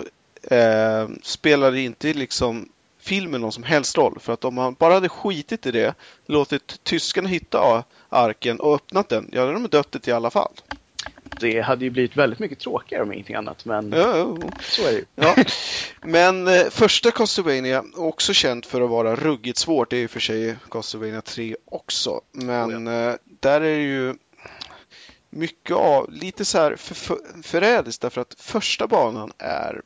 eh, 0.50 1.08
spelar 1.22 1.72
det 1.72 1.80
inte 1.80 2.12
liksom 2.12 2.68
filmen 3.00 3.40
någon 3.40 3.52
som 3.52 3.62
helst 3.62 3.96
roll. 3.98 4.18
För 4.20 4.32
att 4.32 4.44
om 4.44 4.54
man 4.54 4.74
bara 4.74 4.94
hade 4.94 5.08
skitit 5.08 5.66
i 5.66 5.70
det, 5.70 5.94
låtit 6.26 6.84
tyskarna 6.84 7.28
hitta 7.28 7.84
arken 8.08 8.60
och 8.60 8.74
öppnat 8.74 9.08
den, 9.08 9.28
ja, 9.32 9.40
då 9.40 9.46
hade 9.46 9.52
de 9.52 9.68
dött 9.68 9.92
det 9.92 10.08
i 10.08 10.12
alla 10.12 10.30
fall. 10.30 10.52
Det 11.40 11.60
hade 11.60 11.84
ju 11.84 11.90
blivit 11.90 12.16
väldigt 12.16 12.38
mycket 12.38 12.58
tråkigare 12.58 13.02
om 13.02 13.12
ingenting 13.12 13.36
annat, 13.36 13.64
men 13.64 13.92
Ja, 13.92 14.38
så 14.60 14.82
är 14.82 14.92
det 14.92 14.98
ju. 14.98 15.04
Ja. 15.14 15.36
Men 16.02 16.48
eh, 16.48 16.64
första 16.70 17.10
Castlevania, 17.10 17.84
också 17.94 18.32
känt 18.32 18.66
för 18.66 18.80
att 18.80 18.90
vara 18.90 19.16
ruggigt 19.16 19.58
svårt, 19.58 19.90
det 19.90 19.96
är 19.96 20.00
ju 20.00 20.08
för 20.08 20.20
sig 20.20 20.56
Castlevania 20.70 21.20
3 21.20 21.56
också. 21.64 22.20
Men 22.32 22.86
eh, 22.86 23.14
där 23.24 23.60
är 23.60 23.76
det 23.76 23.82
ju 23.82 24.14
mycket 25.30 25.76
av, 25.76 26.12
lite 26.12 26.44
så 26.44 26.58
här 26.58 26.76
för, 26.76 26.94
för, 26.94 27.18
förrädiskt 27.42 28.02
därför 28.02 28.20
att 28.20 28.34
första 28.38 28.86
banan 28.86 29.32
är 29.38 29.82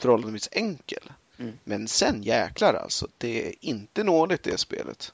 förhållandevis 0.00 0.48
enkel. 0.52 1.12
Mm. 1.38 1.58
Men 1.64 1.88
sen 1.88 2.22
jäklar 2.22 2.74
alltså, 2.74 3.08
det 3.18 3.46
är 3.46 3.54
inte 3.60 4.04
nådigt 4.04 4.42
det 4.42 4.58
spelet. 4.58 5.12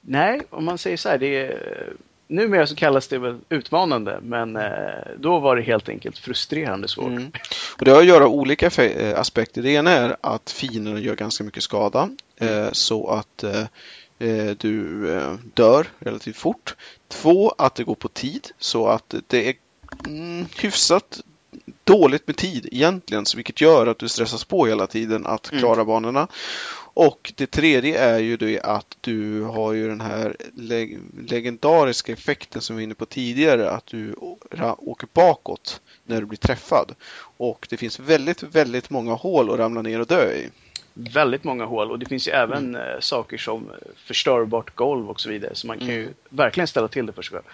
Nej, 0.00 0.42
om 0.50 0.64
man 0.64 0.78
säger 0.78 0.96
så 0.96 1.08
här, 1.08 1.18
det 1.18 1.36
är, 1.36 1.92
numera 2.32 2.66
så 2.66 2.74
kallas 2.74 3.08
det 3.08 3.18
väl 3.18 3.38
utmanande, 3.48 4.18
men 4.22 4.56
eh, 4.56 4.70
då 5.18 5.38
var 5.38 5.56
det 5.56 5.62
helt 5.62 5.88
enkelt 5.88 6.18
frustrerande 6.18 6.88
svårt. 6.88 7.06
Mm. 7.06 7.32
Och 7.78 7.84
det 7.84 7.90
har 7.90 7.98
att 7.98 8.06
göra 8.06 8.28
olika 8.28 8.68
fe- 8.68 8.98
eh, 9.12 9.20
aspekter. 9.20 9.62
Det 9.62 9.70
ena 9.70 9.90
är 9.90 10.16
att 10.20 10.50
fienderna 10.50 10.98
gör 11.00 11.14
ganska 11.16 11.44
mycket 11.44 11.62
skada 11.62 12.08
eh, 12.40 12.68
så 12.72 13.08
att 13.10 13.44
du 14.58 15.06
dör 15.54 15.86
relativt 15.98 16.36
fort. 16.36 16.74
Två, 17.08 17.54
att 17.58 17.74
det 17.74 17.84
går 17.84 17.94
på 17.94 18.08
tid 18.08 18.48
så 18.58 18.86
att 18.86 19.14
det 19.26 19.48
är 19.48 19.54
mm, 20.06 20.46
hyfsat 20.60 21.20
dåligt 21.84 22.26
med 22.26 22.36
tid 22.36 22.68
egentligen, 22.72 23.24
vilket 23.36 23.60
gör 23.60 23.86
att 23.86 23.98
du 23.98 24.08
stressas 24.08 24.44
på 24.44 24.66
hela 24.66 24.86
tiden 24.86 25.26
att 25.26 25.50
Mm. 25.50 25.60
klara 25.60 25.84
banorna. 25.84 26.28
Och 26.94 27.32
det 27.36 27.46
tredje 27.46 27.98
är 27.98 28.18
ju 28.18 28.36
det 28.36 28.60
att 28.60 28.96
du 29.00 29.42
har 29.42 29.72
ju 29.72 29.88
den 29.88 30.00
här 30.00 30.36
leg- 30.56 30.98
legendariska 31.28 32.12
effekten 32.12 32.62
som 32.62 32.76
vi 32.76 32.80
var 32.80 32.84
inne 32.84 32.94
på 32.94 33.06
tidigare, 33.06 33.70
att 33.70 33.86
du 33.86 34.14
åker 34.78 35.08
bakåt 35.12 35.80
när 36.06 36.20
du 36.20 36.26
blir 36.26 36.38
träffad. 36.38 36.94
Och 37.36 37.66
det 37.70 37.76
finns 37.76 38.00
väldigt, 38.00 38.42
väldigt 38.42 38.90
många 38.90 39.14
hål 39.14 39.50
att 39.52 39.58
ramla 39.58 39.82
ner 39.82 40.00
och 40.00 40.06
dö 40.06 40.32
i. 40.32 40.48
Väldigt 40.94 41.44
många 41.44 41.64
hål 41.64 41.90
och 41.90 41.98
det 41.98 42.06
finns 42.06 42.28
ju 42.28 42.32
även 42.32 42.74
eh, 42.74 42.82
saker 43.00 43.38
som 43.38 43.70
eh, 43.70 43.76
förstörbart 43.96 44.74
golv 44.74 45.10
och 45.10 45.20
så 45.20 45.28
vidare, 45.28 45.54
så 45.54 45.66
man 45.66 45.78
kan 45.78 45.88
ju 45.88 46.02
Mm. 46.02 46.14
verkligen 46.28 46.66
ställa 46.66 46.88
till 46.88 47.06
det 47.06 47.12
för 47.12 47.22
sig 47.22 47.32
själv. 47.32 47.44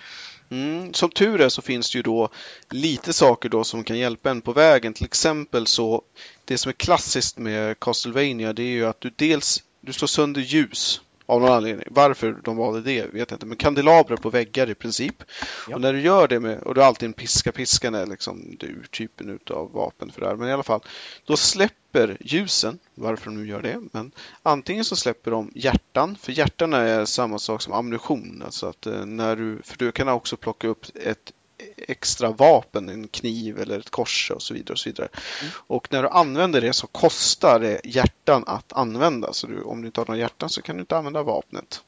Mm. 0.51 0.95
Som 0.95 1.11
tur 1.11 1.41
är 1.41 1.49
så 1.49 1.63
finns 1.63 1.91
det 1.91 1.99
ju 1.99 2.03
då 2.03 2.29
lite 2.71 3.13
saker 3.13 3.49
då 3.49 3.65
som 3.65 3.85
kan 3.85 3.99
hjälpa 3.99 4.31
en 4.31 4.41
på 4.41 4.53
vägen. 4.53 4.95
Till 4.95 5.05
exempel 5.05 5.67
så, 5.67 6.03
det 6.45 6.59
som 6.59 6.69
är 6.69 6.73
klassiskt 6.73 7.39
med 7.39 7.81
Castlevania 7.81 8.53
det 8.53 8.63
är 8.63 8.71
ju 8.71 8.87
att 8.87 9.01
du 9.01 9.11
dels 9.17 9.63
du 9.81 9.93
slår 9.93 10.09
sönder 10.09 10.41
ljus 10.41 11.01
av 11.29 11.41
någon 11.41 11.53
anledning. 11.53 11.87
Varför 11.91 12.37
de 12.45 12.57
valde 12.57 12.81
det 12.81 13.03
vet 13.03 13.31
jag 13.31 13.37
inte. 13.37 13.47
Men 13.47 13.57
kandelabrar 13.57 14.17
på 14.17 14.31
väggar 14.31 14.71
i 14.71 14.75
princip. 14.75 15.23
Ja. 15.69 15.75
Och 15.75 15.81
när 15.81 15.93
du 15.93 16.01
gör 16.01 16.29
det 16.29 16.41
med, 16.41 16.59
och 16.59 16.75
du 16.75 16.81
har 16.81 16.89
alltid 16.89 17.07
en 17.07 17.13
piska, 17.13 17.53
piskan 17.53 17.95
är 17.95 18.07
liksom 18.07 18.57
det 18.61 18.67
urtypen 18.67 19.29
utav 19.29 19.73
vapen 19.73 20.13
för 20.13 20.21
det 20.21 20.27
här. 20.27 20.37
Men 20.37 20.49
i 20.49 20.53
alla 20.53 20.63
fall, 20.63 20.81
då 21.25 21.37
släpper 21.37 22.17
ljusen, 22.21 22.79
varför 22.95 23.25
de 23.25 23.37
nu 23.37 23.49
gör 23.49 23.63
det, 23.63 23.81
men 23.93 24.13
antingen 24.43 24.85
så 24.85 24.97
släpper 24.97 25.31
de 25.31 25.53
hjärtan, 25.55 26.17
för 26.21 26.33
hjärtan 26.33 26.73
är 26.73 27.05
samma 27.05 27.39
sak 27.39 27.63
som 27.63 27.73
ammunition. 27.73 28.43
Alltså 28.45 28.67
att 28.67 28.87
eh, 28.87 29.07
när 29.07 29.37
du, 29.37 29.59
för 29.65 29.79
du 29.79 29.93
kan 29.93 30.09
också 30.09 30.37
plocka 30.37 30.69
upp 30.69 30.87
ett 30.95 31.33
extra 31.77 32.31
vapen, 32.31 32.89
en 32.89 33.09
kniv 33.09 33.61
eller 33.61 33.79
ett 33.79 33.91
kors 33.91 34.31
och 34.35 34.43
så 34.43 34.55
vidare. 34.55 34.73
Och 34.73 34.79
så 34.79 34.89
vidare. 34.89 35.09
Och 35.51 35.89
när 35.93 36.03
du 36.03 36.09
använder 36.09 36.61
det 36.61 36.73
så 36.73 36.87
kostar 36.87 37.61
det 37.61 37.81
hjärtan 37.85 38.45
att 38.47 38.73
använda. 38.73 39.33
Så 39.33 39.47
du, 39.47 39.63
om 39.63 39.81
du 39.81 39.87
inte 39.87 40.01
har 40.01 40.07
några 40.07 40.21
hjärtan 40.21 40.51
så 40.51 40.63
kan 40.63 40.77
du 40.77 40.81
inte 40.81 40.97
använda 40.97 41.23
vapnet. 41.23 41.83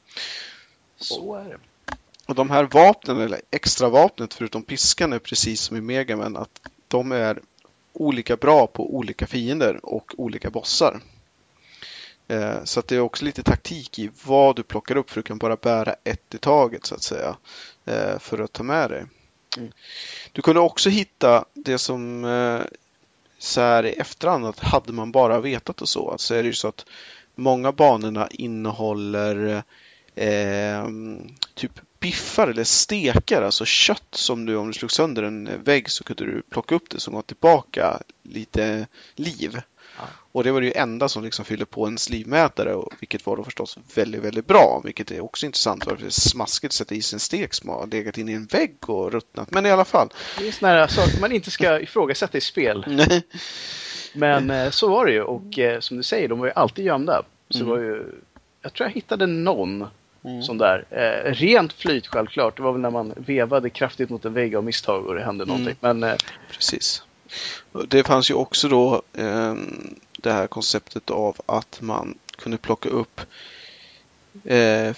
Så 0.97 1.35
är 1.35 1.43
det. 1.43 1.57
Och 2.27 2.35
de 2.35 2.49
här 2.49 2.63
vapnen, 2.63 3.21
eller 3.21 3.41
extra 3.51 3.89
vapnet 3.89 4.33
förutom 4.33 4.63
piskan, 4.63 5.13
är 5.13 5.19
precis 5.19 5.61
som 5.61 5.77
i 5.77 5.81
Megaman 5.81 6.37
att 6.37 6.61
de 6.87 7.11
är 7.11 7.39
olika 7.93 8.35
bra 8.37 8.67
på 8.67 8.95
olika 8.95 9.27
fiender 9.27 9.79
och 9.85 10.11
olika 10.17 10.49
bossar. 10.49 10.99
Eh, 12.27 12.63
Så 12.63 12.79
att 12.79 12.87
det 12.87 12.95
är 12.95 12.99
också 12.99 13.25
lite 13.25 13.43
taktik 13.43 13.99
i 13.99 14.11
vad 14.25 14.55
du 14.55 14.63
plockar 14.63 14.95
upp 14.95 15.09
för 15.09 15.15
du 15.15 15.23
kan 15.23 15.37
bara 15.37 15.55
bära 15.55 15.95
ett 16.03 16.35
i 16.35 16.37
taget 16.37 16.85
så 16.85 16.95
att 16.95 17.03
säga. 17.03 17.37
eh, 17.85 18.19
För 18.19 18.39
att 18.39 18.53
ta 18.53 18.63
med 18.63 18.89
dig. 18.89 19.05
Mm. 19.57 19.71
Du 20.31 20.41
kunde 20.41 20.61
också 20.61 20.89
hitta 20.89 21.45
det 21.53 21.77
som 21.77 22.25
eh, 22.25 22.61
så 23.37 23.61
här 23.61 23.85
i 23.85 23.93
efterhand 23.93 24.45
att 24.45 24.59
hade 24.59 24.93
man 24.93 25.11
bara 25.11 25.39
vetat 25.39 25.81
och 25.81 25.89
så, 25.89 26.15
så 26.17 26.33
är 26.33 26.43
det 26.43 26.47
ju 26.47 26.53
så 26.53 26.67
att 26.67 26.85
många 27.35 27.71
banorna 27.71 28.27
innehåller 28.31 29.63
eh, 30.15 30.87
typ 31.53 31.79
biffar 32.01 32.47
eller 32.47 32.63
stekar, 32.63 33.41
alltså 33.41 33.65
kött 33.65 34.07
som 34.11 34.45
du 34.45 34.55
om 34.55 34.67
du 34.67 34.73
slog 34.73 34.91
sönder 34.91 35.23
en 35.23 35.63
vägg 35.63 35.89
så 35.89 36.03
kunde 36.03 36.25
du 36.25 36.41
plocka 36.49 36.75
upp 36.75 36.89
det 36.89 36.99
som 36.99 37.13
gav 37.13 37.21
tillbaka 37.21 37.99
lite 38.23 38.87
liv. 39.15 39.61
Ja. 39.97 40.03
Och 40.31 40.43
det 40.43 40.51
var 40.51 40.61
det 40.61 40.67
ju 40.67 40.73
enda 40.73 41.09
som 41.09 41.23
liksom 41.23 41.45
fyllde 41.45 41.65
på 41.65 41.85
en 41.85 41.97
slivmätare, 41.97 42.73
och, 42.75 42.93
vilket 42.99 43.25
var 43.25 43.37
då 43.37 43.43
förstås 43.43 43.77
väldigt, 43.95 44.21
väldigt 44.21 44.47
bra. 44.47 44.81
Vilket 44.85 45.11
är 45.11 45.19
också 45.23 45.45
intressant 45.45 45.85
varför 45.85 46.01
det 46.01 46.07
är 46.07 46.09
smaskigt 46.09 46.71
att 46.71 46.75
sätta 46.75 46.95
i 46.95 47.01
sig 47.01 47.15
en 47.15 47.19
stek 47.19 47.53
som 47.53 47.69
har 47.69 47.87
legat 47.87 48.17
in 48.17 48.29
i 48.29 48.33
en 48.33 48.45
vägg 48.45 48.89
och 48.89 49.11
ruttnat. 49.11 49.51
Men 49.51 49.65
i 49.65 49.71
alla 49.71 49.85
fall. 49.85 50.09
Det 50.37 50.47
är 50.47 50.51
sådana 50.51 50.87
saker 50.87 51.21
man 51.21 51.31
inte 51.31 51.51
ska 51.51 51.79
ifrågasätta 51.79 52.37
i 52.37 52.41
spel. 52.41 53.07
Men 54.13 54.49
eh, 54.49 54.69
så 54.69 54.89
var 54.89 55.05
det 55.05 55.11
ju 55.11 55.21
och 55.21 55.59
eh, 55.59 55.79
som 55.79 55.97
du 55.97 56.03
säger, 56.03 56.27
de 56.27 56.39
var 56.39 56.45
ju 56.45 56.53
alltid 56.55 56.85
gömda. 56.85 57.23
Så 57.49 57.57
Mm. 57.59 57.69
var 57.69 57.77
ju, 57.77 58.05
jag 58.61 58.73
tror 58.73 58.87
jag 58.87 58.93
hittade 58.93 59.25
någon 59.27 59.85
Mm. 60.23 60.43
sån 60.43 60.57
där. 60.57 60.85
Eh, 60.89 61.31
rent 61.31 61.73
flyt 61.73 62.07
självklart. 62.07 62.57
Det 62.57 62.63
var 62.63 62.71
väl 62.71 62.81
när 62.81 62.89
man 62.89 63.13
vevade 63.17 63.69
kraftigt 63.69 64.09
mot 64.09 64.25
en 64.25 64.33
vägg 64.33 64.55
av 64.55 64.63
misstag 64.63 65.05
och 65.05 65.15
det 65.15 65.23
hände 65.23 65.45
någonting. 65.45 65.75
Men 65.79 66.03
eh, 66.03 66.15
Precis. 66.51 67.03
Det 67.87 68.03
fanns 68.03 68.29
ju 68.29 68.33
också 68.33 68.67
då 68.67 69.01
eh, 69.13 69.55
det 70.11 70.31
här 70.31 70.47
konceptet 70.47 71.09
av 71.09 71.35
att 71.45 71.81
man 71.81 72.17
kunde 72.37 72.57
plocka 72.57 72.89
upp 72.89 73.21
eh, 74.43 74.95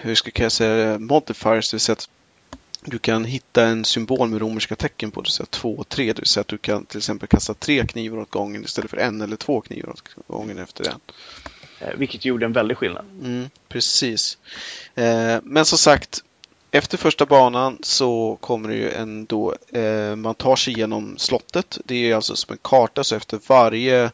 hur 0.00 0.14
ska 0.14 0.42
jag 0.42 0.52
säga 0.52 0.98
modifiers, 0.98 1.70
det 1.70 1.74
vill 1.74 1.80
säga 1.80 1.92
att 1.94 2.08
du 2.84 2.98
kan 2.98 3.24
hitta 3.24 3.66
en 3.66 3.84
symbol 3.84 4.28
med 4.28 4.40
romerska 4.40 4.76
tecken 4.76 5.10
på, 5.10 5.20
det 5.20 5.26
vill 5.26 5.32
säga 5.32 5.46
två 5.50 5.76
och 5.76 5.88
tre, 5.88 6.12
det 6.12 6.20
vill 6.20 6.28
säga 6.28 6.40
att 6.40 6.48
du 6.48 6.58
kan 6.58 6.86
till 6.86 6.98
exempel 6.98 7.28
kasta 7.28 7.54
tre 7.54 7.86
knivar 7.86 8.18
åt 8.18 8.30
gången 8.30 8.64
istället 8.64 8.90
för 8.90 8.96
en 8.96 9.20
eller 9.20 9.36
två 9.36 9.60
knivar 9.60 9.90
åt 9.90 10.16
gången 10.26 10.58
efter 10.58 10.88
en. 10.88 11.00
Eh, 11.80 11.94
vilket 11.96 12.24
gjorde 12.24 12.46
en 12.46 12.52
väldig 12.52 12.76
skillnad. 12.76 13.04
Mm, 13.22 13.50
precis. 13.68 14.38
Eh, 14.94 15.38
men 15.42 15.64
som 15.64 15.78
sagt, 15.78 16.22
efter 16.70 16.98
första 16.98 17.26
banan 17.26 17.78
så 17.82 18.38
kommer 18.40 18.68
det 18.68 18.74
ju 18.74 18.90
ändå, 18.90 19.54
eh, 19.72 20.16
man 20.16 20.34
tar 20.34 20.56
sig 20.56 20.72
igenom 20.72 21.18
slottet. 21.18 21.78
Det 21.84 22.10
är 22.10 22.16
alltså 22.16 22.36
som 22.36 22.52
en 22.52 22.58
karta 22.62 23.04
så 23.04 23.16
efter 23.16 23.40
varje 23.46 24.10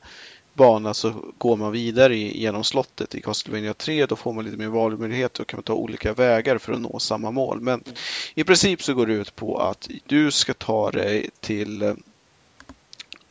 bana 0.55 0.95
så 0.95 1.33
går 1.39 1.57
man 1.57 1.73
vidare 1.73 2.17
genom 2.17 2.65
slottet. 2.65 3.15
I 3.15 3.21
Castlevania 3.21 3.75
3 3.75 4.07
då 4.07 4.17
får 4.17 4.33
man 4.33 4.45
lite 4.45 4.57
mer 4.57 4.69
valmöjlighet 4.69 5.41
och 5.41 5.47
kan 5.47 5.57
man 5.57 5.65
ta 5.65 5.75
olika 5.75 6.15
vägar 6.15 6.59
för 6.59 6.73
att 6.73 6.81
nå 6.81 6.99
samma 6.99 7.31
mål. 7.31 7.61
Men 7.61 7.75
mm. 7.75 7.97
i 8.35 8.45
princip 8.45 8.83
så 8.83 8.95
går 8.95 9.07
det 9.07 9.13
ut 9.13 9.37
på 9.37 9.59
att 9.59 9.89
du 10.07 10.31
ska 10.31 10.55
ta 10.55 10.91
dig 10.91 11.31
till 11.41 11.83
eh, 11.83 11.95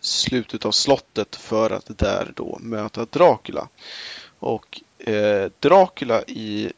slutet 0.01 0.65
av 0.65 0.71
slottet 0.71 1.35
för 1.35 1.69
att 1.69 1.97
där 1.97 2.31
då 2.35 2.57
möta 2.61 3.05
Dracula. 3.05 3.67
Och 4.41 4.81
eh, 4.99 5.51
Dracula 5.59 6.23
i 6.23 6.71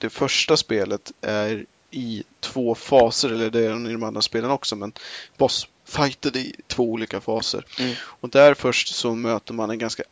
det 0.00 0.10
första 0.10 0.56
spelet 0.56 1.12
är 1.20 1.66
i 1.90 2.24
två 2.40 2.74
faser, 2.74 3.28
eller 3.28 3.50
det 3.50 3.66
är 3.66 3.68
den 3.68 3.86
i 3.86 3.92
de 3.92 4.02
andra 4.02 4.22
spelen 4.22 4.50
också, 4.50 4.76
men 4.76 4.92
bossfighter 5.36 6.36
i 6.36 6.54
två 6.66 6.82
olika 6.82 7.20
faser. 7.20 7.66
Mm. 7.78 7.94
Och 8.02 8.28
där 8.28 8.54
först 8.54 8.94
så 8.94 9.14
möter 9.14 9.54
man 9.54 9.70
en 9.70 9.78
ganska 9.78 10.02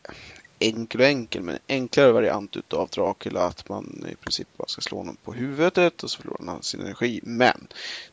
enkel 0.58 1.00
och 1.00 1.06
enkel, 1.06 1.42
men 1.42 1.58
enklare 1.68 2.12
variant 2.12 2.56
utav 2.56 2.88
Dracula, 2.88 3.44
att 3.44 3.68
man 3.68 4.06
i 4.12 4.14
princip 4.14 4.48
bara 4.56 4.68
ska 4.68 4.80
slå 4.80 4.98
honom 4.98 5.16
på 5.24 5.32
huvudet 5.32 6.02
och 6.02 6.10
så 6.10 6.22
förlorar 6.22 6.46
han 6.46 6.62
sin 6.62 6.80
energi. 6.80 7.20
Men 7.22 7.66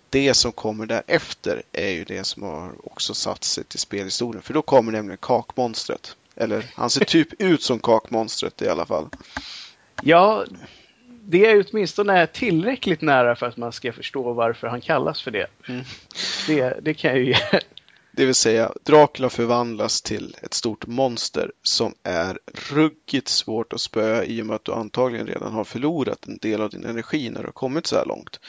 det 0.09 0.33
som 0.33 0.51
kommer 0.51 0.85
därefter 0.85 1.63
är 1.71 1.89
ju 1.89 2.03
det 2.03 2.23
som 2.23 2.43
har 2.43 2.73
också 2.83 3.13
satt 3.13 3.43
sig 3.43 3.63
till 3.63 3.79
spelhistorien, 3.79 4.41
för 4.41 4.53
då 4.53 4.61
kommer 4.61 4.91
nämligen 4.91 5.17
kakmonstret. 5.17 6.15
Eller 6.41 6.65
han 6.75 6.89
ser 6.89 7.05
typ 7.05 7.41
ut 7.41 7.61
som 7.61 7.79
kakmonstret 7.79 8.61
i 8.61 8.69
alla 8.69 8.85
fall. 8.85 9.09
Ja, 10.03 10.45
det 11.23 11.45
är 11.45 11.65
åtminstone 11.69 12.27
tillräckligt 12.27 13.01
nära 13.01 13.35
för 13.35 13.45
att 13.45 13.57
man 13.57 13.71
ska 13.71 13.93
förstå 13.93 14.33
varför 14.33 14.67
han 14.67 14.81
kallas 14.81 15.21
för 15.21 15.31
det. 15.31 15.47
Mm. 15.67 15.83
Det, 16.47 16.79
det 16.81 16.93
kan 16.93 17.11
jag 17.11 17.19
ju 17.19 17.25
ge. 17.25 17.37
Det 18.11 18.25
vill 18.25 18.35
säga, 18.35 18.71
Dracula 18.83 19.29
förvandlas 19.29 20.01
till 20.01 20.35
ett 20.41 20.53
stort 20.53 20.87
monster 20.87 21.51
som 21.63 21.93
är 22.03 22.39
ruggigt 22.71 23.27
svårt 23.27 23.73
att 23.73 23.81
spöa 23.81 24.23
i 24.23 24.41
och 24.41 24.45
med 24.45 24.55
att 24.55 24.65
du 24.65 24.73
antagligen 24.73 25.27
redan 25.27 25.53
har 25.53 25.63
förlorat 25.63 26.27
en 26.27 26.37
del 26.37 26.61
av 26.61 26.69
din 26.69 26.85
energi 26.85 27.29
när 27.29 27.39
du 27.39 27.47
har 27.47 27.53
kommit 27.53 27.87
så 27.87 27.95
här 27.95 28.05
långt. 28.05 28.39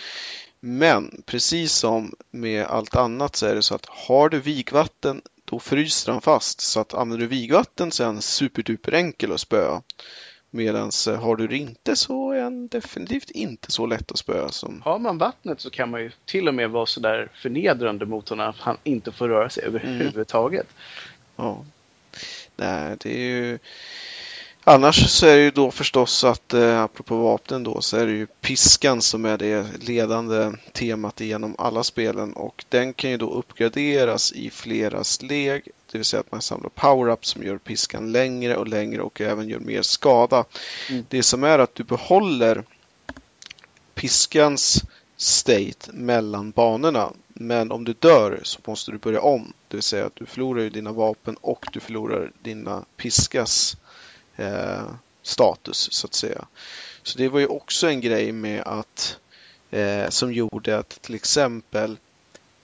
Men 0.60 1.22
precis 1.26 1.72
som 1.72 2.14
med 2.30 2.64
allt 2.66 2.96
annat 2.96 3.36
så 3.36 3.46
är 3.46 3.54
det 3.54 3.62
så 3.62 3.74
att 3.74 3.86
har 3.86 4.28
du 4.28 4.40
vigvatten 4.40 5.22
då 5.52 5.58
fryser 5.58 6.12
han 6.12 6.20
fast. 6.20 6.60
Så 6.60 6.80
att 6.80 6.94
använder 6.94 7.18
du 7.18 7.26
vigvatten 7.26 7.90
så 7.90 8.02
är 8.02 8.06
han 8.06 8.22
superduper 8.22 8.94
enkel 8.94 9.32
att 9.32 9.40
spöa. 9.40 9.82
Medan 10.50 10.90
eh, 11.08 11.20
har 11.22 11.36
du 11.36 11.46
det 11.46 11.56
inte 11.56 11.96
så 11.96 12.32
är 12.32 12.42
han 12.42 12.68
definitivt 12.68 13.30
inte 13.30 13.72
så 13.72 13.86
lätt 13.86 14.10
att 14.12 14.18
spöa. 14.18 14.48
Som... 14.48 14.82
Har 14.82 14.98
man 14.98 15.18
vattnet 15.18 15.60
så 15.60 15.70
kan 15.70 15.90
man 15.90 16.00
ju 16.00 16.10
till 16.24 16.48
och 16.48 16.54
med 16.54 16.70
vara 16.70 16.86
så 16.86 17.00
där 17.00 17.30
förnedrande 17.34 18.06
mot 18.06 18.28
honom 18.28 18.48
att 18.48 18.56
han 18.58 18.76
inte 18.84 19.12
får 19.12 19.28
röra 19.28 19.50
sig 19.50 19.64
överhuvudtaget. 19.64 20.66
Mm. 21.36 21.50
Ja. 21.50 21.64
Nej, 22.56 22.96
det 23.00 23.10
är 23.10 23.24
ju 23.24 23.58
Annars 24.64 25.10
så 25.10 25.26
är 25.26 25.36
det 25.36 25.42
ju 25.42 25.50
då 25.50 25.70
förstås 25.70 26.24
att, 26.24 26.54
eh, 26.54 26.80
apropå 26.80 27.16
vapnen 27.16 27.62
då, 27.62 27.80
så 27.80 27.96
är 27.96 28.06
det 28.06 28.12
ju 28.12 28.26
piskan 28.26 29.02
som 29.02 29.24
är 29.24 29.38
det 29.38 29.66
ledande 29.80 30.52
temat 30.72 31.20
genom 31.20 31.54
alla 31.58 31.84
spelen 31.84 32.32
och 32.32 32.64
den 32.68 32.92
kan 32.92 33.10
ju 33.10 33.16
då 33.16 33.30
uppgraderas 33.30 34.32
i 34.32 34.50
flera 34.50 35.04
steg. 35.04 35.68
Det 35.92 35.98
vill 35.98 36.04
säga 36.04 36.20
att 36.20 36.32
man 36.32 36.42
samlar 36.42 36.70
power-ups 36.70 37.24
som 37.24 37.42
gör 37.42 37.58
piskan 37.58 38.12
längre 38.12 38.56
och 38.56 38.68
längre 38.68 39.02
och 39.02 39.20
även 39.20 39.48
gör 39.48 39.58
mer 39.58 39.82
skada. 39.82 40.44
Mm. 40.90 41.04
Det 41.08 41.22
som 41.22 41.44
är 41.44 41.58
att 41.58 41.74
du 41.74 41.84
behåller 41.84 42.64
piskans 43.94 44.82
state 45.16 45.92
mellan 45.92 46.50
banorna. 46.50 47.12
Men 47.28 47.72
om 47.72 47.84
du 47.84 47.92
dör 47.92 48.40
så 48.42 48.60
måste 48.64 48.90
du 48.90 48.98
börja 48.98 49.20
om. 49.20 49.52
Det 49.68 49.76
vill 49.76 49.82
säga 49.82 50.06
att 50.06 50.16
du 50.16 50.26
förlorar 50.26 50.70
dina 50.70 50.92
vapen 50.92 51.36
och 51.40 51.66
du 51.72 51.80
förlorar 51.80 52.32
dina 52.42 52.84
piskas 52.96 53.76
eh, 54.36 54.82
status 55.22 55.92
så 55.92 56.06
att 56.06 56.14
säga. 56.14 56.44
Så 57.02 57.18
det 57.18 57.28
var 57.28 57.40
ju 57.40 57.46
också 57.46 57.88
en 57.88 58.00
grej 58.00 58.32
med 58.32 58.62
att 58.62 59.18
eh, 59.70 60.08
som 60.08 60.32
gjorde 60.32 60.78
att 60.78 61.02
till 61.02 61.14
exempel 61.14 61.96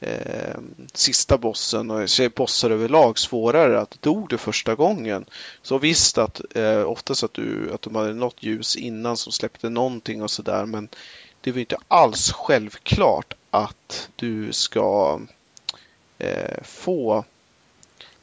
eh, 0.00 0.58
sista 0.92 1.38
bossen 1.38 1.90
och 1.90 2.08
bossar 2.34 2.70
överlag 2.70 3.18
svårare 3.18 3.80
att 3.80 4.02
dog 4.02 4.28
du 4.28 4.38
första 4.38 4.74
gången. 4.74 5.24
Så 5.62 5.78
visst 5.78 6.18
att 6.18 6.56
eh, 6.56 6.82
oftast 6.82 7.22
att, 7.22 7.34
du, 7.34 7.70
att 7.74 7.82
de 7.82 7.94
hade 7.94 8.14
något 8.14 8.42
ljus 8.42 8.76
innan 8.76 9.16
som 9.16 9.32
släppte 9.32 9.68
någonting 9.68 10.22
och 10.22 10.30
sådär 10.30 10.66
men 10.66 10.88
det 11.40 11.52
var 11.52 11.58
inte 11.58 11.76
alls 11.88 12.32
självklart 12.32 13.34
att 13.50 14.08
du 14.16 14.52
ska 14.52 15.20
eh, 16.18 16.62
få 16.62 17.24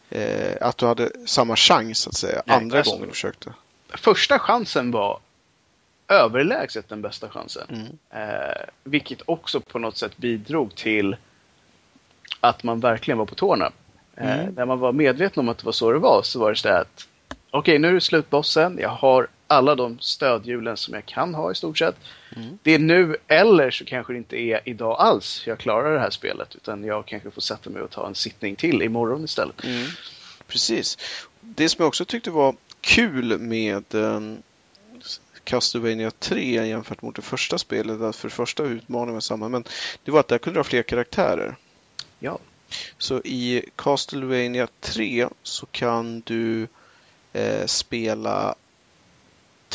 eh, 0.10 0.58
att 0.62 0.78
du 0.78 0.86
hade 0.86 1.12
samma 1.26 1.56
chans 1.56 2.08
att 2.08 2.16
säga 2.16 2.41
Nej, 2.45 2.58
andra 2.58 2.78
alltså, 2.78 2.93
gången 2.93 3.08
du 3.08 3.14
försökte. 3.14 3.53
Första 3.89 4.39
chansen 4.39 4.91
var 4.91 5.20
överlägset 6.08 6.89
den 6.89 7.01
bästa 7.01 7.30
chansen. 7.30 7.68
Mm. 7.70 8.30
Eh, 8.30 8.66
vilket 8.84 9.22
också 9.26 9.60
på 9.60 9.80
något 9.80 9.97
sätt 9.97 10.18
bidrog 10.18 10.76
till 10.76 11.16
att 12.39 12.64
man 12.64 12.80
verkligen 12.80 13.18
var 13.18 13.26
på 13.26 13.36
tårna. 13.36 13.72
Eh, 14.16 14.39
mm. 14.39 14.53
när 14.53 14.66
man 14.66 14.80
var 14.80 14.91
medveten 14.91 15.39
om 15.39 15.49
att 15.49 15.58
det 15.58 15.66
var 15.66 15.72
så 15.72 15.91
det 15.91 15.99
var 15.99 16.22
så 16.24 16.39
var 16.39 16.49
det 16.49 16.56
så 16.56 16.70
att 16.70 17.08
okej, 17.51 17.60
okay, 17.60 17.80
nu 17.80 17.88
är 17.88 17.93
det 17.93 18.01
slutbossen. 18.01 18.78
Jag 18.82 18.89
har 18.89 19.28
alla 19.56 19.76
de 19.76 19.99
stödhjulen 19.99 20.78
som 20.78 20.93
jag 20.93 21.06
kan 21.06 21.36
ha 21.36 21.51
i 21.51 21.56
stort 21.56 21.78
sett. 21.78 21.95
Mm. 22.36 22.60
Det 22.64 22.72
är 22.72 22.80
nu 22.80 23.18
eller 23.28 23.72
så 23.72 23.86
kanske 23.86 24.14
det 24.14 24.18
inte 24.18 24.38
är 24.38 24.62
idag 24.66 24.99
alls 24.99 25.43
jag 25.47 25.58
klarar 25.58 25.93
det 25.93 25.99
här 25.99 26.10
spelet 26.10 26.56
utan 26.56 26.84
jag 26.84 27.06
kanske 27.06 27.32
får 27.32 27.41
sätta 27.41 27.70
mig 27.70 27.82
och 27.82 27.91
ta 27.91 28.08
en 28.08 28.16
sittning 28.16 28.56
till 28.56 28.82
imorgon 28.82 29.24
istället. 29.24 29.64
Mm. 29.64 29.88
Precis. 30.47 30.97
Det 31.41 31.70
som 31.70 31.84
jag 31.84 31.88
också 31.88 32.06
tyckte 32.06 32.32
var 32.32 32.56
kul 32.82 33.39
med 33.39 33.95
um, 33.95 34.38
Castlevania 35.43 36.12
3 36.12 36.68
jämfört 36.68 37.01
mot 37.01 37.16
det 37.16 37.22
första 37.22 37.58
spelet, 37.58 38.01
att 38.01 38.16
för 38.16 38.28
det 38.28 38.36
första 38.36 38.64
utmaningen 38.64 39.14
var 39.14 39.22
samma, 39.22 39.49
men 39.49 39.64
det 40.03 40.12
var 40.12 40.20
att 40.20 40.28
där 40.28 40.38
kunde 40.38 40.58
du 40.58 40.60
ha 40.60 40.64
fler 40.64 40.84
karaktärer. 40.84 41.56
Ja. 42.20 42.39
Så 42.97 43.22
i 43.26 43.66
Castlevania 43.76 44.68
3 44.80 45.28
så 45.43 45.66
kan 45.66 46.22
du 46.26 46.68
eh, 47.34 47.66
spela 47.66 48.56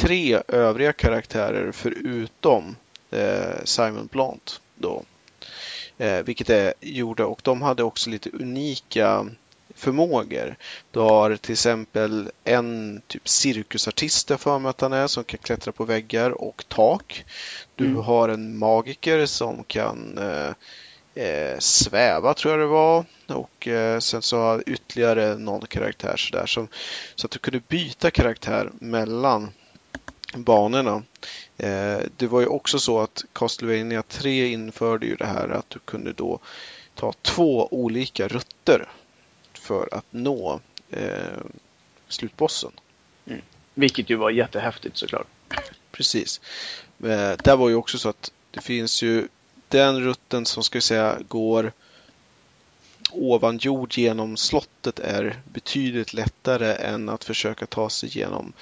tre 0.01 0.43
övriga 0.49 0.93
karaktärer 0.93 1.73
förutom 1.73 2.77
eh, 3.11 3.65
Simon 3.65 4.09
Blant. 4.13 4.61
Då. 4.75 5.03
Eh, 5.99 6.23
vilket 6.23 6.51
är 6.51 6.75
gjorda 6.81 7.27
och 7.27 7.41
de 7.43 7.63
hade 7.63 7.83
också 7.83 8.11
lite 8.11 8.31
unika 8.31 9.27
förmågor. 9.75 10.57
Du 10.91 11.01
har 11.01 11.37
till 11.37 11.53
exempel 11.53 12.31
en 12.45 13.03
typ 13.07 13.29
cirkusartist 13.29 14.31
jag 14.31 14.41
för 14.41 14.59
mig 14.59 14.71
att 14.71 14.81
han 14.81 14.93
är 14.93 15.07
som 15.07 15.25
kan 15.25 15.39
klättra 15.39 15.73
på 15.73 15.85
väggar 15.85 16.31
och 16.31 16.65
tak. 16.69 17.25
Du 17.75 17.87
mm. 17.87 17.97
har 17.97 18.29
en 18.29 18.59
magiker 18.59 19.27
som 19.27 19.65
kan 19.65 20.19
eh, 20.19 21.25
eh, 21.25 21.59
sväva 21.59 22.35
tror 22.35 22.53
jag 22.53 22.61
det 22.61 22.67
var 22.67 23.05
och 23.27 23.69
eh, 23.69 23.99
sen 23.99 24.23
så 24.23 24.39
har 24.39 24.63
ytterligare 24.67 25.39
någon 25.39 25.67
karaktär 25.67 26.17
sådär 26.17 26.47
som, 26.47 26.69
så 27.15 27.27
att 27.27 27.31
du 27.31 27.39
kunde 27.39 27.61
byta 27.69 28.11
karaktär 28.11 28.71
mellan 28.79 29.51
banorna. 30.35 31.03
Eh, 31.57 31.99
det 32.17 32.27
var 32.27 32.41
ju 32.41 32.47
också 32.47 32.79
så 32.79 33.01
att 33.01 33.25
Castlevania 33.33 34.03
3 34.03 34.47
införde 34.47 35.07
ju 35.07 35.17
det 35.17 35.27
här 35.27 35.49
att 35.49 35.71
du 35.71 35.79
kunde 35.79 36.13
då 36.13 36.39
ta 36.95 37.13
två 37.23 37.69
olika 37.71 38.29
rutter 38.29 38.89
för 39.53 39.89
att 39.95 40.07
nå 40.11 40.61
eh, 40.91 41.39
slutbossen. 42.09 42.73
Mm. 43.27 43.41
Vilket 43.75 44.11
ju 44.11 44.17
var 44.17 44.31
jättehäftigt 44.31 44.97
såklart. 44.97 45.27
Precis. 45.93 46.41
Eh, 47.05 47.33
där 47.45 47.57
var 47.57 47.69
ju 47.69 47.75
också 47.75 47.99
så 47.99 48.09
att 48.09 48.33
det 48.51 48.61
finns 48.61 49.03
ju 49.03 49.29
den 49.69 50.01
rutten 50.01 50.47
som 50.47 50.63
ska 50.63 50.77
vi 50.77 50.83
säga 50.83 51.19
går 51.29 51.73
ovan 53.13 53.59
jord 53.59 53.99
genom 53.99 54.37
slottet 54.37 54.99
är 54.99 55.43
betydligt 55.53 56.13
lättare 56.13 56.73
än 56.75 57.09
att 57.09 57.25
försöka 57.25 57.67
ta 57.67 57.91
sig 57.91 58.19
genom 58.19 58.53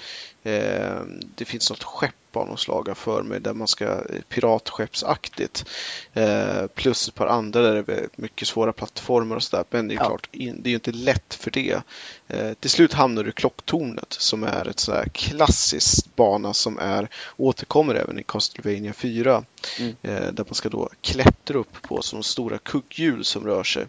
eh, 0.43 1.01
det 1.35 1.45
finns 1.45 1.69
något 1.69 1.83
skepp 1.83 2.28
av 2.37 2.47
något 2.47 2.59
slag 2.59 2.97
för 2.97 3.23
mig 3.23 3.39
där 3.39 3.53
man 3.53 3.67
ska 3.67 3.85
eh, 3.85 4.21
piratskeppsaktigt. 4.29 5.65
Eh, 6.13 6.67
plus 6.67 7.07
ett 7.07 7.15
par 7.15 7.27
andra 7.27 7.61
där 7.61 7.83
det 7.83 7.93
är 7.93 8.09
mycket 8.15 8.47
svåra 8.47 8.73
plattformar 8.73 9.35
och 9.35 9.43
sådär. 9.43 9.65
Men 9.69 9.87
det 9.87 9.93
är 9.93 9.95
ja. 9.95 10.07
klart, 10.07 10.29
det 10.31 10.69
är 10.69 10.69
ju 10.69 10.73
inte 10.73 10.91
lätt 10.91 11.33
för 11.33 11.51
det. 11.51 11.81
Eh, 12.27 12.53
till 12.53 12.69
slut 12.69 12.93
hamnar 12.93 13.23
du 13.23 13.29
i 13.29 13.33
klocktornet 13.33 14.13
som 14.13 14.43
är 14.43 14.67
ett 14.67 14.79
sådär 14.79 15.05
klassiskt 15.13 16.15
bana 16.15 16.53
som 16.53 16.79
är 16.79 17.09
återkommer 17.37 17.95
även 17.95 18.19
i 18.19 18.23
Castlevania 18.23 18.93
4. 18.93 19.43
Mm. 19.79 19.95
Eh, 20.01 20.31
där 20.31 20.45
man 20.45 20.55
ska 20.55 20.69
då 20.69 20.89
klättra 21.01 21.57
upp 21.57 21.81
på 21.81 22.01
sådana 22.01 22.23
stora 22.23 22.57
kugghjul 22.57 23.25
som 23.25 23.45
rör 23.45 23.63
sig. 23.63 23.85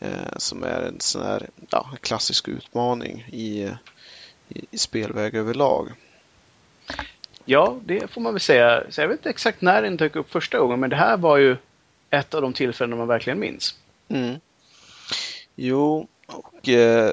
Eh, 0.00 0.36
som 0.36 0.62
är 0.62 0.82
en 0.82 1.00
sån 1.00 1.22
här 1.22 1.50
ja, 1.70 1.90
klassisk 2.00 2.48
utmaning 2.48 3.26
i, 3.32 3.70
i, 4.48 4.66
i 4.70 4.78
spelväg 4.78 5.34
överlag. 5.34 5.92
Ja, 7.44 7.80
det 7.84 8.10
får 8.10 8.20
man 8.20 8.32
väl 8.32 8.40
säga. 8.40 8.82
Så 8.90 9.00
jag 9.00 9.08
vet 9.08 9.18
inte 9.18 9.30
exakt 9.30 9.60
när 9.60 9.82
den 9.82 9.96
dök 9.96 10.16
upp 10.16 10.30
första 10.30 10.58
gången, 10.58 10.80
men 10.80 10.90
det 10.90 10.96
här 10.96 11.16
var 11.16 11.36
ju 11.36 11.56
ett 12.10 12.34
av 12.34 12.42
de 12.42 12.52
tillfällen 12.52 12.98
man 12.98 13.08
verkligen 13.08 13.38
minns. 13.38 13.74
Mm. 14.08 14.40
Jo, 15.54 16.08
och 16.26 16.68
eh, 16.68 17.12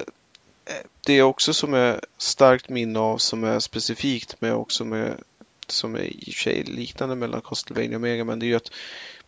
det 1.06 1.12
är 1.12 1.22
också 1.22 1.54
som 1.54 1.74
är 1.74 2.00
starkt 2.18 2.68
minne 2.68 2.98
av 2.98 3.18
som 3.18 3.44
är 3.44 3.58
specifikt 3.58 4.40
med 4.40 4.54
också 4.54 4.84
med 4.84 5.16
som 5.66 5.94
är 5.94 6.02
i 6.02 6.30
och 6.30 6.34
för 6.34 6.42
sig 6.42 6.62
liknande 6.62 7.14
mellan 7.14 7.40
Castlevania 7.40 7.96
och 7.96 8.00
Mega 8.00 8.24
men 8.24 8.38
det 8.38 8.46
är 8.46 8.48
ju 8.48 8.56
att 8.56 8.72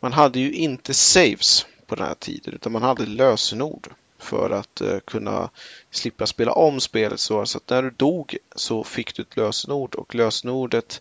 man 0.01 0.13
hade 0.13 0.41
ju 0.41 0.53
inte 0.53 0.95
saves 0.95 1.67
på 1.87 1.95
den 1.95 2.07
här 2.07 2.15
tiden 2.15 2.55
utan 2.55 2.73
man 2.73 2.83
hade 2.83 3.07
lösenord 3.07 3.89
för 4.23 4.51
att 4.51 4.83
uh, 4.83 4.99
kunna 4.99 5.51
slippa 5.91 6.27
spela 6.27 6.53
om 6.53 6.81
spelet 6.81 7.21
så, 7.21 7.47
så 7.47 7.59
att 7.59 7.71
när 7.71 7.83
du 7.83 7.91
dog 7.91 8.37
så 8.55 8.85
fick 8.85 9.17
du 9.17 9.23
ett 9.23 9.37
lösenord 9.37 9.95
och 9.95 10.15
lösenordet 10.15 11.01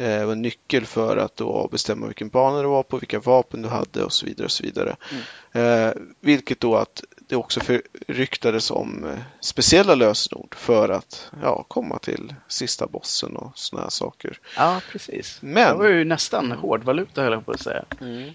uh, 0.00 0.24
var 0.24 0.32
en 0.32 0.42
nyckel 0.42 0.86
för 0.86 1.16
att 1.16 1.36
då 1.36 1.68
bestämma 1.72 2.06
vilken 2.06 2.28
bana 2.28 2.62
du 2.62 2.68
var 2.68 2.82
på, 2.82 2.98
vilka 2.98 3.20
vapen 3.20 3.62
du 3.62 3.68
hade 3.68 4.04
och 4.04 4.12
så 4.12 4.26
vidare. 4.26 4.44
och 4.44 4.52
så 4.52 4.62
vidare. 4.62 4.96
Mm. 5.10 5.88
Uh, 5.88 5.94
vilket 6.20 6.60
då 6.60 6.76
att 6.76 7.02
det 7.30 7.36
också 7.36 7.60
ryktades 8.06 8.70
om 8.70 9.04
eh, 9.04 9.18
speciella 9.40 9.94
lösenord 9.94 10.54
för 10.54 10.88
att 10.88 11.30
ja, 11.42 11.64
komma 11.68 11.98
till 11.98 12.34
sista 12.48 12.86
bossen 12.86 13.36
och 13.36 13.52
sådana 13.54 13.84
här 13.84 13.90
saker. 13.90 14.38
Ja, 14.56 14.80
precis. 14.92 15.38
Men, 15.42 15.72
det 15.72 15.82
var 15.82 15.88
ju 15.88 16.04
nästan 16.04 16.52
hårdvaluta 16.52 17.22
höll 17.22 17.32
jag 17.32 17.46
på 17.46 17.52
att 17.52 17.60
säga. 17.60 17.84
Mm. 18.00 18.30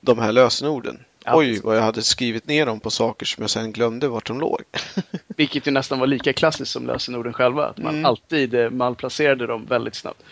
De 0.00 0.18
här 0.18 0.32
lösenorden. 0.32 1.04
Ja, 1.24 1.36
Oj, 1.36 1.60
vad 1.60 1.76
jag 1.76 1.82
hade 1.82 2.02
skrivit 2.02 2.46
ner 2.46 2.66
dem 2.66 2.80
på 2.80 2.90
saker 2.90 3.26
som 3.26 3.42
jag 3.42 3.50
sen 3.50 3.72
glömde 3.72 4.08
vart 4.08 4.26
de 4.26 4.40
låg. 4.40 4.62
Vilket 5.36 5.66
ju 5.66 5.70
nästan 5.70 5.98
var 5.98 6.06
lika 6.06 6.32
klassiskt 6.32 6.72
som 6.72 6.86
lösenorden 6.86 7.32
själva. 7.32 7.66
Att 7.66 7.78
man 7.78 7.94
mm. 7.94 8.04
alltid 8.04 8.54
eh, 8.54 8.70
malplacerade 8.70 9.46
dem 9.46 9.66
väldigt 9.66 9.94
snabbt. 9.94 10.22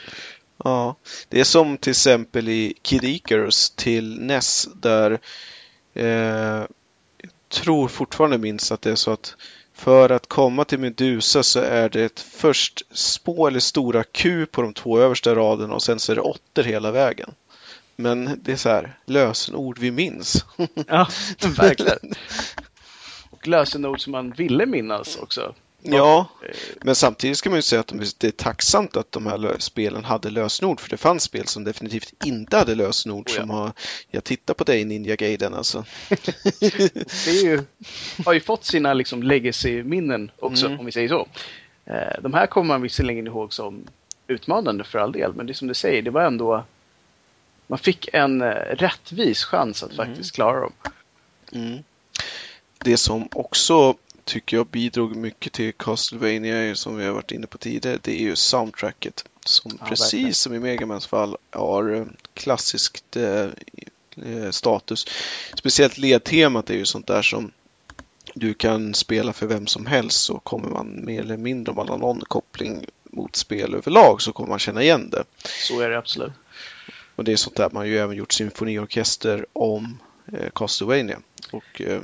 Ja, 0.65 0.97
det 1.29 1.41
är 1.41 1.45
som 1.45 1.77
till 1.77 1.91
exempel 1.91 2.49
i 2.49 2.75
Kid 2.83 3.05
Icarus 3.05 3.71
till 3.71 4.21
NES 4.21 4.69
där 4.75 5.19
eh, 5.95 6.63
tror 7.49 7.89
fortfarande 7.89 8.39
minst 8.39 8.73
att 8.73 8.83
det 8.83 8.91
är 8.91 8.95
så 8.95 9.11
att 9.11 9.37
för 9.75 10.11
att 10.11 10.27
komma 10.27 10.65
till 10.65 10.79
Medusa 10.79 11.43
så 11.43 11.61
är 11.61 11.89
det 11.89 12.21
först 12.21 12.83
spå 12.97 13.47
eller 13.47 13.61
stora 13.61 14.05
Q 14.05 14.47
på 14.47 14.63
de 14.63 14.75
två 14.75 14.99
översta 14.99 15.35
raderna 15.35 15.75
och 15.75 15.83
sen 15.83 15.99
så 15.99 16.13
är 16.13 16.17
det 16.17 16.23
åttor 16.23 16.63
hela 16.63 16.91
vägen. 16.91 17.31
Men 18.01 18.41
det 18.43 18.53
är 18.53 18.57
så 18.57 18.69
här, 18.69 18.99
lösenord 19.05 19.79
vi 19.79 19.91
minns. 19.91 20.45
Ja, 20.87 21.09
verkligen. 21.57 22.15
Och 23.31 23.49
lösenord 23.49 24.01
som 24.01 24.11
man 24.11 24.31
ville 24.31 24.67
minnas 24.67 25.17
också. 25.17 25.55
Ja, 25.83 26.29
men 26.81 26.95
samtidigt 26.95 27.39
ska 27.39 27.51
man 27.51 27.59
ju 27.59 27.63
säga 27.63 27.81
att 27.81 27.95
det 28.19 28.27
är 28.27 28.31
tacksamt 28.31 28.97
att 28.97 29.13
de 29.13 29.27
här 29.27 29.57
spelen 29.59 30.05
hade 30.05 30.31
lösenord 30.31 30.81
för 30.81 30.91
det 30.91 30.97
fanns 30.97 31.23
spel 31.23 31.47
som 31.47 31.65
definitivt 31.65 32.25
inte 32.25 32.57
hade 32.57 32.75
lösenord 32.75 33.29
oh 33.29 33.35
ja. 33.35 33.41
som 33.41 33.51
har, 33.51 33.73
jag 34.11 34.25
tittar 34.25 34.55
på 34.55 34.65
dig 34.65 34.85
Ninja 34.85 35.17
Gaiden 35.17 35.55
alltså. 35.55 35.85
det 36.61 37.27
är 37.27 37.45
ju, 37.45 37.63
har 38.25 38.33
ju 38.33 38.41
fått 38.41 38.65
sina 38.65 38.95
liksom 38.95 39.23
legacy-minnen 39.23 40.31
också 40.39 40.67
mm. 40.67 40.81
om 40.81 40.87
vi 40.87 40.93
säger 40.93 41.09
så. 41.09 41.29
Eh, 41.85 42.23
de 42.23 42.35
här 42.35 42.47
kommer 42.47 42.69
man 42.69 42.83
visserligen 42.83 43.27
ihåg 43.27 43.53
som 43.53 43.85
utmanande 44.27 44.85
för 44.85 44.99
all 44.99 45.13
del 45.13 45.35
men 45.35 45.47
det 45.47 45.53
är 45.53 45.55
som 45.55 45.69
du 45.69 45.75
säger, 45.75 46.03
det 46.03 46.11
var 46.11 46.23
ändå 46.23 46.65
man 47.71 47.79
fick 47.79 48.09
en 48.13 48.43
eh, 48.43 48.47
rättvis 48.77 49.45
chans 49.45 49.83
att 49.83 49.93
mm. 49.93 50.07
faktiskt 50.07 50.35
klara 50.35 50.61
dem. 50.61 50.73
Mm. 51.53 51.79
Det 52.79 52.97
som 52.97 53.29
också 53.33 53.95
tycker 54.25 54.57
jag 54.57 54.67
bidrog 54.67 55.17
mycket 55.17 55.53
till 55.53 55.73
Castlevania 55.73 56.75
som 56.75 56.97
vi 56.97 57.05
har 57.05 57.13
varit 57.13 57.33
inne 57.33 57.47
på 57.47 57.59
tidigare. 57.59 57.99
Det 58.03 58.21
är 58.21 58.25
ju 58.25 58.37
soundtracket 58.37 59.25
som 59.45 59.79
ja, 59.81 59.87
precis 59.87 60.15
verkligen. 60.15 60.35
som 60.35 60.55
i 60.55 60.59
Megamans 60.59 61.07
fall 61.07 61.37
har 61.51 61.95
eh, 61.95 62.05
klassiskt 62.35 63.17
eh, 63.17 63.47
eh, 64.27 64.51
status. 64.51 65.07
Speciellt 65.55 65.99
ledtemat 65.99 66.71
är 66.71 66.75
ju 66.75 66.85
sånt 66.85 67.07
där 67.07 67.23
som 67.23 67.53
du 68.35 68.55
kan 68.55 68.95
spela 68.95 69.33
för 69.33 69.47
vem 69.47 69.67
som 69.67 69.87
helst 69.87 70.21
så 70.21 70.39
kommer 70.39 70.69
man 70.69 71.05
mer 71.05 71.21
eller 71.21 71.37
mindre 71.37 71.71
om 71.71 71.77
man 71.77 71.89
har 71.89 71.99
någon 71.99 72.21
koppling 72.21 72.87
mot 73.05 73.37
spel 73.37 73.75
överlag 73.75 74.23
så 74.23 74.33
kommer 74.33 74.49
man 74.49 74.59
känna 74.59 74.83
igen 74.83 75.11
det. 75.11 75.25
Så 75.69 75.81
är 75.81 75.91
det 75.91 75.99
absolut. 75.99 76.33
Och 77.21 77.25
det 77.25 77.33
är 77.33 77.37
sånt 77.37 77.57
där 77.57 77.71
man 77.73 77.89
ju 77.89 77.99
även 77.99 78.17
gjort 78.17 78.33
symfoniorkester 78.33 79.47
om 79.53 79.99
eh, 80.33 80.51
Castlevania. 80.55 81.21
Och 81.51 81.81
eh, 81.81 82.01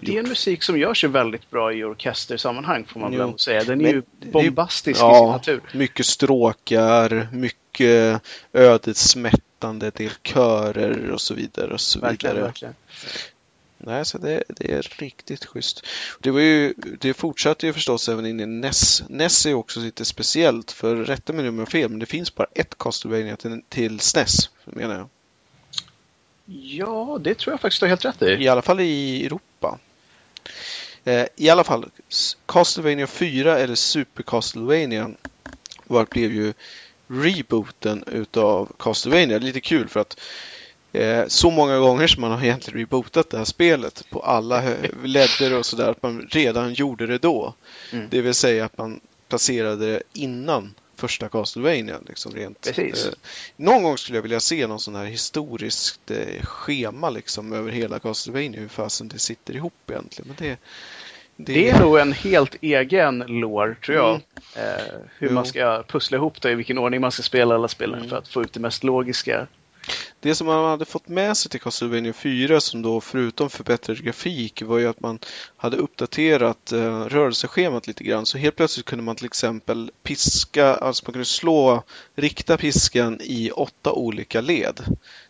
det 0.00 0.16
är 0.16 0.20
en 0.20 0.28
musik 0.28 0.62
som 0.62 0.78
gör 0.78 0.94
sig 0.94 1.08
väldigt 1.08 1.50
bra 1.50 1.72
i 1.72 1.84
orkestersammanhang 1.84 2.84
får 2.84 3.00
man 3.00 3.18
väl 3.18 3.38
säga. 3.38 3.64
Den 3.64 3.80
är 3.80 3.84
Men, 3.84 3.92
ju 3.92 4.02
bombastisk 4.32 5.00
ja, 5.00 5.14
i 5.14 5.18
sin 5.18 5.28
natur. 5.28 5.60
Mycket 5.78 6.06
stråkar, 6.06 7.28
mycket 7.32 8.22
ödesmättande 8.52 9.90
del 9.90 10.12
körer 10.22 11.10
och 11.10 11.20
så 11.20 11.34
vidare. 11.34 11.72
Och 11.72 11.80
så 11.80 12.00
verkligen, 12.00 12.34
vidare. 12.34 12.48
Verkligen. 12.48 12.74
Nej, 13.78 14.04
så 14.04 14.18
det, 14.18 14.42
det, 14.48 14.72
är 14.72 14.82
riktigt 14.82 15.44
schysst. 15.44 15.86
Det, 16.20 16.30
var 16.30 16.40
ju, 16.40 16.74
det 16.76 17.14
fortsatte 17.14 17.66
ju 17.66 17.72
förstås 17.72 18.08
även 18.08 18.26
in 18.26 18.40
i 18.40 18.46
NES. 18.46 19.02
NES 19.08 19.46
är 19.46 19.54
också 19.54 19.80
lite 19.80 20.04
speciellt, 20.04 20.72
för 20.72 20.96
rätta 20.96 21.32
mig 21.32 21.48
om 21.48 21.58
jag 21.58 21.68
fel, 21.68 21.90
men 21.90 21.98
det 21.98 22.06
finns 22.06 22.34
bara 22.34 22.48
ett 22.54 22.78
Castlevania 22.78 23.36
till, 23.36 23.62
till 23.68 24.00
SNES, 24.00 24.50
menar 24.64 24.94
jag. 24.94 25.08
Ja, 26.50 27.18
det 27.20 27.34
tror 27.34 27.52
jag 27.52 27.60
faktiskt 27.60 27.80
du 27.80 27.86
har 27.86 27.88
helt 27.88 28.04
rätt 28.04 28.22
i. 28.22 28.44
I 28.44 28.48
alla 28.48 28.62
fall 28.62 28.80
i 28.80 29.26
Europa. 29.26 29.78
Eh, 31.04 31.26
I 31.36 31.48
alla 31.48 31.64
fall, 31.64 31.90
Castlevania 32.46 33.06
4 33.06 33.58
eller 33.58 33.74
Super 33.74 34.22
Castlevania 34.22 35.10
var, 35.84 36.06
blev 36.10 36.32
ju 36.32 36.52
rebooten 37.06 38.04
utav 38.06 38.72
Castlevania. 38.78 39.38
Lite 39.38 39.60
kul 39.60 39.88
för 39.88 40.00
att 40.00 40.20
eh, 40.92 41.26
så 41.26 41.50
många 41.50 41.78
gånger 41.78 42.06
som 42.06 42.20
man 42.20 42.30
har 42.30 42.44
egentligen 42.44 42.80
rebootat 42.80 43.30
det 43.30 43.38
här 43.38 43.44
spelet 43.44 44.04
på 44.10 44.20
alla 44.20 44.62
ledder 45.04 45.58
och 45.58 45.66
sådär 45.66 45.90
att 45.90 46.02
man 46.02 46.28
redan 46.30 46.74
gjorde 46.74 47.06
det 47.06 47.18
då. 47.18 47.54
Mm. 47.92 48.06
Det 48.10 48.20
vill 48.20 48.34
säga 48.34 48.64
att 48.64 48.78
man 48.78 49.00
placerade 49.28 49.86
det 49.86 50.02
innan 50.12 50.74
första 50.98 51.28
Castlevania. 51.28 51.98
Liksom 52.06 52.32
rent. 52.32 52.78
Eh, 52.78 52.94
någon 53.56 53.82
gång 53.82 53.98
skulle 53.98 54.18
jag 54.18 54.22
vilja 54.22 54.40
se 54.40 54.66
någon 54.66 54.80
sån 54.80 54.94
här 54.94 55.04
historiskt 55.04 56.10
eh, 56.10 56.42
schema 56.42 57.10
liksom 57.10 57.52
över 57.52 57.72
hela 57.72 57.98
Castlevania, 57.98 58.60
hur 58.60 58.68
fasen 58.68 59.08
det 59.08 59.18
sitter 59.18 59.56
ihop 59.56 59.90
egentligen. 59.90 60.28
Men 60.28 60.36
det, 60.48 60.58
det... 61.36 61.52
det 61.52 61.70
är 61.70 61.80
nog 61.80 61.98
en 61.98 62.12
helt 62.12 62.56
egen 62.60 63.18
lår, 63.18 63.76
tror 63.84 63.96
jag. 63.96 64.08
Mm. 64.10 64.22
Eh, 64.54 64.84
hur 65.18 65.28
jo. 65.28 65.34
man 65.34 65.46
ska 65.46 65.84
pussla 65.88 66.16
ihop 66.16 66.42
det, 66.42 66.50
i 66.50 66.54
vilken 66.54 66.78
ordning 66.78 67.00
man 67.00 67.12
ska 67.12 67.22
spela 67.22 67.54
alla 67.54 67.68
spelen 67.68 67.98
mm. 67.98 68.10
för 68.10 68.16
att 68.16 68.28
få 68.28 68.42
ut 68.42 68.52
det 68.52 68.60
mest 68.60 68.84
logiska. 68.84 69.46
Det 70.20 70.34
som 70.34 70.46
man 70.46 70.70
hade 70.70 70.84
fått 70.84 71.08
med 71.08 71.36
sig 71.36 71.50
till 71.50 71.60
Castlevania 71.60 72.12
4 72.12 72.60
som 72.60 72.82
då 72.82 73.00
förutom 73.00 73.50
förbättrad 73.50 74.04
grafik 74.04 74.62
var 74.62 74.78
ju 74.78 74.88
att 74.88 75.00
man 75.00 75.18
hade 75.56 75.76
uppdaterat 75.76 76.72
eh, 76.72 77.04
rörelseschemat 77.04 77.86
lite 77.86 78.04
grann. 78.04 78.26
Så 78.26 78.38
helt 78.38 78.56
plötsligt 78.56 78.86
kunde 78.86 79.04
man 79.04 79.16
till 79.16 79.26
exempel 79.26 79.90
piska, 80.02 80.74
alltså 80.74 81.04
man 81.06 81.12
kunde 81.12 81.24
slå, 81.24 81.82
rikta 82.14 82.56
piskan 82.56 83.20
i 83.22 83.50
åtta 83.50 83.92
olika 83.92 84.40
led. 84.40 84.80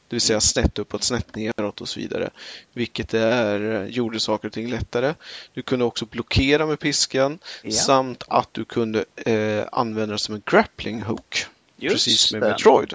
Det 0.09 0.17
vill 0.17 0.21
säga 0.21 0.41
snett 0.41 0.79
uppåt, 0.79 1.03
snett 1.03 1.37
neråt 1.37 1.81
och 1.81 1.89
så 1.89 2.01
vidare. 2.01 2.31
Vilket 2.73 3.15
är, 3.15 3.87
gjorde 3.87 4.21
saker 4.21 4.49
och 4.49 4.55
ting 4.55 4.71
lättare. 4.71 5.15
Du 5.55 5.63
kunde 5.63 5.85
också 5.85 6.07
blockera 6.07 6.67
med 6.67 6.79
piskan 6.79 7.39
ja. 7.63 7.71
samt 7.71 8.25
att 8.29 8.49
du 8.53 8.65
kunde 8.65 9.05
eh, 9.17 9.65
använda 9.73 10.13
det 10.13 10.19
som 10.19 10.35
en 10.35 10.43
grappling 10.47 11.03
hook. 11.03 11.47
Just 11.77 11.95
precis 11.95 12.33
med 12.33 12.43
det. 12.43 12.49
Metroid. 12.49 12.95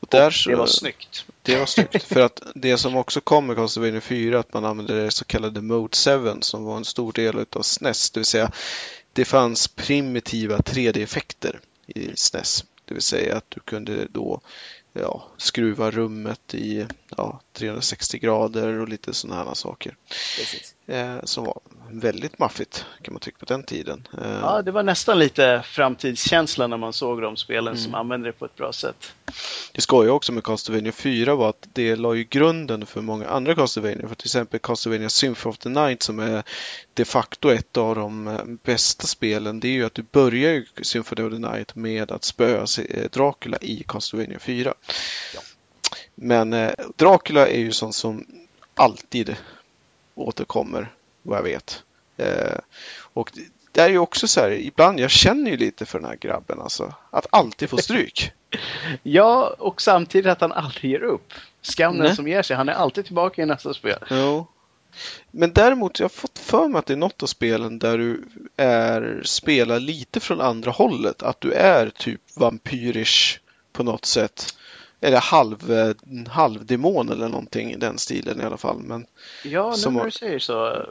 Och 0.00 0.08
där 0.10 0.30
så, 0.30 0.50
det 0.50 0.56
var 0.56 0.66
snyggt. 0.66 1.24
Det 1.42 1.58
var 1.58 1.66
snyggt. 1.66 2.02
för 2.12 2.20
att 2.20 2.42
det 2.54 2.78
som 2.78 2.96
också 2.96 3.20
kom 3.20 3.46
med 3.46 3.56
Castlevania 3.56 4.00
4 4.00 4.38
att 4.38 4.54
man 4.54 4.64
använde 4.64 5.04
det 5.04 5.10
så 5.10 5.24
kallade 5.24 5.62
Mode 5.62 5.96
7 5.96 6.40
som 6.40 6.64
var 6.64 6.76
en 6.76 6.84
stor 6.84 7.12
del 7.12 7.46
av 7.52 7.62
SNES. 7.62 8.10
Det 8.10 8.20
vill 8.20 8.26
säga 8.26 8.52
det 9.12 9.24
fanns 9.24 9.68
primitiva 9.68 10.58
3D-effekter 10.58 11.60
i 11.86 12.10
SNES. 12.14 12.64
Det 12.84 12.94
vill 12.94 13.02
säga 13.02 13.36
att 13.36 13.50
du 13.50 13.60
kunde 13.60 14.06
då 14.10 14.40
ja, 14.92 15.28
skruva 15.36 15.90
rummet 15.90 16.54
i 16.54 16.86
ja, 17.16 17.40
360 17.52 18.18
grader 18.18 18.78
och 18.78 18.88
lite 18.88 19.14
sådana 19.14 19.44
här 19.44 19.54
saker. 19.54 19.96
Eh, 20.86 21.16
som 21.24 21.44
var 21.44 21.60
väldigt 21.90 22.38
maffigt 22.38 22.86
kan 23.02 23.14
man 23.14 23.20
tycka 23.20 23.38
på 23.38 23.44
den 23.44 23.62
tiden. 23.62 24.08
Eh, 24.22 24.38
ja, 24.42 24.62
det 24.62 24.70
var 24.70 24.82
nästan 24.82 25.18
lite 25.18 25.62
framtidskänsla 25.64 26.66
när 26.66 26.76
man 26.76 26.92
såg 26.92 27.22
de 27.22 27.36
spelen 27.36 27.74
mm. 27.74 27.84
som 27.84 27.94
använde 27.94 28.28
det 28.28 28.32
på 28.32 28.44
ett 28.44 28.56
bra 28.56 28.72
sätt. 28.72 29.12
Det 29.72 29.80
skojiga 29.80 30.12
också 30.12 30.32
med 30.32 30.44
Castlevania 30.44 30.92
4 30.92 31.34
var 31.34 31.48
att 31.48 31.68
det 31.72 31.96
la 31.96 32.14
ju 32.14 32.24
grunden 32.24 32.86
för 32.86 33.00
många 33.00 33.28
andra 33.28 33.54
Castlevania. 33.54 34.08
För 34.08 34.14
till 34.14 34.26
exempel 34.26 34.60
Castlevania 34.60 35.08
Symphony 35.08 35.50
of 35.50 35.58
the 35.58 35.68
Night 35.68 36.02
som 36.02 36.18
är 36.18 36.42
de 36.94 37.04
facto 37.04 37.50
ett 37.50 37.76
av 37.76 37.94
de 37.94 38.28
eh, 38.28 38.44
bästa 38.44 39.06
spelen. 39.06 39.60
Det 39.60 39.68
är 39.68 39.72
ju 39.72 39.84
att 39.84 39.94
du 39.94 40.02
börjar 40.02 40.64
Symphony 40.82 41.22
of 41.22 41.32
the 41.32 41.38
Night 41.38 41.74
med 41.74 42.10
att 42.10 42.24
spöa 42.24 42.66
eh, 42.88 43.10
Dracula 43.10 43.58
i 43.60 43.84
Castlevania 43.88 44.38
4. 44.38 44.74
Ja. 45.34 45.40
Men 46.14 46.52
eh, 46.52 46.72
Dracula 46.96 47.48
är 47.48 47.58
ju 47.58 47.72
sånt 47.72 47.94
som 47.94 48.26
alltid 48.74 49.36
återkommer 50.14 50.92
vad 51.22 51.38
jag 51.38 51.42
vet. 51.42 51.82
Eh, 52.16 52.58
och 53.12 53.30
det 53.72 53.80
är 53.80 53.88
ju 53.88 53.98
också 53.98 54.28
så 54.28 54.40
här, 54.40 54.50
ibland 54.50 55.00
jag 55.00 55.10
känner 55.10 55.50
ju 55.50 55.56
lite 55.56 55.86
för 55.86 55.98
den 55.98 56.08
här 56.08 56.16
grabben 56.16 56.60
alltså. 56.60 56.94
Att 57.10 57.26
alltid 57.30 57.70
få 57.70 57.76
stryk. 57.76 58.32
ja, 59.02 59.54
och 59.58 59.82
samtidigt 59.82 60.30
att 60.30 60.40
han 60.40 60.52
aldrig 60.52 60.90
ger 60.90 61.02
upp. 61.02 61.32
Skam 61.62 61.98
den 61.98 62.16
som 62.16 62.28
ger 62.28 62.42
sig. 62.42 62.56
Han 62.56 62.68
är 62.68 62.72
alltid 62.72 63.04
tillbaka 63.04 63.42
i 63.42 63.46
nästa 63.46 63.74
spel. 63.74 63.98
Jo. 64.10 64.46
Men 65.30 65.52
däremot, 65.52 65.98
jag 65.98 66.04
har 66.04 66.08
fått 66.08 66.38
för 66.38 66.68
mig 66.68 66.78
att 66.78 66.86
det 66.86 66.92
är 66.92 66.96
något 66.96 67.22
av 67.22 67.26
spelen 67.26 67.78
där 67.78 67.98
du 67.98 68.24
är, 68.56 69.22
spelar 69.24 69.80
lite 69.80 70.20
från 70.20 70.40
andra 70.40 70.70
hållet. 70.70 71.22
Att 71.22 71.40
du 71.40 71.52
är 71.52 71.90
typ 71.90 72.20
vampyrisk 72.36 73.40
på 73.72 73.82
något 73.82 74.04
sätt. 74.04 74.54
Eller 75.02 75.20
halv, 75.20 75.72
halvdemon 76.28 77.08
eller 77.08 77.28
någonting 77.28 77.72
i 77.72 77.76
den 77.76 77.98
stilen 77.98 78.40
i 78.40 78.44
alla 78.44 78.56
fall. 78.56 78.78
Men 78.78 79.06
ja, 79.44 79.74
nu 79.84 79.90
när 79.90 80.04
du 80.04 80.10
säger 80.10 80.38
så 80.38 80.86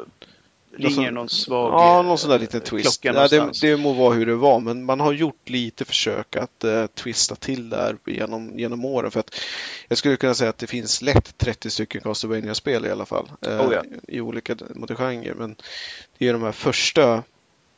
ringer 0.78 1.12
någon 1.12 1.30
svag 1.30 1.74
Ja, 1.74 2.02
någon 2.02 2.18
sån 2.18 2.30
där 2.30 2.40
liten 2.40 2.62
twist. 2.62 3.06
Ja, 3.06 3.28
det, 3.28 3.52
det 3.62 3.78
må 3.78 3.94
vara 3.94 4.14
hur 4.14 4.26
det 4.26 4.36
var, 4.36 4.60
men 4.60 4.86
man 4.86 5.00
har 5.00 5.14
gjort 5.14 5.50
lite 5.50 5.86
försök 5.86 6.36
att 6.36 6.64
uh, 6.66 6.86
twista 6.86 7.36
till 7.36 7.70
där 7.70 7.98
genom, 8.06 8.60
genom 8.60 8.86
åren. 8.86 9.12
För 9.12 9.20
att 9.20 9.40
jag 9.88 9.98
skulle 9.98 10.18
kunna 10.18 10.34
säga 10.34 10.50
att 10.50 10.58
det 10.58 10.68
finns 10.68 11.02
lätt 11.02 11.38
30 11.38 11.70
stycken 11.70 12.02
castlevania 12.02 12.56
spel 12.56 12.86
i 12.86 12.92
alla 12.92 13.06
fall. 13.06 13.32
Uh, 13.48 13.62
oh, 13.62 13.74
ja. 13.74 13.84
I 14.08 14.22
olika 14.22 14.56
genrer. 14.56 15.34
Men 15.34 15.56
det 16.18 16.28
är 16.28 16.34
de 16.34 16.44
här 16.44 16.52
första 16.52 17.24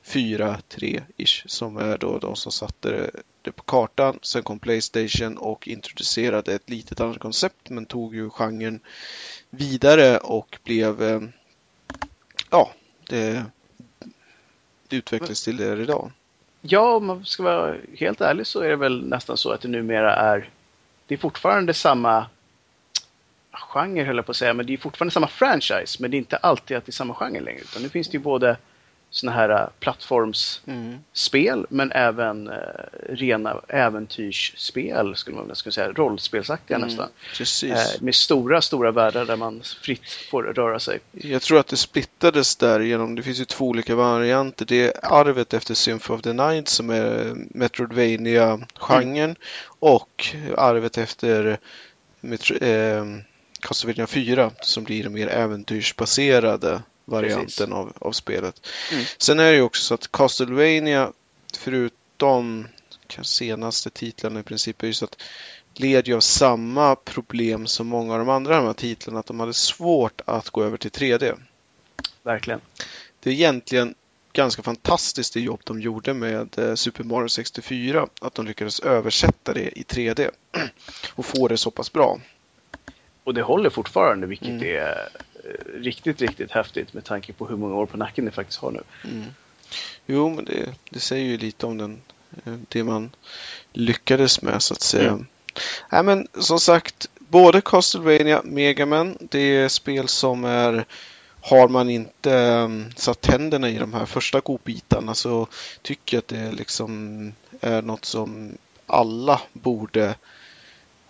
fyra, 0.04 0.60
tre 0.70 1.02
ish 1.18 1.44
som 1.46 1.78
är 1.78 1.98
då 1.98 2.18
de 2.18 2.36
som 2.36 2.52
satte 2.52 3.12
det 3.44 3.52
på 3.52 3.64
kartan. 3.64 4.20
Sen 4.22 4.44
kom 4.44 4.60
Playstation 4.60 5.38
och 5.38 5.68
introducerade 5.68 6.54
ett 6.54 6.70
litet 6.70 7.00
annat 7.00 7.20
koncept 7.20 7.70
men 7.70 7.86
tog 7.86 8.16
ju 8.16 8.30
genren 8.30 8.80
vidare 9.50 10.18
och 10.18 10.60
blev 10.64 11.04
eh, 11.04 11.22
ja, 12.50 12.72
det, 13.10 13.46
det 14.88 14.96
utvecklades 14.96 15.44
till 15.44 15.58
det 15.58 15.66
är 15.66 15.80
idag. 15.80 16.12
Ja, 16.62 16.96
om 16.96 17.06
man 17.06 17.26
ska 17.26 17.44
vara 17.44 17.76
helt 17.98 18.22
ärlig 18.22 18.48
så 18.48 18.60
är 18.60 18.70
det 18.70 18.76
väl 18.76 19.08
nästan 19.08 19.38
så 19.38 19.52
att 19.52 19.62
det 19.62 19.68
numera 19.68 20.16
är 20.16 20.50
det 21.08 21.14
är 21.14 21.20
fortfarande 21.20 21.74
samma 21.74 22.26
genre 23.52 24.04
höll 24.04 24.16
jag 24.16 24.26
på 24.26 24.32
att 24.32 24.38
säga, 24.38 24.54
men 24.54 24.66
det 24.66 24.74
är 24.74 24.78
fortfarande 24.78 25.12
samma 25.12 25.28
franchise. 25.28 25.98
Men 26.00 26.12
det 26.12 26.18
är 26.18 26.20
inte 26.20 26.38
alltid 26.38 26.78
att 26.78 26.86
det 26.86 26.90
är 26.90 26.94
samma 26.94 27.14
genre 27.14 27.40
längre. 27.40 27.62
Utan 27.62 27.82
nu 27.82 27.90
finns 27.90 28.08
det 28.10 28.18
ju 28.18 28.24
både 28.24 28.58
sådana 29.14 29.38
här 29.38 29.50
äh, 29.50 29.68
plattformsspel 29.80 31.58
mm. 31.58 31.66
men 31.70 31.92
även 31.92 32.48
eh, 32.48 32.54
rena 33.10 33.62
äventyrsspel 33.68 35.16
skulle 35.16 35.38
man 35.38 35.46
kunna 35.46 35.72
säga. 35.72 35.92
Rollspelsaktiga 35.92 36.78
mm. 36.78 36.88
nästan. 36.88 37.10
Eh, 37.70 38.02
med 38.02 38.16
stora, 38.16 38.62
stora 38.62 38.92
världar 38.92 39.26
där 39.26 39.36
man 39.36 39.62
fritt 39.82 40.12
får 40.32 40.44
röra 40.44 40.80
sig. 40.80 41.00
Jag 41.12 41.42
tror 41.42 41.60
att 41.60 41.68
det 41.68 41.78
splittades 41.78 42.56
där 42.56 42.80
genom, 42.80 43.16
det 43.16 43.24
finns 43.24 43.40
ju 43.40 43.46
två 43.46 43.68
olika 43.68 43.96
varianter. 43.96 44.66
Det 44.66 44.88
är 44.88 45.14
arvet 45.14 45.54
efter 45.54 45.74
Symphony 45.74 46.18
of 46.18 46.22
the 46.22 46.34
Night 46.34 46.68
som 46.68 46.90
är 46.90 47.34
Metroidvania-genren 47.36 49.18
mm. 49.18 49.36
och 49.80 50.26
arvet 50.58 50.98
efter 50.98 51.60
Metro, 52.22 52.58
eh, 52.58 53.06
Castlevania 53.60 54.08
4 54.08 54.52
som 54.62 54.84
blir 54.84 55.10
mer 55.10 55.28
äventyrsbaserade 55.28 56.82
varianten 57.06 57.74
av, 57.74 57.94
av 58.00 58.12
spelet. 58.12 58.68
Mm. 58.92 59.06
Sen 59.18 59.40
är 59.40 59.52
det 59.52 59.56
ju 59.56 59.62
också 59.62 59.84
så 59.84 59.94
att 59.94 60.12
Castlevania, 60.12 61.12
förutom 61.58 62.68
senaste 63.22 63.90
titlarna 63.90 64.40
i 64.40 64.44
princip, 64.44 64.84
är 64.84 64.88
ju 64.88 64.94
så 64.94 65.06
att 65.06 65.22
led 65.74 66.08
ju 66.08 66.16
av 66.16 66.20
samma 66.20 66.96
problem 66.96 67.68
som 67.68 67.88
många 67.88 68.14
av 68.14 68.20
de 68.20 68.30
andra 68.30 68.56
de 68.56 68.66
här 68.66 68.74
titlarna, 68.74 69.20
att 69.20 69.26
de 69.26 69.40
hade 69.40 69.54
svårt 69.54 70.22
att 70.26 70.50
gå 70.50 70.64
över 70.64 70.78
till 70.78 70.92
3D. 70.92 71.40
Verkligen. 72.24 72.62
Det 73.20 73.30
är 73.30 73.34
egentligen 73.34 73.96
ganska 74.34 74.64
fantastiskt 74.64 75.34
det 75.34 75.42
jobb 75.42 75.62
de 75.64 75.82
gjorde 75.82 76.14
med 76.14 76.60
eh, 76.60 76.76
Super 76.76 77.04
Mario 77.04 77.28
64, 77.28 78.08
att 78.22 78.36
de 78.36 78.46
lyckades 78.46 78.80
översätta 78.80 79.54
det 79.54 79.80
i 79.80 79.84
3D 79.84 80.30
och 81.16 81.26
få 81.26 81.48
det 81.48 81.58
så 81.58 81.72
pass 81.72 81.94
bra. 81.94 82.20
Och 83.24 83.34
det 83.34 83.42
håller 83.42 83.70
fortfarande, 83.70 84.28
vilket 84.28 84.48
mm. 84.48 84.76
är 84.76 85.10
riktigt, 85.74 86.22
riktigt 86.22 86.52
häftigt 86.52 86.94
med 86.94 87.04
tanke 87.04 87.34
på 87.34 87.48
hur 87.48 87.56
många 87.56 87.76
år 87.76 87.86
på 87.86 87.98
nacken 87.98 88.26
det 88.26 88.32
faktiskt 88.32 88.60
har 88.60 88.72
nu. 88.72 88.82
Mm. 89.04 89.26
Jo, 90.06 90.30
men 90.30 90.46
det, 90.46 90.74
det 90.90 91.00
säger 91.00 91.26
ju 91.26 91.38
lite 91.38 91.66
om 91.66 91.78
den, 91.78 92.02
eh, 92.46 92.54
det 92.70 92.84
man 92.84 93.12
lyckades 93.74 94.42
med 94.42 94.62
så 94.62 94.74
att 94.74 94.82
säga. 94.82 95.10
Mm. 95.10 95.26
Nej, 95.92 96.04
men 96.04 96.28
som 96.34 96.60
sagt, 96.60 97.10
både 97.20 97.62
Castlevania, 97.62 98.42
Megaman, 98.44 99.18
det 99.22 99.40
är 99.40 99.68
spel 99.68 100.08
som 100.08 100.46
är 100.46 100.86
har 101.46 101.68
man 101.68 101.90
inte 101.90 102.36
um, 102.36 102.92
satt 102.96 103.22
tänderna 103.22 103.70
i 103.70 103.78
de 103.78 103.94
här 103.94 104.06
första 104.06 104.40
godbitarna 104.40 105.14
så 105.14 105.48
tycker 105.82 106.18
jag 106.18 106.22
att 106.22 106.28
det 106.28 106.52
liksom 106.52 107.34
är 107.62 107.82
något 107.82 108.06
som 108.06 108.58
alla 108.88 109.42
borde 109.54 110.16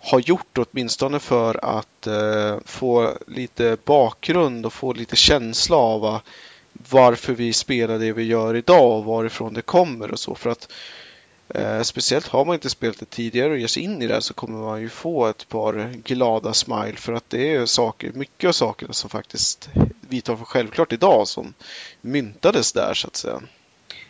har 0.04 0.20
gjort 0.20 0.58
åtminstone 0.58 1.18
för 1.18 1.78
att 1.78 2.06
eh, 2.06 2.58
få 2.64 3.18
lite 3.26 3.76
bakgrund 3.84 4.66
och 4.66 4.72
få 4.72 4.92
lite 4.92 5.16
känsla 5.16 5.76
av 5.76 6.20
varför 6.90 7.32
vi 7.32 7.52
spelar 7.52 7.98
det 7.98 8.12
vi 8.12 8.22
gör 8.22 8.56
idag 8.56 8.98
och 8.98 9.04
varifrån 9.04 9.54
det 9.54 9.62
kommer 9.62 10.10
och 10.10 10.18
så. 10.18 10.34
För 10.34 10.50
att 10.50 10.72
eh, 11.48 11.82
Speciellt 11.82 12.26
har 12.26 12.44
man 12.44 12.54
inte 12.54 12.70
spelat 12.70 12.98
det 12.98 13.10
tidigare 13.10 13.50
och 13.50 13.58
ger 13.58 13.66
sig 13.66 13.82
in 13.82 14.02
i 14.02 14.06
det 14.06 14.20
så 14.20 14.34
kommer 14.34 14.58
man 14.58 14.80
ju 14.80 14.88
få 14.88 15.26
ett 15.26 15.48
par 15.48 15.92
glada 16.04 16.52
smile 16.52 16.96
för 16.96 17.12
att 17.12 17.30
det 17.30 17.54
är 17.54 17.66
saker, 17.66 18.12
mycket 18.14 18.48
av 18.48 18.52
sakerna 18.52 18.92
som 18.92 19.10
faktiskt 19.10 19.70
vi 20.00 20.20
tar 20.20 20.36
för 20.36 20.44
självklart 20.44 20.92
idag 20.92 21.28
som 21.28 21.54
myntades 22.00 22.72
där 22.72 22.94
så 22.94 23.06
att 23.06 23.16
säga. 23.16 23.40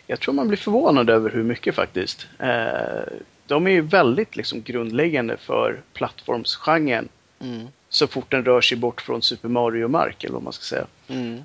Jag 0.07 0.21
tror 0.21 0.35
man 0.35 0.49
blir 0.49 0.59
förvånad 0.59 1.11
över 1.11 1.31
hur 1.31 1.43
mycket 1.43 1.75
faktiskt. 1.75 2.27
Eh, 2.39 3.15
de 3.47 3.67
är 3.67 3.71
ju 3.71 3.81
väldigt 3.81 4.37
liksom 4.37 4.63
grundläggande 4.63 5.37
för 5.37 5.81
plattformsgenren. 5.93 7.09
Mm. 7.41 7.69
Så 7.89 8.07
fort 8.07 8.31
den 8.31 8.45
rör 8.45 8.61
sig 8.61 8.79
bort 8.79 9.01
från 9.01 9.23
Super 9.23 9.49
Mario-mark 9.49 10.25
eller 10.25 10.35
vad 10.35 10.43
man 10.43 10.53
ska 10.53 10.63
säga. 10.63 10.87
Mm. 11.09 11.43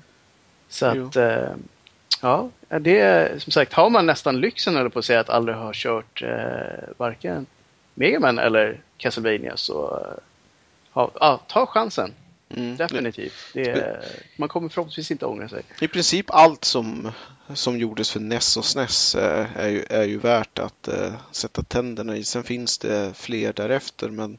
Så 0.68 0.86
att, 0.86 1.16
eh, 1.16 1.50
ja, 2.22 2.50
det 2.80 3.00
är 3.00 3.38
som 3.38 3.52
sagt, 3.52 3.72
har 3.72 3.90
man 3.90 4.06
nästan 4.06 4.40
lyxen 4.40 4.76
eller 4.76 4.88
på 4.88 4.98
att 4.98 5.04
säga 5.04 5.20
att 5.20 5.30
aldrig 5.30 5.56
ha 5.56 5.70
kört 5.74 6.22
eh, 6.22 6.88
varken 6.96 7.46
Megaman 7.94 8.38
eller 8.38 8.80
Castlevania 8.96 9.56
så 9.56 9.98
eh, 9.98 10.22
ha, 10.90 11.10
ja, 11.20 11.40
ta 11.46 11.66
chansen. 11.66 12.14
Mm. 12.56 12.76
Definitivt. 12.76 13.32
Är, 13.54 14.04
man 14.36 14.48
kommer 14.48 14.68
förhoppningsvis 14.68 15.10
inte 15.10 15.26
ångra 15.26 15.48
sig. 15.48 15.62
I 15.80 15.88
princip 15.88 16.30
allt 16.30 16.64
som, 16.64 17.12
som 17.54 17.78
gjordes 17.78 18.10
för 18.10 18.20
NES 18.20 18.56
och 18.56 18.64
SNES 18.64 19.14
eh, 19.14 19.46
är 19.56 19.68
ju, 19.68 19.84
är 19.90 20.04
ju 20.04 20.18
värt 20.18 20.58
att 20.58 20.88
uh, 20.88 21.12
sätta 21.32 21.62
tänderna 21.62 22.16
i. 22.16 22.24
Sen 22.24 22.44
finns 22.44 22.78
det 22.78 23.16
fler 23.16 23.52
därefter 23.52 24.08
men 24.08 24.38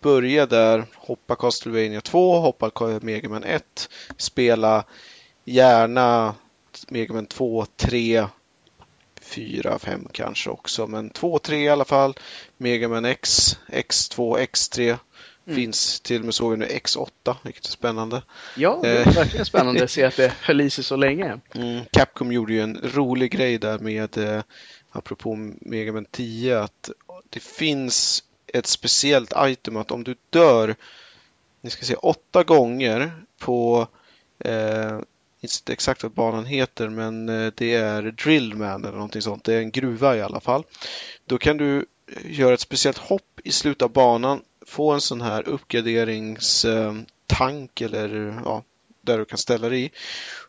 börja 0.00 0.46
där, 0.46 0.84
hoppa 0.94 1.36
Castlevania 1.36 2.00
2, 2.00 2.38
hoppa 2.38 2.98
Megaman 3.02 3.44
1, 3.44 3.88
spela 4.16 4.84
gärna 5.44 6.34
Megaman 6.88 7.26
2, 7.26 7.66
3, 7.76 8.26
4, 9.20 9.78
5 9.78 10.08
kanske 10.12 10.50
också, 10.50 10.86
men 10.86 11.10
2, 11.10 11.38
3 11.38 11.58
i 11.64 11.68
alla 11.68 11.84
fall. 11.84 12.14
Megaman 12.56 13.04
X, 13.04 13.56
X2, 13.68 14.38
X3 14.38 14.98
Mm. 15.50 15.62
Finns 15.62 16.00
till 16.00 16.18
och 16.18 16.24
med 16.24 16.34
såg 16.34 16.50
vi 16.50 16.56
nu 16.56 16.66
X8, 16.66 17.36
vilket 17.42 17.66
är 17.66 17.70
spännande. 17.70 18.22
Ja, 18.56 18.78
det 18.82 18.88
är 18.88 19.06
eh. 19.06 19.14
verkligen 19.14 19.46
spännande 19.46 19.84
att 19.84 19.90
se 19.90 20.04
att 20.04 20.16
det 20.16 20.32
höll 20.40 20.60
i 20.60 20.70
sig 20.70 20.84
så 20.84 20.96
länge. 20.96 21.40
Mm. 21.54 21.84
Capcom 21.92 22.32
gjorde 22.32 22.52
ju 22.52 22.60
en 22.60 22.80
rolig 22.82 23.30
grej 23.32 23.58
där 23.58 23.78
med, 23.78 24.18
eh, 24.18 24.42
apropå 24.90 25.36
Mega 25.60 25.92
Man 25.92 26.04
10, 26.04 26.60
att 26.60 26.90
det 27.30 27.42
finns 27.42 28.24
ett 28.46 28.66
speciellt 28.66 29.32
item 29.38 29.76
att 29.76 29.90
om 29.90 30.04
du 30.04 30.14
dör, 30.30 30.74
ni 31.60 31.70
ska 31.70 31.84
se 31.84 31.94
åtta 31.94 32.42
gånger 32.44 33.12
på, 33.38 33.88
eh, 34.38 34.98
inte 35.40 35.72
exakt 35.72 36.02
vad 36.02 36.12
banan 36.12 36.44
heter, 36.44 36.88
men 36.88 37.28
eh, 37.28 37.52
det 37.54 37.74
är 37.74 38.02
Drillman 38.02 38.84
eller 38.84 38.94
någonting 38.94 39.22
sånt. 39.22 39.44
Det 39.44 39.54
är 39.54 39.58
en 39.58 39.70
gruva 39.70 40.16
i 40.16 40.22
alla 40.22 40.40
fall. 40.40 40.64
Då 41.26 41.38
kan 41.38 41.56
du 41.56 41.86
göra 42.24 42.54
ett 42.54 42.60
speciellt 42.60 42.98
hopp 42.98 43.40
i 43.44 43.52
slutet 43.52 43.82
av 43.82 43.92
banan 43.92 44.42
få 44.66 44.92
en 44.92 45.00
sån 45.00 45.20
här 45.20 45.48
uppgraderingstank 45.48 47.80
eller 47.80 48.40
ja, 48.44 48.62
där 49.02 49.18
du 49.18 49.24
kan 49.24 49.38
ställa 49.38 49.68
dig 49.68 49.84
i. 49.84 49.90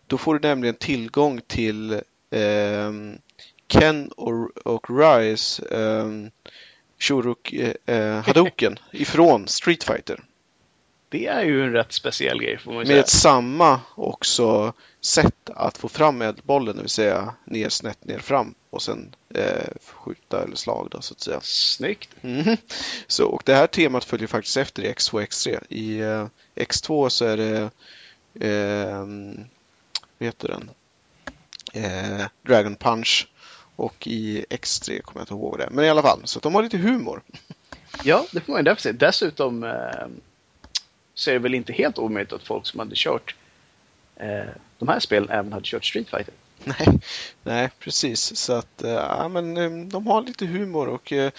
Då 0.07 0.18
får 0.18 0.39
du 0.39 0.47
nämligen 0.47 0.76
tillgång 0.76 1.41
till 1.47 1.93
eh, 2.32 2.91
Ken 3.68 4.07
och, 4.07 4.57
och 4.57 4.99
Rise 4.99 5.66
eh, 5.66 6.07
Shuruk 6.99 7.53
eh, 7.86 8.22
Hadoken 8.22 8.80
ifrån 8.91 9.47
Street 9.47 9.84
Fighter. 9.84 10.24
Det 11.12 11.28
är 11.28 11.43
ju 11.43 11.64
en 11.64 11.72
rätt 11.72 11.91
speciell 11.91 12.41
grej 12.41 12.57
får 12.57 12.74
man 12.74 12.86
säga. 12.86 12.97
Med 12.97 13.09
samma 13.09 13.80
också 13.95 14.74
sätt 15.01 15.49
att 15.55 15.78
få 15.78 15.89
fram 15.89 16.22
eldbollen, 16.22 16.76
det 16.76 16.82
vill 16.82 16.89
säga 16.89 17.34
ner 17.45 17.70
snett, 17.70 18.05
ner 18.05 18.20
fram 18.20 18.53
och 18.70 18.82
sen 18.82 19.16
eh, 19.36 19.68
skjuta 19.82 20.43
eller 20.43 20.55
slag 20.55 20.88
då, 20.91 21.01
så 21.01 21.14
att 21.14 21.22
säga. 21.22 21.39
Snyggt! 21.43 22.09
Mm. 22.22 22.57
Så, 23.07 23.26
och 23.26 23.41
det 23.45 23.55
här 23.55 23.68
temat 23.68 24.03
följer 24.03 24.28
faktiskt 24.28 24.57
efter 24.57 24.84
i 24.84 24.93
X2 24.93 25.14
och 25.14 25.22
X3. 25.22 25.64
I 25.70 25.99
eh, 25.99 26.28
X2 26.55 27.09
så 27.09 27.26
är 27.26 27.38
det, 27.38 27.70
eh, 28.47 29.05
vad 30.18 30.26
heter 30.26 30.47
den? 30.47 30.70
eh, 31.74 32.26
Dragon 32.47 32.76
Punch 32.76 33.28
och 33.76 34.07
i 34.07 34.45
X3 34.49 35.01
kommer 35.01 35.20
jag 35.20 35.24
inte 35.24 35.34
ihåg 35.34 35.57
det. 35.57 35.70
Men 35.72 35.86
i 35.86 35.89
alla 35.89 36.01
fall, 36.01 36.22
så 36.24 36.39
de 36.39 36.55
har 36.55 36.64
lite 36.64 36.78
humor. 36.78 37.22
Ja, 38.03 38.26
det 38.32 38.39
får 38.39 38.53
man 38.53 38.66
ju 38.66 38.76
säga. 38.76 38.93
Dessutom 38.93 39.64
eh, 39.64 40.07
så 41.14 41.30
är 41.30 41.34
det 41.34 41.39
väl 41.39 41.53
inte 41.53 41.74
helt 41.74 41.97
omöjligt 41.97 42.34
att 42.34 42.43
folk 42.43 42.68
som 42.68 42.80
hade 42.80 42.95
kört 42.95 43.36
eh, 44.16 44.49
de 44.80 44.88
här 44.88 44.99
spelen 44.99 45.30
även 45.30 45.53
hade 45.53 45.66
kört 45.66 45.86
Street 45.86 46.09
Fighter. 46.09 46.34
Nej, 46.64 46.99
nej 47.43 47.70
precis. 47.80 48.36
Så 48.36 48.53
att 48.53 48.84
eh, 48.84 48.91
ja, 48.91 49.28
men, 49.28 49.57
eh, 49.57 49.86
de 49.88 50.07
har 50.07 50.22
lite 50.22 50.45
humor 50.45 50.88
och 50.88 51.14
eh, 51.14 51.32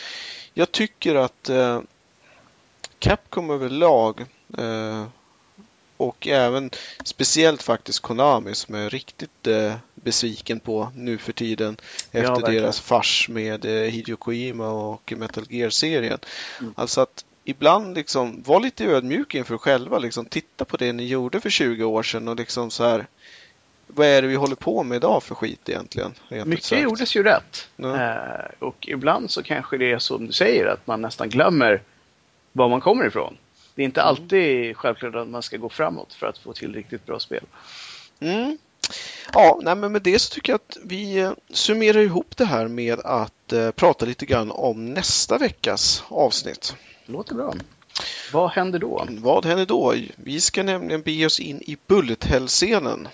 jag 0.54 0.72
tycker 0.72 1.14
att 1.14 1.48
eh, 1.48 1.80
Capcom 2.98 3.50
överlag 3.50 4.20
eh, 4.58 5.06
och 5.96 6.26
även 6.26 6.70
speciellt 7.04 7.62
faktiskt 7.62 8.00
Konami 8.00 8.54
som 8.54 8.74
är 8.74 8.90
riktigt 8.90 9.46
eh, 9.46 9.74
besviken 9.94 10.60
på 10.60 10.92
nu 10.96 11.18
för 11.18 11.32
tiden 11.32 11.76
efter 12.10 12.30
verkligen. 12.30 12.62
deras 12.62 12.80
fars 12.80 13.28
med 13.28 13.64
eh, 13.64 13.90
Hideo 13.90 14.16
Kojima 14.16 14.68
och 14.68 15.12
Metal 15.16 15.44
Gear-serien. 15.50 16.18
Mm. 16.60 16.74
Alltså 16.76 17.00
att 17.00 17.24
ibland 17.44 17.94
liksom 17.94 18.42
var 18.46 18.60
lite 18.60 18.84
ödmjuk 18.84 19.34
inför 19.34 19.58
själva. 19.58 19.98
Liksom, 19.98 20.26
titta 20.26 20.64
på 20.64 20.76
det 20.76 20.92
ni 20.92 21.06
gjorde 21.06 21.40
för 21.40 21.50
20 21.50 21.84
år 21.84 22.02
sedan 22.02 22.28
och 22.28 22.36
liksom 22.36 22.70
så 22.70 22.84
här. 22.84 23.06
Vad 23.86 24.06
är 24.06 24.22
det 24.22 24.28
vi 24.28 24.34
håller 24.34 24.56
på 24.56 24.82
med 24.82 24.96
idag 24.96 25.22
för 25.22 25.34
skit 25.34 25.68
egentligen? 25.68 26.14
Mycket 26.28 26.64
sagt? 26.64 26.82
gjordes 26.82 27.16
ju 27.16 27.22
rätt. 27.22 27.68
Ja. 27.76 28.02
Eh, 28.02 28.50
och 28.58 28.88
ibland 28.88 29.30
så 29.30 29.42
kanske 29.42 29.78
det 29.78 29.92
är 29.92 29.98
som 29.98 30.26
du 30.26 30.32
säger 30.32 30.66
att 30.66 30.86
man 30.86 31.02
nästan 31.02 31.28
glömmer 31.28 31.82
var 32.52 32.68
man 32.68 32.80
kommer 32.80 33.06
ifrån. 33.06 33.36
Det 33.74 33.82
är 33.82 33.84
inte 33.84 34.02
alltid 34.02 34.76
självklart 34.76 35.14
att 35.14 35.28
man 35.28 35.42
ska 35.42 35.56
gå 35.56 35.68
framåt 35.68 36.14
för 36.14 36.26
att 36.26 36.38
få 36.38 36.52
till 36.52 36.74
riktigt 36.74 37.06
bra 37.06 37.18
spel. 37.18 37.44
Mm. 38.20 38.58
Ja, 39.32 39.60
nej, 39.62 39.76
men 39.76 39.92
med 39.92 40.02
det 40.02 40.18
så 40.18 40.34
tycker 40.34 40.52
jag 40.52 40.60
att 40.68 40.76
vi 40.84 41.18
eh, 41.18 41.32
summerar 41.50 41.98
ihop 42.00 42.36
det 42.36 42.44
här 42.44 42.68
med 42.68 43.00
att 43.00 43.52
eh, 43.52 43.70
prata 43.70 44.06
lite 44.06 44.26
grann 44.26 44.50
om 44.50 44.86
nästa 44.86 45.38
veckas 45.38 46.04
avsnitt. 46.08 46.76
Låter 47.12 47.34
bra. 47.34 47.54
Vad 48.32 48.50
händer 48.50 48.78
då? 48.78 49.06
Vad 49.10 49.46
händer 49.46 49.66
då? 49.66 49.94
Vi 50.16 50.40
ska 50.40 50.62
nämligen 50.62 51.02
bege 51.02 51.26
oss 51.26 51.40
in 51.40 51.62
i 51.62 51.76
Bullet 51.86 52.24
Hell-scenen. 52.24 53.08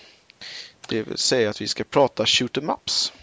Det 0.87 1.03
vill 1.03 1.17
säga 1.17 1.49
att 1.49 1.61
vi 1.61 1.67
ska 1.67 1.83
prata 1.83 2.25
shoot 2.25 2.57
em 2.57 2.69
ups. 2.69 3.13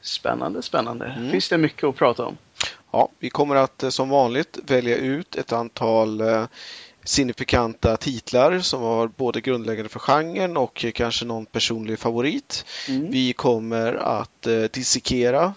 Spännande, 0.00 0.62
spännande. 0.62 1.06
Mm. 1.06 1.30
Finns 1.30 1.48
det 1.48 1.58
mycket 1.58 1.84
att 1.84 1.96
prata 1.96 2.24
om? 2.24 2.36
Ja, 2.90 3.08
vi 3.18 3.30
kommer 3.30 3.56
att 3.56 3.82
eh, 3.82 3.90
som 3.90 4.08
vanligt 4.08 4.58
välja 4.66 4.96
ut 4.96 5.36
ett 5.36 5.52
antal 5.52 6.20
eh, 6.20 6.44
signifikanta 7.04 7.96
titlar 7.96 8.60
som 8.60 8.80
var 8.80 9.08
både 9.08 9.40
grundläggande 9.40 9.88
för 9.88 10.00
genren 10.00 10.56
och 10.56 10.84
eh, 10.84 10.90
kanske 10.90 11.24
någon 11.24 11.46
personlig 11.46 11.98
favorit. 11.98 12.64
Mm. 12.88 13.10
Vi 13.10 13.32
kommer 13.32 13.94
att 13.94 14.46
dissekera, 14.70 15.54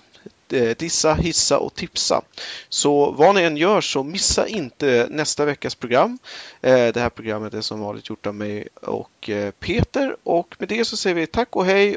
Eh, 0.51 0.75
dissa, 0.77 1.13
hissa 1.13 1.59
och 1.59 1.73
tipsa. 1.73 2.21
Så 2.69 3.11
vad 3.11 3.35
ni 3.35 3.41
än 3.41 3.57
gör 3.57 3.81
så 3.81 4.03
missa 4.03 4.47
inte 4.47 5.07
nästa 5.09 5.45
veckas 5.45 5.75
program. 5.75 6.19
Eh, 6.61 6.87
det 6.87 6.99
här 6.99 7.09
programmet 7.09 7.53
är 7.53 7.61
som 7.61 7.79
vanligt 7.79 8.09
gjort 8.09 8.25
av 8.25 8.35
mig 8.35 8.67
och 8.81 9.29
eh, 9.29 9.51
Peter 9.51 10.15
och 10.23 10.55
med 10.59 10.69
det 10.69 10.85
så 10.85 10.97
säger 10.97 11.15
vi 11.15 11.27
tack 11.27 11.55
och 11.55 11.65
hej 11.65 11.95